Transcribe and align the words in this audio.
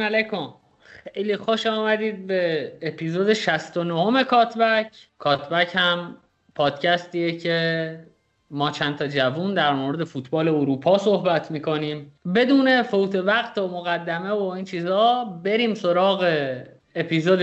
سلام 0.00 0.14
علیکم. 0.14 0.54
خیلی 1.14 1.36
خوش 1.36 1.66
آمدید 1.66 2.26
به 2.26 2.72
اپیزود 2.82 3.32
69 3.32 4.24
کاتبک. 4.24 4.86
کاتبک 5.18 5.70
هم 5.74 6.16
پادکستیه 6.54 7.38
که 7.38 7.98
ما 8.50 8.70
چند 8.70 8.96
تا 8.96 9.06
جوون 9.06 9.54
در 9.54 9.72
مورد 9.72 10.04
فوتبال 10.04 10.48
اروپا 10.48 10.98
صحبت 10.98 11.50
می‌کنیم. 11.50 12.12
بدون 12.34 12.82
فوت 12.82 13.14
وقت 13.14 13.58
و 13.58 13.68
مقدمه 13.68 14.30
و 14.30 14.42
این 14.42 14.64
چیزا 14.64 15.24
بریم 15.44 15.74
سراغ 15.74 16.50
اپیزود 16.94 17.40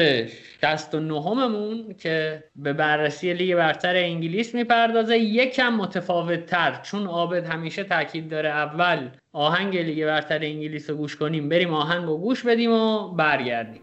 69 0.62 1.48
مون 1.48 1.95
که 1.99 2.43
به 2.55 2.73
بررسی 2.73 3.34
لیگ 3.34 3.55
برتر 3.55 3.95
انگلیس 3.95 4.55
می‌پردازه. 4.55 5.17
یکم 5.17 5.73
متفاوت 5.73 6.45
تر 6.45 6.79
چون 6.84 7.07
عابد 7.07 7.45
همیشه 7.45 7.84
تاکید 7.84 8.29
داره 8.29 8.49
اول 8.49 9.09
آهنگ 9.38 9.77
لیگ 9.77 10.05
برتر 10.05 10.40
انگلیس 10.44 10.90
رو 10.90 10.96
گوش 10.96 11.16
کنیم. 11.16 11.50
بریم 11.50 11.73
آهنگ 11.73 12.05
رو 12.05 12.18
گوش 12.18 12.44
بدیم 12.44 12.72
و 12.72 13.14
برگردیم. 13.16 13.82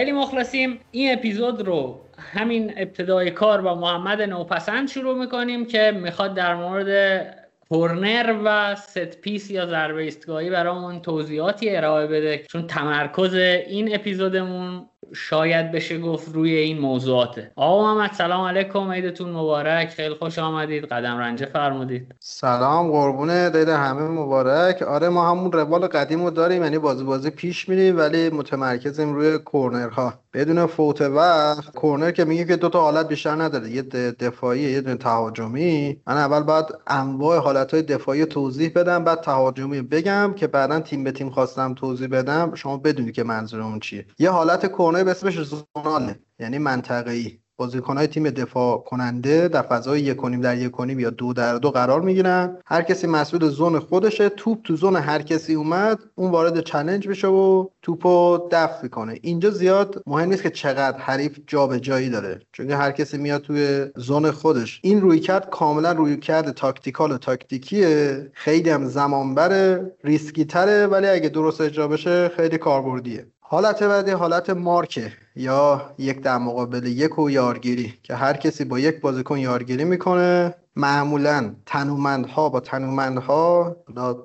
خیلی 0.00 0.12
مخلصیم. 0.12 0.80
این 0.90 1.12
اپیزود 1.12 1.60
رو 1.66 2.00
همین 2.18 2.72
ابتدای 2.76 3.30
کار 3.30 3.60
با 3.60 3.74
محمد 3.74 4.22
نوپسند 4.22 4.88
شروع 4.88 5.18
می‌کنیم 5.18 5.66
که 5.66 5.92
می‌خواد 6.02 6.34
در 6.34 6.54
مورد 6.54 7.26
کورنر 7.68 8.36
و 8.44 8.74
set 8.74 9.20
piece 9.20 9.50
یا 9.50 9.66
ضربه 9.66 10.02
ایستگاهی 10.02 10.50
برامون 10.50 11.00
توضیحاتی 11.00 11.76
ارائه 11.76 12.06
بده. 12.06 12.44
چون 12.48 12.66
تمرکز 12.66 13.34
این 13.34 13.94
اپیزودمون 13.94 14.86
شاید 15.14 15.72
بشه 15.72 15.98
گفت 15.98 16.34
روی 16.34 16.54
این 16.54 16.78
موضوعاته. 16.78 17.52
آقا 17.56 17.94
محمد 17.94 18.12
سلام 18.12 18.46
علیکم. 18.46 18.90
عیدتون 18.90 19.30
مبارک. 19.30 19.88
خیلی 19.88 20.14
خوش 20.14 20.38
آمدید. 20.38 20.84
قدم 20.84 21.18
رنجه 21.18 21.46
فرمودید. 21.46 22.14
سلام 22.20 22.90
قربونت 22.90 23.50
عید 23.50 23.68
همه 23.68 24.02
مبارک. 24.02 24.82
آره 24.82 25.08
ما 25.08 25.30
همون 25.30 25.52
روال 25.52 25.86
قدیم 25.86 26.24
رو 26.24 26.30
داریم. 26.30 26.62
یعنی 26.62 26.78
بازی 26.78 27.04
بازی 27.04 27.30
پیش 27.30 27.68
میریم 27.68 27.98
ولی 27.98 28.30
متمرکزیم 28.30 29.14
روی 29.14 29.38
کورنرها. 29.38 30.14
بدون 30.34 30.66
فوت 30.66 31.00
وقت 31.00 31.74
کورنر 31.74 32.10
که 32.10 32.24
میگه 32.24 32.44
که 32.44 32.56
دو 32.56 32.68
تا 32.68 32.80
حالت 32.80 33.08
بیشتر 33.08 33.42
نداره. 33.42 33.70
یه 33.70 33.82
دفاعی 34.12 34.60
یه 34.60 34.80
دونه 34.80 34.96
تهاجمی. 34.96 36.00
من 36.06 36.16
اول 36.16 36.40
باید 36.40 36.66
انواع 36.86 37.38
حالتهای 37.38 37.82
دفاعی 37.82 38.24
توضیح 38.24 38.72
بدم 38.74 39.04
بعد 39.04 39.20
تهاجمی 39.20 39.82
بگم 39.82 40.34
که 40.36 40.46
بعدا 40.46 40.80
تیم 40.80 41.04
به 41.04 41.12
تیم 41.12 41.30
خواستم 41.30 41.74
توضیح 41.74 42.08
بدم. 42.08 42.54
شما 42.54 42.76
بدونید 42.76 43.14
که 43.14 43.22
منظورمون 43.22 43.80
چیه. 43.80 44.06
یه 44.18 44.30
حالت 44.30 44.66
کورنر 44.66 44.89
به 44.92 45.10
اسمش 45.10 45.40
zonal 45.42 46.07
ه 46.07 46.20
یعنی 46.40 46.58
منطقه‌ای. 46.58 47.39
بازیکنهای 47.60 48.06
تیم 48.06 48.30
دفاع 48.30 48.78
کننده 48.78 49.48
در 49.48 49.62
فضای 49.62 50.00
یک 50.00 50.16
در 50.42 50.58
یک 50.58 50.72
یا 50.88 51.10
دو 51.10 51.32
در 51.32 51.54
دو 51.54 51.70
قرار 51.70 52.00
می‌گیرن. 52.00 52.56
هر 52.66 52.82
کسی 52.82 53.06
مسئول 53.06 53.48
zone 53.48 53.78
خودشه 53.78 54.28
توپ 54.28 54.62
تو 54.64 54.76
zone 54.76 54.96
هر 54.96 55.22
کسی 55.22 55.54
اومد 55.54 55.98
اون 56.14 56.30
وارد 56.30 56.60
challenge 56.60 57.08
بشه 57.08 57.28
و 57.28 57.66
توپو 57.82 58.38
دفع 58.50 58.88
کنه 58.88 59.18
اینجا 59.22 59.50
زیاد 59.50 60.02
مهم 60.06 60.28
نیست 60.28 60.42
که 60.42 60.50
چقدر 60.50 60.98
حریف 60.98 61.38
جابجایی 61.46 62.10
داره 62.10 62.40
چون 62.52 62.70
هر 62.70 62.92
کسی 62.92 63.18
میاد 63.18 63.40
توی 63.40 63.86
zone 63.96 64.30
خودش. 64.30 64.80
این 64.82 65.00
رویکرد 65.00 65.50
کاملا 65.50 65.92
رویکرد 65.92 66.50
tactical 66.50 67.12
و 67.12 67.18
تاکتیکیه. 67.18 68.30
خیلی 68.34 68.70
هم 68.70 68.86
زمان 68.86 69.34
بره 69.34 69.92
ریسکی 70.04 70.44
تره 70.44 70.86
ولی 70.86 71.06
اگه 71.06 71.28
درست 71.28 71.60
اجرا 71.60 71.88
بشه 71.88 72.28
خیلی 72.28 72.58
کاربردیه. 72.58 73.26
حالت 73.40 73.82
بعدی 73.82 74.10
حالت 74.10 74.50
مارکه. 74.50 75.12
یا 75.40 75.94
یک 75.98 76.20
در 76.20 76.38
مقابل 76.38 76.86
یک 76.86 77.18
و 77.18 77.30
یارگیری 77.30 77.94
که 78.02 78.14
هر 78.14 78.36
کسی 78.36 78.64
با 78.64 78.78
یک 78.78 79.00
بازیکن 79.00 79.38
یارگیری 79.38 79.84
می‌کنه. 79.84 80.54
معمولا 80.76 81.54
تنومندها 81.66 82.48
با 82.48 82.60
تنومندها 82.60 83.76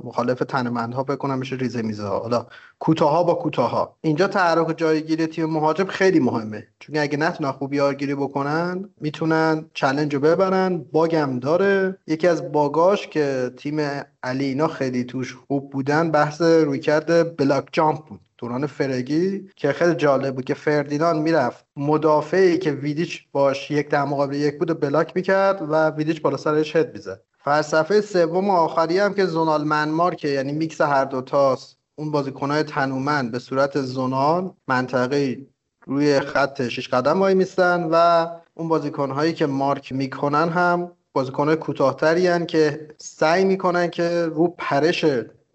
مخالف 0.04 0.40
تنومندها 0.40 1.04
بکنم 1.04 1.38
میشه 1.38 1.56
ریزه 1.56 1.82
میزه 1.82 2.04
ها. 2.04 2.20
حالا 2.20 2.46
کوتاه 2.80 3.26
با 3.26 3.34
کوتاه 3.34 3.96
اینجا 4.02 4.28
تحرک 4.28 4.78
جایگیری 4.78 5.28
تیم 5.28 5.46
مهاجم 5.46 5.86
خیلی 5.86 6.20
مهمه. 6.20 6.68
چون 6.80 6.98
اگه 6.98 7.18
نتونن 7.18 7.52
خوب 7.52 7.74
یارگیری 7.74 8.16
بکنن 8.16 8.90
می‌تونن 9.02 9.66
چلنج 9.74 10.14
رو 10.16 10.20
ببرن. 10.20 10.78
باگم 10.78 11.40
داره. 11.40 11.98
یکی 12.08 12.28
از 12.28 12.52
باگاش 12.52 13.08
که 13.08 13.52
تیم 13.58 13.80
علی 14.24 14.46
اینا 14.46 14.68
خیلی 14.68 15.04
توش 15.04 15.36
خوب 15.48 15.70
بودن 15.70 16.12
بحث 16.12 16.42
رویکرد 16.42 17.38
بلاک 17.38 17.66
جامپ 17.72 18.06
بود. 18.06 18.20
دوران 18.46 18.68
فرگی 18.68 19.50
که 19.56 19.72
خیلی 19.72 19.96
جالب 19.96 20.36
بود 20.36 20.46
که 20.46 20.54
فردیناند 20.54 21.22
می‌رفت. 21.22 21.66
مدافعی 21.78 22.58
که 22.58 22.72
ویدیچ 22.72 23.26
باش 23.32 23.72
یک 23.72 23.90
در 23.90 24.04
مقابل 24.04 24.36
یک 24.36 24.60
بود 24.60 24.70
و 24.70 24.74
block 24.74 25.12
می‌کرد 25.16 25.62
و 25.70 25.90
ویدیچ 25.90 26.22
بالا 26.22 26.38
سرش 26.38 26.76
هد 26.76 26.94
می‌زد. 26.94 27.22
فلسفه 27.38 28.02
سوم 28.02 28.50
و 28.50 28.54
آخری 28.54 29.00
هم 29.00 29.14
که 29.14 29.26
zonal 29.26 29.64
man 29.64 29.83
mark 29.83 30.09
ه 30.09 30.16
که 30.16 30.28
یعنی 30.28 30.52
میکس 30.52 30.82
هر 30.82 31.06
دوتاست 31.06 31.78
اون 31.96 32.12
بازیکنهای 32.12 32.64
تنومند 32.64 33.32
به 33.32 33.40
صورت 33.40 33.82
zonal 33.82 34.52
منطقه 34.68 35.38
روی 35.86 36.20
خط 36.20 36.68
شش 36.68 36.88
قدم 36.88 37.20
وای 37.20 37.34
میستن 37.34 37.90
و 37.92 38.28
اون 38.54 38.68
بازیکنهایی 38.68 39.34
که 39.34 39.46
مارک 39.46 39.92
می‌کنن 39.94 40.50
هم 40.50 40.92
بازیکنهای 41.14 41.56
کوتاهتری 41.56 42.46
که 42.46 42.88
سعی 42.98 43.46
می‌کنن 43.46 43.90
که 43.90 44.26
رو 44.26 44.56
پرش 44.58 45.06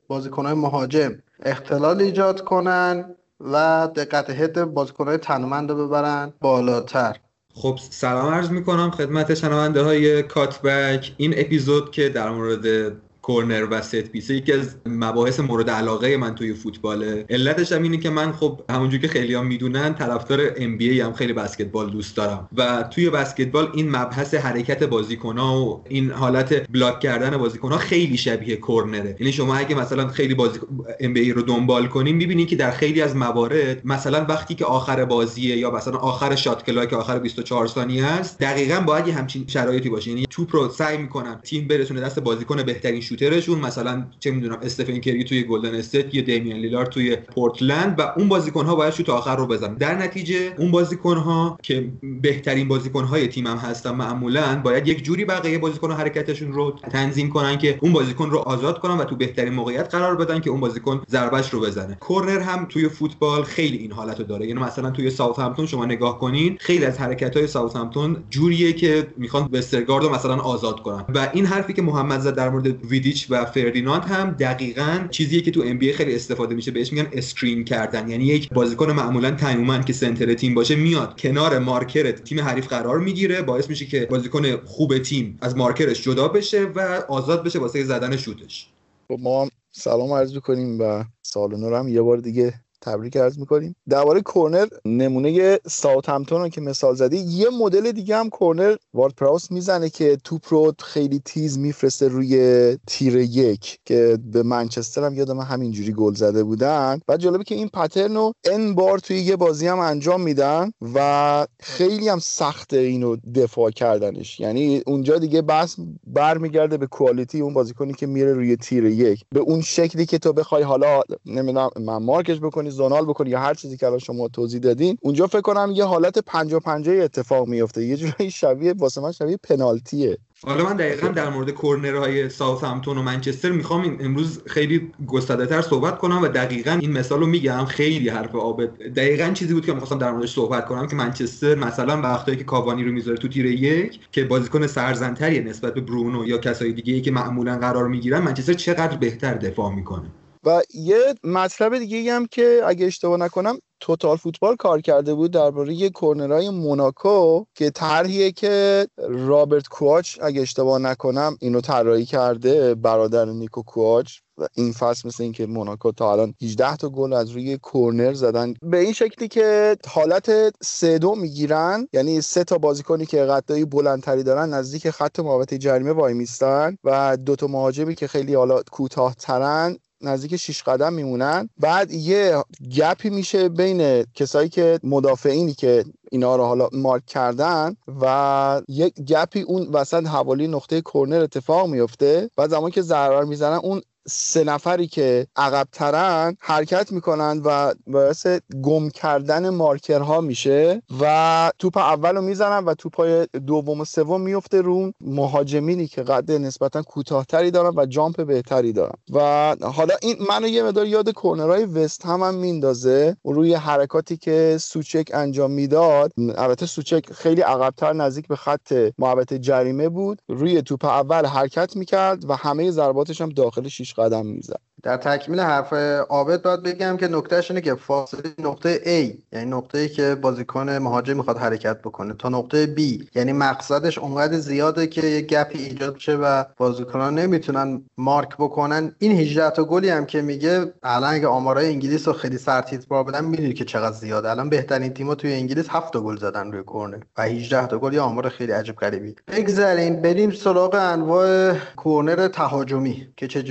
بازیکنهای 0.08 0.54
مهاجم 0.54 1.14
اختلال 1.42 2.00
ایجاد 2.00 2.44
کنن 2.44 3.14
و 3.40 3.88
دقت 3.96 4.30
هد 4.30 4.64
بازیکنهای 4.64 5.18
تنومند 5.18 5.70
رو 5.70 5.86
ببرن 5.86 6.32
بالاتر. 6.40 7.16
خب 7.54 7.78
سلام 7.90 8.34
عرض 8.34 8.50
می‌کنم 8.50 8.90
خدمت 8.90 9.34
شنونده 9.34 9.82
های 9.82 10.22
کاتبک. 10.22 11.12
این 11.16 11.34
اپیزود 11.36 11.90
که 11.90 12.08
در 12.08 12.30
مورد 12.30 12.92
کورنر 13.22 13.66
و 13.70 13.82
set 13.82 13.96
piece 13.96 14.30
یکی 14.31 14.53
از 14.53 14.76
مباحث 14.86 15.41
مورد 15.41 15.70
علاقه 15.70 16.16
من 16.16 16.34
توی 16.34 16.54
فوتباله. 16.54 17.25
علتش 17.31 17.72
هم 17.72 17.82
اینه 17.82 17.97
که 17.97 18.10
من 18.10 18.32
خب 18.32 18.60
همونجوری 18.70 19.03
که 19.03 19.08
خیلی 19.08 19.41
می‌دونن 19.41 19.94
طرفدار 19.94 20.41
NBA 20.56 21.00
هم 21.00 21.12
خیلی 21.12 21.32
بسکتبال 21.32 21.91
دوست 21.91 22.16
دارم. 22.16 22.48
و 22.56 22.82
توی 22.82 23.10
بسکتبال 23.10 23.69
این 23.75 23.91
مبحث 23.91 24.34
حرکت 24.34 24.82
بازیکن‌ها 24.82 25.65
و 25.65 25.84
این 25.89 26.10
حالت 26.10 26.71
block 26.71 27.00
کردن 27.00 27.36
بازیکن‌ها 27.36 27.78
خیلی 27.78 28.16
شبیه 28.16 28.56
کورنره. 28.56 29.16
یعنی 29.21 29.33
شما 29.33 29.56
اگه 29.56 29.74
مثلا 29.74 30.09
خیلی 30.09 30.34
بازی 30.34 30.59
NBA 31.00 31.32
رو 31.33 31.42
دنبال 31.42 31.86
کنین 31.86 32.16
می‌بینید 32.16 32.48
که 32.48 32.56
در 32.56 32.71
خیلی 32.71 33.03
از 33.03 33.16
موارد 33.16 33.80
مثلا 33.84 34.24
وقتی 34.28 34.54
که 34.54 34.65
آخر 34.65 35.04
بازیه 35.04 35.56
یا 35.56 35.71
مثلا 35.71 35.97
آخر 35.97 36.34
shot 36.34 36.65
که 36.91 36.97
آخر 36.97 37.18
24 37.18 37.66
ثانیه 37.66 38.04
است 38.04 38.39
دقیقا 38.39 38.80
باید 38.80 39.09
یه 39.09 39.15
همچین 39.15 39.44
شرایطی 39.47 39.89
باشه. 39.89 40.10
یعنی 40.10 40.27
توپ 40.30 40.56
رو 40.56 40.68
سعی 40.68 40.97
می‌کنن 40.97 41.41
تیم 41.42 41.68
برسونه 41.68 42.00
دست 42.00 42.21
بازیکن 42.21 42.62
بهترین 42.62 43.00
shooter 43.10 43.41
شون 43.41 43.59
مثلا 43.59 44.07
چه 44.21 44.30
می‌دونم 44.30 44.59
استفن 44.62 44.98
کری 44.98 45.24
توی 45.24 45.42
گلدن 45.42 45.74
استیت 45.74 46.15
یا 46.15 46.22
دیمین 46.22 46.57
لیلار 46.57 46.86
توی 46.86 47.16
پورتلند 47.16 47.95
و 47.98 48.03
اون 48.16 48.28
بازیکن 48.28 48.66
ها 48.66 48.74
باید 48.74 48.95
شوت 48.95 49.09
آخر 49.09 49.36
رو 49.36 49.47
بزنن. 49.47 49.74
در 49.74 49.95
نتیجه 49.95 50.54
اون 50.59 50.71
بازیکن 50.71 51.16
ها 51.16 51.59
که 51.62 51.89
بهترین 52.22 52.68
بازیکن 52.68 53.04
های 53.04 53.28
تیم 53.28 53.47
هم 53.47 53.57
هستن 53.57 53.91
معمولا 53.91 54.60
باید 54.65 54.89
یک 54.89 55.04
جوری 55.04 55.24
بقیه 55.24 55.59
بازیکن 55.59 55.92
حرکتشون 55.92 56.53
رو 56.53 56.71
تنظیم 56.92 57.30
کنن 57.30 57.59
که 57.59 57.78
اون 57.80 57.92
بازیکن 57.92 58.30
رو 58.30 58.39
آزاد 58.39 58.78
کنن 58.78 58.98
و 58.98 59.04
تو 59.04 59.16
بهترین 59.16 59.53
موقعیت 59.54 59.95
قرار 59.95 60.16
بدن 60.16 60.41
که 60.41 60.51
اون 60.51 60.60
بازیکن 60.60 61.03
ضربش 61.10 61.51
رو 61.51 61.60
بزنه. 61.60 61.97
کورنر 62.01 62.41
هم 62.41 62.66
توی 62.68 62.89
فوتبال 62.89 63.42
خیلی 63.42 63.77
این 63.77 63.92
حالت 63.92 64.18
رو 64.18 64.24
داره. 64.24 64.47
یعنی 64.47 64.60
مثلا 64.60 64.91
توی 64.91 65.10
ساوثهمپتون 65.10 65.66
شما 65.66 65.84
نگاه 65.84 66.18
کنین 66.18 66.56
خیلی 66.60 66.84
از 66.84 66.98
حرکت 66.98 67.36
های 67.36 67.47
ساوثهمپتون 67.47 68.16
جوریه 68.30 68.72
که 68.72 69.06
می‌خوان 69.16 69.48
وسترگارد 69.53 70.04
رو 70.04 70.15
مثلا 70.15 70.36
آزاد 70.36 70.80
کنن. 70.80 71.04
و 71.15 71.30
این 71.33 71.47
حرفی 71.47 71.72
که 71.72 71.83
محمد 71.83 72.21
زد 72.21 72.34
در 72.34 72.48
مورد 72.51 72.66
ویدیچ 73.00 73.26
و 73.30 73.44
فردیناند 73.44 74.04
هم 74.04 74.30
دقیقا 74.30 75.08
چیزیه 75.10 75.41
که 75.41 75.50
تو 75.50 75.62
NBA 75.66 75.78
خیلی 75.78 76.14
استفاده 76.14 76.54
میشه 76.54 76.70
بهش 76.70 76.92
میگن 76.92 77.08
screen 77.12 77.65
کردن. 77.64 78.08
یعنی 78.08 78.24
یک 78.24 78.48
بازیکن 78.48 78.92
معمولا 78.92 79.30
تنومند 79.30 79.84
که 79.84 79.92
center 79.92 80.34
تیم 80.34 80.54
باشه 80.54 80.76
میاد 80.76 81.20
کنار 81.20 81.58
مارکر 81.58 82.10
تیم 82.10 82.41
حریف 82.41 82.68
قرار 82.68 82.98
می‌گیره 82.98 83.42
باعث 83.42 83.68
میشه 83.68 83.86
که 83.86 84.06
بازیکن 84.10 84.56
خوب 84.56 84.98
تیم 84.98 85.38
از 85.42 85.56
مارکرش 85.56 86.02
جدا 86.02 86.28
بشه 86.28 86.64
و 86.64 87.02
آزاد 87.08 87.44
بشه 87.44 87.58
واسه 87.58 87.84
زدن 87.84 88.16
شوتش. 88.16 88.70
خب 89.08 89.18
ما 89.20 89.48
سلام 89.72 90.12
عرض 90.12 90.36
کنیم 90.36 90.80
و 90.80 91.04
سال 91.22 91.56
نو 91.56 91.66
رو 91.66 91.74
هم 91.74 91.88
یه 91.88 92.03
بار 92.03 92.16
دیگه 92.16 92.54
تبریک 92.80 93.16
عرض 93.16 93.38
می‌کنیم. 93.38 93.77
درباره 93.88 94.21
کورنر 94.21 94.66
نمونه 94.84 95.59
ساوثهمپتون 95.66 96.41
رو 96.41 96.48
که 96.48 96.60
مثال 96.60 96.94
زدی 96.94 97.16
یه 97.16 97.47
مدل 97.60 97.92
دیگه 97.92 98.16
هم 98.16 98.30
کورنر 98.30 98.77
وارد 98.94 99.15
پراوز 99.15 99.50
می‌زنه 99.50 99.91
که 99.91 100.18
توپ 100.24 100.42
رو 100.48 100.72
خیلی 100.78 101.22
تیز 101.24 101.59
میفرسته 101.59 102.09
روی 102.09 102.77
تیر 102.86 103.16
یک 103.16 103.78
که 103.84 104.18
به 104.32 104.42
منچستر 104.42 105.04
هم 105.04 105.15
یادم 105.15 105.41
همینجوری 105.41 105.92
گل 105.92 106.15
زده 106.15 106.44
بودن. 106.44 107.00
و 107.09 107.16
جالبه 107.16 107.44
که 107.44 107.54
این 107.54 107.68
pattern 107.68 108.15
رو 108.15 108.32
ان 108.44 108.74
بار 108.74 108.98
توی 108.98 109.21
یه 109.21 109.36
بازی 109.36 109.66
هم 109.66 109.78
انجام 109.78 110.21
میدن 110.21 110.72
و 110.94 111.47
خیلی 111.60 112.09
هم 112.09 112.18
سخته 112.18 112.77
اینو 112.77 113.16
دفاع 113.34 113.71
کردنش. 113.71 114.41
یعنی 114.41 114.82
اونجا 114.86 115.18
دیگه 115.18 115.42
بس 115.42 115.77
برمیگرده 116.06 116.77
به 116.77 116.86
کوالیتی 116.86 117.41
اون 117.41 117.54
بازیکنی 117.54 117.92
که 117.92 118.06
میره 118.06 118.32
روی 118.32 118.56
تیر 118.56 118.84
یک. 118.84 119.24
به 119.30 119.41
اون 119.41 119.60
شکلی 119.60 120.06
که 120.06 120.18
تو 120.18 120.32
بخوای 120.32 120.62
حالا 120.62 121.00
نمی‌دونم 121.27 121.71
من 121.80 121.97
مارکش 121.97 122.41
بکنی 122.41 122.69
زونال 122.70 123.04
بکنی 123.04 123.30
یا 123.30 123.40
هر 123.40 123.54
چیزی 123.54 123.76
که 123.76 123.86
الان 123.86 123.98
شما 123.98 124.28
توضیح 124.28 124.60
دادین 124.60 124.98
اونجا 125.00 125.26
فکر 125.26 125.40
کنم 125.40 125.72
یه 125.74 125.84
حالت 125.84 126.18
50 126.18 126.60
50 126.60 127.04
اتفاق 127.04 127.48
میفته 127.48 127.84
یه 127.84 127.96
جورایی 127.96 128.30
شبیه 128.30 128.74
واسه 128.78 129.00
من 129.00 129.12
شبیه 129.12 129.36
پنالتیه. 129.36 130.18
حالا 130.46 130.64
من 130.64 130.76
دقیقا 130.76 131.08
در 131.08 131.28
مورد 131.28 131.50
کورنرهای 131.50 132.28
همتون 132.62 132.98
و 132.98 133.02
منچستر 133.02 133.50
می‌خوام 133.50 133.82
این 133.82 133.96
امروز 134.00 134.42
خیلی 134.46 134.92
گسترده 135.06 135.46
تر 135.46 135.62
صحبت 135.62 135.98
کنم 135.98 136.22
و 136.22 136.28
دقیقا 136.28 136.78
این 136.80 136.92
مثال 136.92 137.20
رو 137.20 137.26
میگم. 137.26 137.64
خیلی 137.64 138.08
حرف 138.08 138.34
آبد 138.34 138.82
دقیقا 138.96 139.30
چیزی 139.34 139.54
بود 139.54 139.66
که 139.66 139.72
می‌خواستم 139.72 139.98
در 139.98 140.12
موردش 140.12 140.34
صحبت 140.34 140.66
کنم 140.66 140.86
که 140.86 140.96
منچستر 140.96 141.54
مثلا 141.54 142.00
وقتایی 142.02 142.38
که 142.38 142.44
کاوانی 142.44 142.84
رو 142.84 142.92
می‌ذاره 142.92 143.16
تو 143.16 143.28
تیر 143.28 143.46
یک 143.46 144.00
که 144.12 144.24
بازیکن 144.24 144.66
سرزنتری 144.66 145.40
نسبت 145.40 145.74
به 145.74 145.80
برونو 145.80 146.28
یا 146.28 146.38
کسای 146.38 146.72
دیگه 146.72 146.94
ای 146.94 147.00
که 147.00 147.10
معمولا 147.10 147.58
قرار 147.58 147.88
می‌گیرن 147.88 148.20
منچستر 148.20 148.52
چقدر 148.52 148.96
بهتر 148.96 149.34
دفاع 149.34 149.74
می‌کنه. 149.74 150.10
و 150.45 150.63
یه 150.75 151.15
مطلب 151.25 151.78
دیگه 151.78 152.13
هم 152.13 152.27
که 152.27 152.60
اگه 152.65 152.87
اشتباه 152.87 153.19
نکنم 153.19 153.59
توتال 153.81 154.16
فوتبال 154.16 154.57
کار 154.57 154.81
کرده 154.81 155.15
بود 155.15 155.31
درباره 155.31 155.89
کورنرهای 155.89 156.51
موناکو 156.51 157.45
که 157.54 157.71
طرحیه 157.71 158.33
که 158.33 158.87
رابرت 159.09 159.69
کواچ 159.69 160.19
اگه 160.22 160.42
اشتباه 160.42 160.78
نکنم 160.78 161.37
اینو 161.41 161.60
طراحی 161.60 162.04
کرده 162.04 162.75
برادر 162.75 163.25
نیکو 163.25 163.63
کواچ 163.63 164.19
و 164.39 164.47
این 164.54 164.72
فصل 164.72 165.09
مثل 165.09 165.22
اینکه 165.22 165.47
موناکو 165.47 165.92
تا 165.92 166.13
الان 166.13 166.34
18 166.42 166.77
تا 166.77 166.89
گل 166.89 167.13
از 167.13 167.31
روی 167.31 167.59
کورنر 167.59 168.13
زدن. 168.13 168.54
به 168.63 168.78
این 168.78 168.92
شکلی 168.92 169.28
که 169.28 169.77
حالت 169.87 170.31
سه 170.63 170.98
دو 170.98 171.15
می‌گیرن 171.15 171.89
یعنی 171.92 172.21
سه 172.21 172.45
تا 172.45 172.59
بازیکنی 172.59 173.07
که 173.07 173.25
قدای 173.25 173.65
بلندتری 173.65 174.22
دارن 174.22 174.54
نزدیک 174.54 174.91
خط 174.91 175.21
محوطه 175.21 175.59
جریمه 175.59 175.92
وای 175.92 176.15
میستن 176.15 176.77
و 176.84 177.16
دو 177.16 177.37
تا 177.37 177.47
مهاجمی 177.47 177.95
که 177.95 178.07
خیلی 178.07 178.34
حالا 178.34 178.63
کوتاهترن 178.72 179.77
نزدیک 180.02 180.36
6 180.36 180.62
قدم 180.62 180.92
میمونن. 180.92 181.48
بعد 181.58 181.91
یه 181.91 182.36
گپی 182.76 183.10
میشه 183.10 183.48
بین 183.48 184.04
کسایی 184.14 184.48
که 184.48 184.80
مدافعینی 184.82 185.54
که 185.54 185.84
اینا 186.10 186.36
رو 186.36 186.44
حالا 186.44 186.68
مارک 186.72 187.06
کردن 187.06 187.76
و 188.00 188.62
یک 188.68 188.94
گپی 188.94 189.41
اون 189.41 189.68
وسط 189.72 190.06
حوالی 190.06 190.48
نقطه 190.48 190.82
کرنر 190.94 191.20
اتفاق 191.20 191.68
میفته. 191.68 192.30
بعد 192.36 192.50
زمان 192.50 192.70
که 192.70 192.82
ضرر 192.82 193.24
می‌زنن 193.24 193.60
اون 193.62 193.80
سه 194.06 194.44
نفری 194.44 194.86
که 194.86 195.26
عقب 195.36 195.68
ترن 195.72 196.36
حرکت 196.41 196.92
می‌کنن 196.92 197.42
و 197.44 197.74
باعث 197.86 198.26
گم 198.62 198.88
کردن 198.88 199.48
مارکرها 199.48 200.20
میشه 200.20 200.82
و 201.00 201.52
توپ 201.58 201.76
اول 201.76 202.14
رو 202.16 202.22
می‌زنن 202.22 202.64
و 202.64 202.74
توپ 202.74 203.26
دوم 203.47 203.80
و 203.80 203.84
سوم 203.84 204.20
میفته 204.20 204.60
رو 204.60 204.92
مهاجمینی 205.00 205.86
که 205.86 206.02
قد 206.02 206.32
نسبتا 206.32 206.82
کوتاهتری 206.82 207.50
دارن 207.50 207.72
و 207.76 207.86
جامپ 207.86 208.26
بهتری 208.26 208.72
دارن. 208.72 208.94
و 209.12 209.56
حالا 209.62 209.94
این 210.03 210.16
منو 210.28 210.48
یه 210.48 210.62
مدار 210.62 210.86
یاد 210.86 211.10
کورنرهای 211.10 211.64
وست 211.64 212.06
هم, 212.06 212.22
هم 212.22 212.34
میندازه. 212.34 213.16
روی 213.24 213.54
حرکاتی 213.54 214.16
که 214.16 214.56
سوچک 214.60 215.10
انجام 215.14 215.50
می‌داد 215.50 216.12
البته 216.18 216.66
سوچک 216.66 217.12
خیلی 217.12 217.41
عقبتر 217.41 217.92
نزدیک 217.92 218.28
به 218.28 218.36
خط 218.36 218.91
محوطه 218.98 219.38
جریمه 219.38 219.88
بود. 219.88 220.22
روی 220.28 220.62
توپ 220.62 220.84
اول 220.84 221.26
حرکت 221.26 221.76
می‌کرد 221.76 222.30
و 222.30 222.36
همه 222.36 222.70
ضرباتش 222.70 223.20
هم 223.20 223.28
داخل 223.28 223.68
قدم 223.95 224.27
می‌زد. 224.27 224.69
در 224.82 224.97
تکمیل 224.97 225.41
حرف 225.41 225.72
عابد 226.09 226.42
باید 226.42 226.62
بگم 226.62 226.97
که 226.97 227.09
نکتهش 227.09 227.50
اینه 227.50 227.60
که 227.60 227.74
فاصله 227.74 228.22
نقطه 228.38 228.77
A 228.77 229.34
یعنی 229.36 229.50
نقطه 229.50 229.78
ای 229.78 229.88
که 229.88 230.15
بازیکن 230.15 230.71
مهاجم 230.71 231.16
می‌خواد 231.16 231.38
حرکت 231.38 231.78
بکنه 231.78 232.15
تا 232.18 232.28
نقطه 232.28 232.74
B. 232.77 232.80
یعنی 233.15 233.32
مقصدش 233.32 233.98
اونقدر 233.98 234.38
زیاده 234.38 234.86
که 234.86 235.06
یه 235.06 235.21
گپی 235.21 235.59
ایجاد 235.59 235.98
شه 235.98 236.16
و 236.16 236.44
بازیکنان 236.56 237.15
نمی‌تونن 237.18 237.82
مارک 237.98 238.36
بکنن. 238.38 238.94
این 238.98 239.12
18 239.12 239.50
تا 239.50 239.65
گلی 239.65 239.88
هم 239.88 240.06
که 240.06 240.22
میگه 240.22 240.72
الان 240.82 241.15
اگه 241.15 241.27
آمارای 241.27 241.66
انگلیس 241.66 242.09
رو 242.09 242.15
خیلی 242.15 242.38
سرتیتر 242.38 243.03
بدن 243.03 243.24
می‌دونی 243.24 243.53
که 243.54 243.65
چقدر 243.65 243.97
زیاده. 243.97 244.30
الان 244.30 244.48
بهترین 244.48 244.94
تیم‌ها 244.94 245.15
توی 245.15 245.32
انگلیس 245.32 245.66
7 245.68 245.97
گل 245.97 246.16
زدن 246.16 246.53
روی 246.53 246.62
کرنر 246.66 247.00
و 247.18 247.22
18 247.22 247.66
تا 247.66 247.78
گل 247.78 247.94
یه 247.94 248.00
آمار 248.00 248.28
خیلی 248.28 248.53
عجیب 248.53 248.77
غریبی. 248.77 249.15
بگذریم 249.28 250.03
بریم 250.03 250.30
سراغ 250.30 250.74
انواع 250.74 251.54
کرنر 251.84 252.28
تهاجمی 252.28 253.09
که 253.16 253.28
چه 253.28 253.42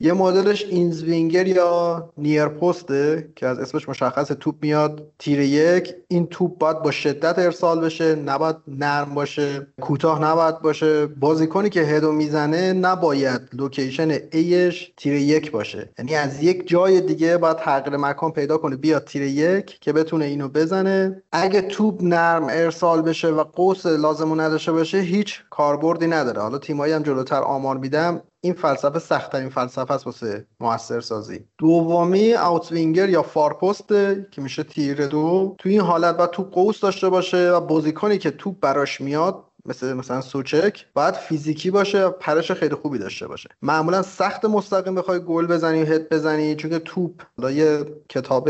یه 0.00 0.12
مدلش 0.12 0.66
inswinger 0.68 1.46
یا 1.46 2.10
near 2.16 2.46
post 2.46 3.12
ه 3.12 3.28
که 3.36 3.46
از 3.46 3.58
اسمش 3.58 3.88
مشخص 3.88 4.26
توپ 4.40 4.54
میاد 4.62 5.06
تیر 5.18 5.40
یک. 5.40 5.94
این 6.08 6.26
توپ 6.26 6.58
باید 6.58 6.82
با 6.82 6.90
شدت 6.90 7.38
ارسال 7.38 7.80
بشه 7.80 8.14
نباید 8.14 8.56
نرم 8.68 9.14
باشه 9.14 9.66
کوتاه 9.80 10.22
نباید 10.22 10.58
باشه. 10.58 11.06
بازیکنی 11.06 11.70
که 11.70 11.80
هدو 11.80 12.12
می‌زنه 12.12 12.72
نباید 12.72 13.40
location 13.52 14.18
اش 14.32 14.92
تیر 14.96 15.14
یک 15.14 15.50
باشه. 15.50 15.90
یعنی 15.98 16.14
از 16.14 16.42
یک 16.42 16.68
جای 16.68 17.00
دیگه 17.00 17.36
باید 17.36 17.56
تغییر 17.56 17.96
مکان 17.96 18.32
پیدا 18.32 18.58
کنه 18.58 18.76
بیاد 18.76 19.04
تیر 19.04 19.22
یک 19.22 19.78
که 19.80 19.92
بتونه 19.92 20.24
اینو 20.24 20.48
بزنه. 20.48 21.22
اگه 21.32 21.60
توپ 21.60 22.02
نرم 22.02 22.46
ارسال 22.50 23.02
بشه 23.02 23.28
و 23.28 23.44
قوس 23.44 23.86
لازمو 23.86 24.34
نداشته 24.34 24.72
باشه 24.72 24.98
هیچ 24.98 25.42
کاربردی 25.58 26.06
نداره. 26.06 26.42
حالا 26.42 26.58
تیمایی 26.58 26.92
هم 26.92 27.02
جلوتر 27.02 27.42
آمار 27.42 27.76
میدم. 27.76 28.22
این 28.40 28.52
فلسفه 28.52 28.98
سختترین 28.98 29.48
فلسفه 29.48 29.94
است 29.94 30.06
واسه 30.06 30.46
موثر 30.60 31.00
سازی. 31.00 31.44
دومی 31.58 32.32
outswinger 32.32 33.08
یا 33.08 33.22
far 33.22 33.50
post 33.50 33.88
که 34.30 34.40
میشه 34.40 34.62
تیر 34.62 35.06
دو. 35.06 35.56
تو 35.58 35.68
این 35.68 35.80
حالت 35.80 36.16
باید 36.16 36.30
توپ 36.30 36.50
قوس 36.54 36.80
داشته 36.80 37.08
باشه 37.08 37.50
و 37.50 37.60
بازیکنی 37.60 38.18
که 38.18 38.30
توپ 38.30 38.60
براش 38.60 39.00
میاد 39.00 39.44
مثل 39.68 39.92
مثلا 39.92 40.20
سوچک 40.20 40.86
باید 40.94 41.14
فیزیکی 41.14 41.70
باشه 41.70 42.08
پرش 42.08 42.52
خیلی 42.52 42.74
خوبی 42.74 42.98
داشته 42.98 43.26
باشه. 43.26 43.50
معمولا 43.62 44.02
سخت 44.02 44.44
مستقیم 44.44 44.94
بخوای 44.94 45.20
گل 45.20 45.46
بزنی 45.46 45.82
و 45.82 45.86
هد 45.86 46.08
بزنی 46.08 46.56
چون 46.56 46.70
که 46.70 46.78
توپ 46.78 47.22
یه 47.50 47.84
کتاب 48.08 48.48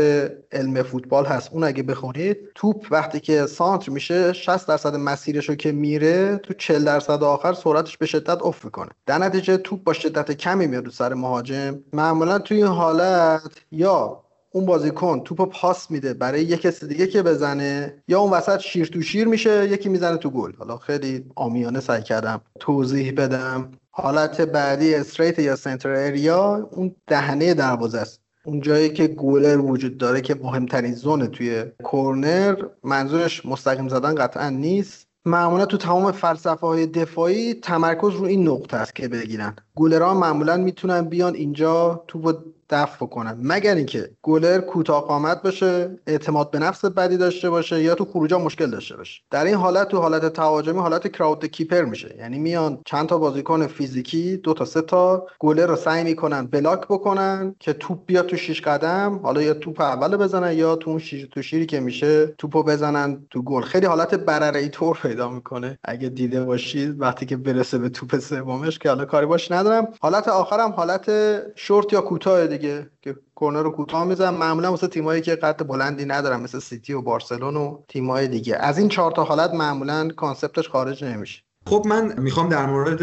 علم 0.51 0.83
فوتبال 0.83 1.25
هست 1.25 1.49
اون 1.53 1.63
اگه 1.63 1.83
بخونید 1.83 2.37
توپ 2.55 2.87
وقتی 2.91 3.19
که 3.19 3.45
سانتر 3.45 3.91
میشه 3.91 4.33
60 4.33 4.67
درصد 4.67 4.95
مسیرش 4.95 5.49
رو 5.49 5.55
که 5.55 5.71
میره 5.71 6.37
تو 6.37 6.53
40 6.53 6.85
درصد 6.85 7.23
آخر 7.23 7.53
سرعتش 7.53 7.97
به 7.97 8.05
شدت 8.05 8.41
افت 8.41 8.65
می‌کنه. 8.65 8.89
در 9.05 9.17
نتیجه 9.17 9.57
توپ 9.57 9.83
با 9.83 9.93
شدت 9.93 10.31
کمی 10.31 10.67
میاد 10.67 10.89
سر 10.89 11.13
مهاجم. 11.13 11.79
معمولا 11.93 12.39
توی 12.39 12.57
این 12.57 12.67
حالت 12.67 13.41
یا 13.71 14.23
اون 14.51 14.65
بازیکن 14.65 15.19
توپو 15.19 15.45
پاس 15.45 15.91
میده 15.91 16.13
برای 16.13 16.41
یک 16.41 16.61
کسی 16.61 16.87
دیگه 16.87 17.07
که 17.07 17.23
بزنه 17.23 18.03
یا 18.07 18.19
اون 18.19 18.31
وسط 18.31 18.59
شیر 18.59 18.87
تو 18.87 19.01
شیر 19.01 19.27
میشه 19.27 19.69
یکی 19.69 19.89
می‌زنه 19.89 20.17
تو 20.17 20.29
گل. 20.29 20.51
حالا 20.57 20.77
خیلی 20.77 21.25
آمیانه 21.35 21.79
سعی 21.79 22.01
کردم 22.01 22.41
توضیح 22.59 23.13
بدم. 23.17 23.71
حالت 23.91 24.41
بعدی 24.41 24.95
استریت 24.95 25.39
یا 25.39 25.55
سنتر 25.55 25.89
اریا 25.89 26.69
اون 26.71 26.95
دهنه 27.07 27.53
دروازه 27.53 27.99
است. 27.99 28.21
اون 28.45 28.61
جایی 28.61 28.89
که 28.89 29.07
گولر 29.07 29.57
وجود 29.57 29.97
داره 29.97 30.21
که 30.21 30.35
مهمترین 30.35 30.93
زونه 30.93 31.27
توی 31.27 31.65
کورنر 31.83 32.55
منظورش 32.83 33.45
مستقیم 33.45 33.87
زدن 33.87 34.15
قطعا 34.15 34.49
نیست. 34.49 35.07
معمولا 35.25 35.65
تو 35.65 35.77
تمام 35.77 36.11
فلسفه 36.11 36.67
های 36.67 36.85
دفاعی 36.87 37.53
تمرکز 37.53 38.13
رو 38.13 38.23
این 38.23 38.47
نقطه 38.47 38.77
است 38.77 38.95
که 38.95 39.07
بگیرن. 39.07 39.55
گولرها 39.75 40.13
معمولا 40.13 40.57
می‌تونن 40.57 41.01
بیان 41.01 41.35
اینجا 41.35 42.03
تو 42.07 42.33
دفع 42.69 43.05
کنن 43.05 43.39
مگر 43.43 43.75
اینکه 43.75 44.09
گلر 44.21 44.59
کوتاه 44.59 45.07
قامت 45.07 45.41
باشه 45.41 45.99
اعتماد 46.07 46.51
به 46.51 46.59
نفس 46.59 46.85
بدی 46.85 47.17
داشته 47.17 47.49
باشه 47.49 47.83
یا 47.83 47.95
تو 47.95 48.05
خروجا 48.05 48.39
مشکل 48.39 48.69
داشته 48.69 48.97
باشه. 48.97 49.21
در 49.31 49.45
این 49.45 49.55
حالت 49.55 49.87
تو 49.87 49.97
حالت 49.97 50.33
تهاجمی 50.33 50.79
حالت 50.79 51.07
کراود 51.07 51.45
کیپر 51.45 51.81
میشه. 51.81 52.15
یعنی 52.17 52.39
میان 52.39 52.79
چند 52.85 53.07
تا 53.07 53.17
بازیکن 53.17 53.67
فیزیکی 53.67 54.37
دو 54.37 54.53
تا 54.53 54.65
سه 54.65 54.81
تا 54.81 55.27
گلر 55.39 55.65
رو 55.65 55.75
سعی 55.75 56.03
می‌کنن 56.03 56.45
بلاک 56.45 56.85
بکنن 56.85 57.55
که 57.59 57.73
توپ 57.73 57.99
بیاد 58.05 58.25
تو 58.25 58.37
شیش 58.37 58.61
قدم 58.61 59.19
حالا 59.23 59.41
یا 59.41 59.53
توپ 59.53 59.81
اول 59.81 60.17
بزنن 60.17 60.53
یا 60.53 60.75
تو 60.75 60.89
اون 60.89 60.99
شیش 60.99 61.27
تو 61.31 61.41
شیری 61.41 61.65
که 61.65 61.79
میشه 61.79 62.27
توپو 62.27 62.63
بزنن 62.63 63.25
تو 63.29 63.41
گل. 63.41 63.61
خیلی 63.61 63.85
حالت 63.85 64.15
برره 64.15 64.69
تور 64.69 64.99
پیدا 65.01 65.29
می‌کنه. 65.29 65.79
اگه 65.83 66.09
دیده 66.09 66.43
باشید 66.43 67.01
وقتی 67.01 67.25
که 67.25 67.37
برسه 67.37 67.77
به 67.77 67.89
توپ 67.89 68.19
سومش 68.19 68.79
که 68.79 68.89
حالا 68.89 69.05
کاری 69.05 69.25
باش 69.25 69.51
ندارم. 69.51 69.87
حالت 70.01 70.27
آخرم 70.27 70.71
حالت 70.71 71.11
شورت 71.55 71.93
یا 71.93 72.01
کوتاه 72.01 72.47
دیگه 72.59 72.89
که 73.01 73.15
کرنر 73.41 73.61
رو 73.63 73.71
کوتاه 73.71 74.03
میزن 74.03 74.29
معمولا 74.29 74.71
واسه 74.71 74.87
تیمایی 74.87 75.21
که 75.21 75.35
قد 75.35 75.67
بلندی 75.67 76.05
ندارن 76.05 76.41
مثل 76.41 76.59
سیتی 76.59 76.93
و 76.93 77.01
بارسلون 77.01 77.57
و 77.57 77.83
تیمای 77.87 78.27
دیگه. 78.27 78.55
از 78.55 78.77
این 78.77 78.89
چهار 78.89 79.11
تا 79.11 79.23
حالت 79.23 79.53
معمولا 79.53 80.09
concept 80.17 80.57
ش 80.57 80.69
خارج 80.69 81.03
نمیشه. 81.03 81.43
خب 81.69 81.85
من 81.87 82.13
می‌خوام 82.19 82.49
در 82.49 82.65
مورد 82.65 82.99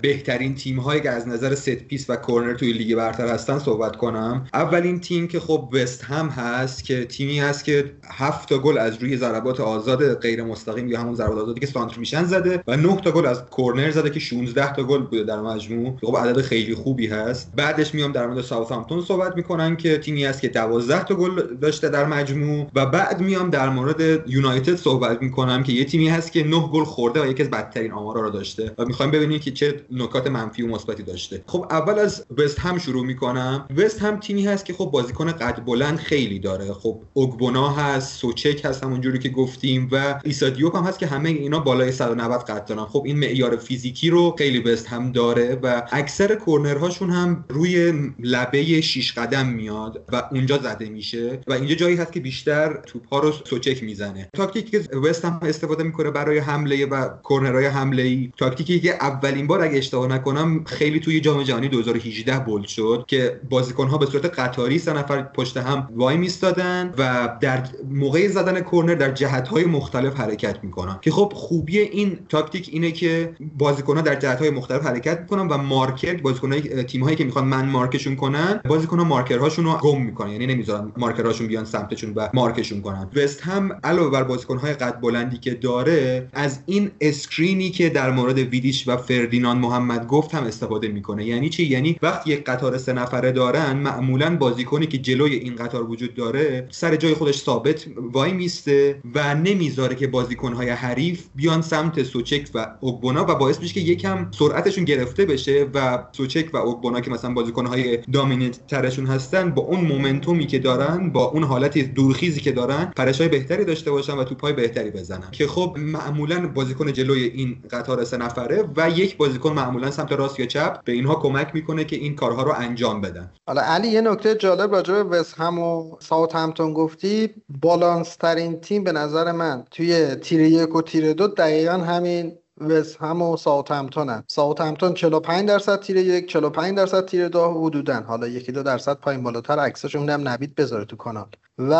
بهترین 0.00 0.54
تیم 0.54 0.80
هایی 0.80 1.00
که 1.00 1.10
از 1.10 1.28
نظر 1.28 1.54
set 1.54 1.70
piece 1.70 2.10
و 2.10 2.16
کورنر 2.16 2.54
توی 2.54 2.72
لیگ 2.72 2.96
برتر 2.96 3.28
هستن 3.28 3.58
صحبت 3.58 3.96
کنم. 3.96 4.46
اولین 4.54 5.00
تیم 5.00 5.28
که 5.28 5.40
خب 5.40 5.68
وست 5.72 6.04
هم 6.04 6.28
هست 6.28 6.84
که 6.84 7.04
تیمی 7.04 7.38
هست 7.38 7.64
که 7.64 7.92
هفت 8.10 8.48
تا 8.48 8.58
گل 8.58 8.78
از 8.78 8.96
روی 9.02 9.16
ضربات 9.16 9.60
آزاد 9.60 10.14
غیر 10.14 10.42
مستقیم 10.44 10.88
یا 10.88 11.00
همون 11.00 11.14
ضربات 11.14 11.38
آزادی 11.38 11.60
که 11.60 11.66
سانتر 11.66 11.98
میشن 11.98 12.24
زده 12.24 12.62
و 12.66 12.76
9 12.76 12.96
تا 12.96 13.10
گل 13.10 13.26
از 13.26 13.44
کورنر 13.44 13.90
زده 13.90 14.10
که 14.10 14.20
16 14.20 14.72
تا 14.72 14.82
گل 14.82 15.02
بوده 15.02 15.24
در 15.24 15.40
مجموع. 15.40 15.98
خب 16.02 16.16
عدد 16.16 16.40
خیلی 16.40 16.74
خوبی 16.74 17.06
هست. 17.06 17.52
بعدش 17.56 17.94
میام 17.94 18.12
در 18.12 18.26
مورد 18.26 18.40
ساوثهامپتون 18.40 19.02
صحبت 19.02 19.36
می‌کنم 19.36 19.76
که 19.76 19.98
تیمی 19.98 20.24
هست 20.24 20.40
که 20.40 20.48
12 20.48 21.04
تا 21.04 21.14
گل 21.14 21.56
داشته 21.60 21.88
در 21.88 22.04
مجموع 22.04 22.66
و 22.74 22.86
بعد 22.86 23.20
میام 23.20 23.50
در 23.50 23.68
مورد 23.68 24.28
یونایتد 24.28 24.76
صحبت 24.76 25.22
می‌کنم 25.22 25.62
که 25.62 25.72
یه 25.72 25.84
تیمی 25.84 26.08
هست 26.08 26.32
که 26.32 26.44
9 26.44 26.68
گل 26.72 26.84
خورده 26.84 27.22
و 27.22 27.26
یکی 27.26 27.42
از 27.42 27.50
بدترین 27.50 27.90
آمارا 28.10 28.22
رو 28.22 28.30
داشته 28.30 28.74
و 28.78 28.84
می‌خوایم 28.84 29.10
ببینیم 29.12 29.38
که 29.38 29.50
چه 29.50 29.80
نکات 29.90 30.26
منفی 30.26 30.62
و 30.62 30.66
مثبتی 30.66 31.02
داشته. 31.02 31.42
خب 31.46 31.66
اول 31.70 31.98
از 31.98 32.24
وست 32.38 32.58
هم 32.58 32.78
شروع 32.78 33.06
می‌کنم. 33.06 33.66
وست 33.76 34.02
هم 34.02 34.20
تیمی 34.20 34.46
هست 34.46 34.64
که 34.64 34.72
خب 34.72 34.84
بازیکن 34.84 35.32
قد 35.32 35.64
بلند 35.64 35.98
خیلی 35.98 36.38
داره. 36.38 36.72
خب 36.72 37.00
اوگبونا 37.12 37.68
هست 37.68 38.18
سوچک 38.20 38.64
هست 38.64 38.84
همونجوری 38.84 39.18
که 39.18 39.28
گفتیم 39.28 39.88
و 39.92 40.20
ایسادیوپ 40.24 40.76
هم 40.76 40.84
هست 40.84 40.98
که 40.98 41.06
همه 41.06 41.28
اینا 41.28 41.58
بالای 41.58 41.92
190 41.92 42.40
قد 42.40 42.64
دارن. 42.64 42.84
خب 42.84 43.02
این 43.06 43.18
معیار 43.18 43.56
فیزیکی 43.56 44.10
رو 44.10 44.34
خیلی 44.38 44.58
وست 44.58 44.86
هم 44.86 45.12
داره 45.12 45.58
و 45.62 45.82
اکثر 45.92 46.34
کورنرهاشون 46.34 47.10
هم 47.10 47.44
روی 47.48 47.92
لبه 48.18 48.80
6 48.80 49.12
قدم 49.12 49.46
میاد 49.46 50.04
و 50.12 50.22
اونجا 50.32 50.58
زده 50.58 50.88
میشه 50.88 51.40
و 51.46 51.52
اینجا 51.52 51.74
جایی 51.74 51.96
هست 51.96 52.12
که 52.12 52.20
بیشتر 52.20 52.80
توپ 52.86 53.08
ها 53.08 53.18
رو 53.20 53.32
سوچک 53.32 53.82
می‌زنه. 53.82 54.28
تاکتیکی 54.32 54.70
که 54.70 54.96
وست 54.96 55.24
هم 55.24 55.40
استفاده 55.42 55.82
می‌کنه 55.82 56.10
برای 56.10 56.38
حمله 56.38 56.86
و 56.86 57.08
کورنرهای 57.08 57.66
حمله 57.90 58.02
ای 58.02 58.30
تاکتیکی 58.36 58.80
که 58.80 58.94
اولین 58.94 59.46
بار 59.46 59.62
اگه 59.62 59.78
اشتباه 59.78 60.06
نکنم 60.06 60.64
خیلی 60.64 61.00
توی 61.00 61.20
جام 61.20 61.42
جهانی 61.42 61.68
2018 61.68 62.38
bold 62.38 62.66
شد 62.66 63.04
که 63.08 63.40
بازیکن 63.50 63.88
ها 63.88 63.98
به 63.98 64.06
صورت 64.06 64.38
قطاری 64.38 64.78
سه 64.78 64.92
نفر 64.92 65.22
پشت 65.22 65.56
هم 65.56 65.88
وای 65.96 66.16
میستادن 66.16 66.94
و 66.98 67.28
در 67.40 67.62
موقع 67.90 68.28
زدن 68.28 68.60
کورنر 68.60 68.94
در 68.94 69.10
جهت 69.10 69.48
های 69.48 69.64
مختلف 69.64 70.20
حرکت 70.20 70.56
می‌کنن. 70.62 70.98
که 71.00 71.10
خب 71.10 71.32
خوبی 71.36 71.78
این 71.78 72.18
تاکتیک 72.28 72.68
اینه 72.72 72.92
که 72.92 73.34
بازیکن 73.58 73.96
ها 73.96 74.02
در 74.02 74.14
جهت 74.14 74.38
های 74.38 74.50
مختلف 74.50 74.86
حرکت 74.86 75.20
می‌کنن 75.20 75.48
و 75.48 75.56
مارکر 75.56 76.16
بازیکن 76.16 76.52
های 76.52 76.84
تیم 76.84 77.04
هایی 77.04 77.16
که 77.16 77.24
می‌خوان 77.24 77.44
man 77.44 77.68
mark 77.68 77.92
شون 77.92 78.16
کنن 78.16 78.60
بازیکن 78.68 78.98
ها 78.98 79.04
مارکرهاشون 79.04 79.64
رو 79.64 79.72
گم 79.72 80.02
می‌کنن. 80.02 80.30
یعنی 80.30 80.46
نمی‌ذارن 80.46 80.92
مارکرهاشون 80.96 81.46
بیان 81.46 81.64
سمتشون 81.64 82.12
و 82.16 82.28
مارکشون 82.34 82.80
کنن. 82.80 83.10
وست 83.16 83.40
هم 83.40 83.80
علاوه 83.84 84.10
بر 84.10 84.22
بازیکن 84.22 84.58
های 84.58 84.72
قد 84.72 85.00
بلندی 85.00 85.38
که 85.38 85.54
داره 85.54 86.28
از 86.32 86.58
این 86.66 86.90
screen 87.00 87.60
ی 87.60 87.70
که 87.80 87.88
در 87.88 88.10
مورد 88.10 88.38
ویدیش 88.38 88.88
و 88.88 88.96
فردیناند 88.96 89.60
محمد 89.60 90.06
گفت 90.06 90.34
هم 90.34 90.44
استفاده 90.44 90.88
می‌کنه. 90.88 91.24
یعنی 91.24 91.48
چی؟ 91.48 91.66
یعنی 91.66 91.96
وقتی 92.02 92.30
یک 92.30 92.44
قطار 92.44 92.78
سه 92.78 92.92
نفره 92.92 93.32
دارن 93.32 93.76
معمولا 93.76 94.36
بازیکنی 94.36 94.86
که 94.86 94.98
جلوی 94.98 95.34
این 95.34 95.56
قطار 95.56 95.90
وجود 95.90 96.14
داره 96.14 96.68
سر 96.70 96.96
جای 96.96 97.14
خودش 97.14 97.38
ثابت 97.38 97.86
وای 98.12 98.32
میسته 98.32 99.00
و 99.14 99.34
نمی‌ذاره 99.34 99.94
که 99.94 100.06
بازیکنهای 100.06 100.70
حریف 100.70 101.26
بیان 101.34 101.62
سمت 101.62 102.02
سوچک 102.02 102.50
و 102.54 102.66
اوگبونا 102.80 103.24
و 103.28 103.34
باعث 103.34 103.60
میشه 103.60 103.74
که 103.74 103.80
یکم 103.80 104.30
سرعتشون 104.30 104.84
گرفته 104.84 105.24
بشه 105.24 105.66
و 105.74 106.04
سوچک 106.12 106.50
و 106.52 106.56
اوگبونا 106.56 107.00
که 107.00 107.10
مثلا 107.10 107.32
بازیکنهای 107.32 107.98
دامیننت 108.12 108.66
ترشون 108.66 109.06
هستن 109.06 109.50
با 109.50 109.62
اون 109.62 109.80
مومنتومی 109.80 110.46
که 110.46 110.58
دارن 110.58 111.10
با 111.10 111.24
اون 111.24 111.44
حالت 111.44 111.78
دورخیزی 111.78 112.40
که 112.40 112.52
دارن 112.52 112.92
پرشای 112.96 113.28
بهتری 113.28 113.64
داشته 113.64 113.90
باشن 113.90 114.18
و 114.18 114.24
توپای 114.24 114.52
بهتری 114.52 114.90
بزنن. 114.90 115.30
که 115.32 115.46
خب 115.46 115.76
معمولا 115.78 116.48
بازیکن 116.48 116.92
جلوی 116.92 117.24
این 117.24 117.56
قطار 117.70 118.04
سه 118.04 118.16
نفره 118.16 118.64
و 118.76 118.90
یک 118.90 119.16
بازیکن 119.16 119.52
معمولا 119.52 119.90
سمت 119.90 120.12
راست 120.12 120.40
یا 120.40 120.46
چپ 120.46 120.84
به 120.84 120.92
اینها 120.92 121.14
کمک 121.14 121.54
می‌کنه 121.54 121.84
که 121.84 121.96
این 121.96 122.16
کارها 122.16 122.42
رو 122.42 122.52
انجام 122.56 123.00
بدن. 123.00 123.30
حالا 123.46 123.62
علی 123.62 123.88
یه 123.88 124.00
نکته 124.00 124.34
جالب 124.34 124.74
راجع 124.74 124.94
به 124.94 125.02
وست 125.02 125.34
هم 125.34 125.58
و 125.58 125.96
ساوت 126.00 126.34
همتون 126.34 126.74
گفتی 126.74 127.30
بالانس 127.60 128.16
ترین 128.16 128.60
تیم 128.60 128.84
به 128.84 128.92
نظر 128.92 129.32
من 129.32 129.64
توی 129.70 130.14
تیر 130.14 130.40
یک 130.40 130.74
و 130.74 130.82
تیر 130.82 131.12
دو 131.12 131.28
دقیقا 131.28 131.72
همین 131.72 132.32
وست 132.60 132.96
هم 132.96 133.22
و 133.22 133.36
ساوت 133.36 133.70
همتون 133.70 134.22
ساوت 134.28 134.60
همتون 134.60 134.94
45 134.94 135.48
درصد 135.48 135.80
تیر 135.80 135.96
یک 135.96 136.28
45 136.28 136.76
درصد 136.76 137.06
تیر 137.06 137.28
دو 137.28 137.50
حدودن 137.50 138.02
حالا 138.02 138.28
یکی 138.28 138.52
دو 138.52 138.62
درصد 138.62 138.96
پایین 138.96 139.22
بالاتر 139.22 139.58
عکسش 139.58 139.96
هم 139.96 140.28
نوید 140.28 140.54
بذاره 140.54 140.84
تو 140.84 140.96
کانال. 140.96 141.28
و 141.58 141.74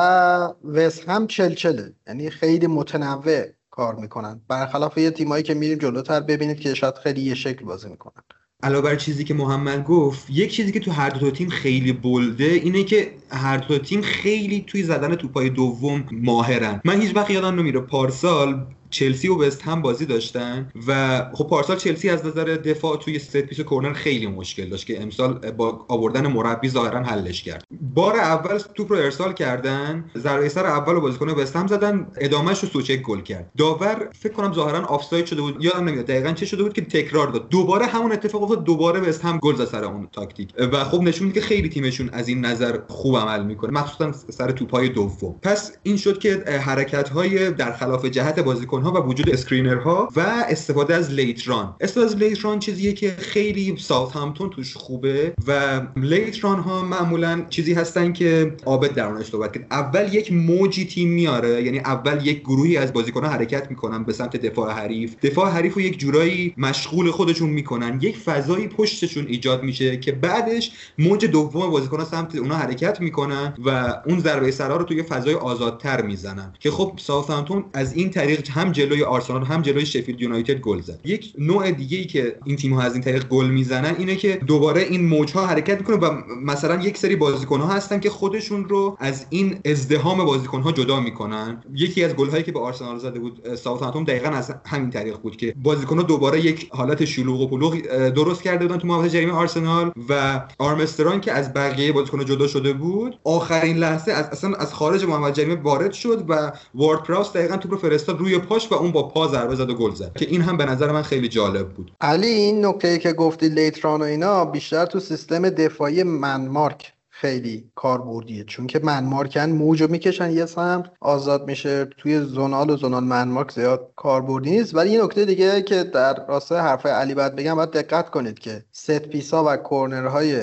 وست 0.65 1.09
هم 1.09 1.27
چلچله. 1.27 1.93
یعنی 2.07 2.31
خیلی 2.31 2.67
متنوع. 2.67 3.45
کار 3.71 3.95
می‌کنن. 3.95 4.41
برخلاف 4.49 4.99
یه 4.99 5.11
تیمایی 5.11 5.43
که 5.43 5.55
میریم 5.55 5.79
جلوتر 5.79 6.21
ببینید 6.21 6.61
که 6.61 6.75
شاید 6.75 6.95
خیلی 6.95 7.21
یه 7.21 7.35
شکل 7.35 7.65
بازی 7.65 7.89
می‌کنن. 7.89 8.23
علاوه 8.63 8.85
بر 8.85 8.97
چیزی 8.97 9.25
که 9.25 9.35
محمد 9.35 9.85
گفت 9.85 10.31
یک 10.31 10.53
چیزی 10.53 10.73
که 10.73 10.81
تو 10.81 10.91
هر 10.91 11.11
دو 11.11 11.31
تیم 11.31 11.49
خیلی 11.49 11.93
بلده 11.93 12.45
اینه 12.45 12.85
که 12.85 13.15
هر 13.31 13.57
دو 13.57 13.79
تیم 13.79 14.01
خیلی 14.01 14.65
توی 14.67 14.83
زدن 14.83 15.15
توپای 15.15 15.51
دوم 15.51 16.05
ماهرن. 16.13 16.81
من 16.85 17.01
هیچ 17.01 17.17
وقت 17.17 17.31
یادم 17.31 17.61
نمیره 17.61 17.81
پارسال 17.81 18.67
چلسی 18.91 19.29
و 19.29 19.43
وست 19.43 19.63
هم 19.63 19.83
بازی 19.83 20.07
داشتن 20.07 20.71
و 20.87 21.21
خب 21.33 21.47
پارسال 21.47 21.77
چلسی 21.77 22.09
از 22.09 22.27
نظر 22.27 22.45
دفاع 22.45 22.97
توی 22.97 23.19
set 23.19 23.37
piece 23.37 23.61
corner 23.61 23.93
خیلی 23.93 24.27
مشکل 24.27 24.69
داشت 24.69 24.87
که 24.87 25.03
امسال 25.03 25.51
با 25.51 25.85
آوردن 25.89 26.27
مربی 26.27 26.69
ظاهرا 26.69 27.03
حلش 27.03 27.43
کرد. 27.43 27.65
بار 27.81 28.17
اول 28.17 28.59
توپ 28.59 28.93
رو 28.93 28.99
ارسال 28.99 29.33
کردن 29.33 30.11
ضربه 30.19 30.49
سر 30.49 30.67
اول 30.67 30.95
و 30.95 31.01
بازیکن 31.01 31.29
وست 31.31 31.57
هم 31.57 31.67
زدن 31.67 32.07
ادامهش 32.17 32.61
رو 32.61 32.69
سوچک 32.69 33.03
گل 33.03 33.21
کرد. 33.21 33.51
داور 33.57 34.09
فکر 34.13 34.33
کنم 34.33 34.53
ظاهرا 34.53 34.87
آفساید 34.87 35.27
شده 35.27 35.41
بود 35.41 35.65
یادم 35.65 35.89
نمیاد 35.89 36.07
دقیقا 36.07 36.33
چه 36.33 36.47
شده 36.47 36.63
بود 36.63 36.73
که 36.73 36.81
تکرار 36.81 37.29
داد. 37.29 37.49
دوباره 37.49 37.87
همون 37.87 38.13
اتفاق 38.13 38.43
افتاد 38.43 38.65
دوباره 38.65 39.01
وست 39.01 39.25
هم 39.25 39.39
گل 39.39 39.55
زد 39.55 39.65
سر 39.65 39.85
اون 39.85 40.09
تاکتیک. 40.13 40.55
و 40.73 40.85
خب 40.85 41.01
نشون 41.03 41.27
میده 41.27 41.41
که 41.41 41.47
خیلی 41.47 41.69
تیمشون 41.69 42.11
از 42.13 42.29
این 42.29 42.45
نظر 42.45 42.79
خوب 42.89 43.17
عمل 43.17 43.45
می‌کنه 43.45 43.73
مخصوصا 43.73 44.13
سر 44.13 44.51
توپای 44.51 44.89
دوم. 44.89 45.35
پس 45.43 45.73
این 45.83 45.97
شد 45.97 46.19
که 46.19 46.45
حرکت 46.65 47.09
های 47.09 47.51
در 47.51 47.73
خلاف 47.73 48.05
جهت 48.05 48.41
بازیکن 48.41 48.80
ها 48.81 48.93
و 48.93 48.97
وجود 48.97 49.31
screener 49.31 50.00
ها 50.00 50.09
و 50.17 50.21
استفاده 50.49 50.95
از 50.95 51.11
late 51.11 51.47
run 51.47 51.75
استفاده 51.81 52.07
از 52.07 52.17
late 52.17 52.41
run 52.41 52.59
چیزیه 52.59 52.93
که 52.93 53.11
خیلی 53.19 53.77
ساوثهمپتون 53.79 54.51
توش 54.51 54.77
خوبه 54.77 55.35
و 55.47 55.81
late 55.97 56.32
run 56.32 56.59
ها 56.59 56.83
معمولا 56.83 57.47
چیزی 57.51 57.75
هستن 57.75 58.13
که 58.13 58.57
عابد 58.67 58.95
درموردش 58.95 59.27
صحبت 59.27 59.53
کرد 59.53 59.67
اول 59.71 60.15
یک 60.15 60.33
موجی 60.33 60.87
تیم 60.87 61.09
میاره 61.09 61.63
یعنی 61.63 61.79
اول 61.79 62.27
یک 62.27 62.41
گروهی 62.41 62.77
از 62.77 62.93
بازیکن‌ها 62.93 63.31
حرکت 63.31 63.71
می‌کنن 63.71 64.05
به 64.05 64.13
سمت 64.13 64.37
دفاع 64.37 64.73
حریف. 64.73 65.15
دفاع 65.23 65.51
حریف 65.51 65.75
رو 65.75 65.81
یک 65.81 65.99
جورایی 65.99 66.55
مشغول 66.57 67.11
خودشون 67.11 67.51
می‌کنن. 67.51 67.99
یک 68.03 68.19
فضایی 68.19 68.69
پشتشون 68.69 69.27
ایجاد 69.27 69.63
میشه 69.63 69.97
که 69.97 70.13
بعدش 70.13 70.73
موج 70.99 71.25
دوم 71.25 71.71
بازیکن‌ها 71.71 72.05
سمت 72.05 72.37
اونا 72.37 72.57
حرکت 72.57 73.01
می‌کنن 73.01 73.55
و 73.65 73.95
اون 74.07 74.21
ضربه 74.21 74.51
سرا 74.51 74.77
رو 74.77 74.85
توی 74.85 75.03
فضای 75.03 75.35
آزادتر 75.35 76.03
می‌زنن. 76.03 76.53
که 76.61 76.71
خب 76.71 76.93
ساوثهامپتون 76.97 77.65
از 77.73 77.93
این 77.93 78.11
طریق 78.11 78.51
هم 78.51 78.70
جلوی 78.73 79.03
آرسنال 79.05 79.45
هم 79.45 79.63
جلوی 79.63 79.87
شفیلد 79.87 80.21
یونایتد 80.21 80.61
گل 80.61 80.81
زد. 80.81 81.01
یک 81.05 81.33
نوع 81.39 81.71
دیگه 81.71 81.99
ای 81.99 82.05
که 82.05 82.37
این 82.45 82.57
تیم 82.57 82.75
ها 82.75 82.83
از 82.83 82.93
این 82.93 83.03
طریق 83.03 83.29
گل 83.29 83.47
می‌زنن 83.47 83.95
اینه 83.99 84.17
که 84.17 84.41
دوباره 84.47 84.83
این 84.83 85.07
موج 85.07 85.33
ها 85.33 85.47
حرکت 85.47 85.79
می‌کنه 85.79 85.97
و 85.97 86.23
مثلا 86.45 86.83
یک 86.83 86.97
سری 86.97 87.17
بازیکن 87.17 87.61
ها 87.61 87.69
هستن 87.69 88.01
که 88.01 88.11
خودشون 88.11 88.69
رو 88.69 88.97
از 89.01 89.27
این 89.31 89.59
ازدهام 89.65 90.25
بازیکن 90.25 90.61
ها 90.61 90.73
جدا 90.73 91.01
می‌کنن. 91.01 91.63
یکی 91.75 92.05
از 92.05 92.15
گل 92.15 92.29
هایی 92.29 92.43
که 92.43 92.53
به 92.53 92.61
آرسنال 92.61 92.99
زده 92.99 93.19
بود 93.19 93.55
ساوثهامپتون 93.55 94.05
دقیقا 94.05 94.29
از 94.29 94.55
همین 94.67 94.91
طریق 94.91 95.17
بود 95.17 95.37
که 95.37 95.55
بازیکن 95.63 95.97
ها 95.97 96.03
دوباره 96.03 96.41
یک 96.45 96.69
حالت 96.73 97.05
شلوغ 97.05 97.41
و 97.41 97.47
پلوغ 97.47 97.77
درست 98.09 98.43
کرده 98.43 98.67
بودن 98.67 98.79
تو 98.79 98.87
محوطه 98.87 99.11
جریمه 99.11 99.33
آرسنال 99.33 99.93
و 100.09 100.41
آرمستران 100.59 101.21
که 101.21 101.33
از 101.33 101.53
بقیه 101.53 101.93
بازیکن 101.93 102.25
جدا 102.25 102.47
شده 102.47 102.73
بود 102.73 103.19
آخرین 103.25 103.77
لحظه 103.77 104.13
از 104.13 104.29
اصلا 104.33 104.55
از 104.55 104.75
خارج 104.75 105.05
محوطه 105.05 105.43
جریمه 105.43 105.63
وارد 105.63 105.93
شد 105.93 106.25
و 106.29 106.53
وارد 106.75 107.03
پراوس 107.03 107.33
دقیقا 107.33 107.57
توپ 107.57 107.71
رو 107.71 107.79
فرستاد 107.79 108.19
روی 108.19 108.39
پاش 108.39 108.60
و 108.71 108.75
اون 108.75 108.93
با 108.93 109.09
پا 109.09 109.29
ضربه 109.29 109.55
زد 109.55 109.71
و 109.71 109.75
گل 109.75 109.95
زد. 109.95 110.13
که 110.17 110.27
این 110.27 110.43
هم 110.43 110.57
به 110.57 110.65
نظر 110.65 110.93
من 110.93 111.03
خیلی 111.03 111.29
جالب 111.29 111.69
بود. 111.69 111.93
علی 112.01 112.27
این 112.27 112.67
نکته 112.67 112.99
که 112.99 113.13
گفتی 113.13 113.49
لیتران 113.49 114.01
و 114.01 114.05
اینا 114.05 114.45
بیشتر 114.45 114.87
تو 114.87 115.01
سیستم 115.01 115.51
دفاعی 115.51 116.03
منمارک. 116.03 116.93
خیلی 117.21 117.71
کاربردیه. 117.75 118.45
چون 118.45 118.67
که 118.67 118.81
منمارکن 118.83 119.51
موجو 119.51 119.89
می‌کشن 119.89 120.31
یه 120.31 120.47
سمت 120.47 120.91
آزاد 121.01 121.47
میشه. 121.47 121.85
توی 121.85 122.21
زونال 122.21 122.71
و 122.71 122.77
زونال 122.77 123.05
منمارک 123.05 123.53
زیاد 123.53 123.93
کاربردی 123.97 124.51
نیست. 124.51 124.75
ولی 124.75 124.91
یه 124.91 125.05
نکته 125.05 125.25
دیگه 125.25 125.63
که 125.63 125.85
در 125.85 126.27
راستای 126.27 126.59
حرف 126.59 126.87
علی 126.87 127.15
باید 127.15 127.37
بگم 127.37 127.55
باید 127.55 127.71
دقت 127.71 128.11
کنید 128.11 128.39
که 128.39 128.65
ست 128.73 128.99
پیسا 128.99 129.45
و 129.47 129.57
کورنرهای 129.57 130.41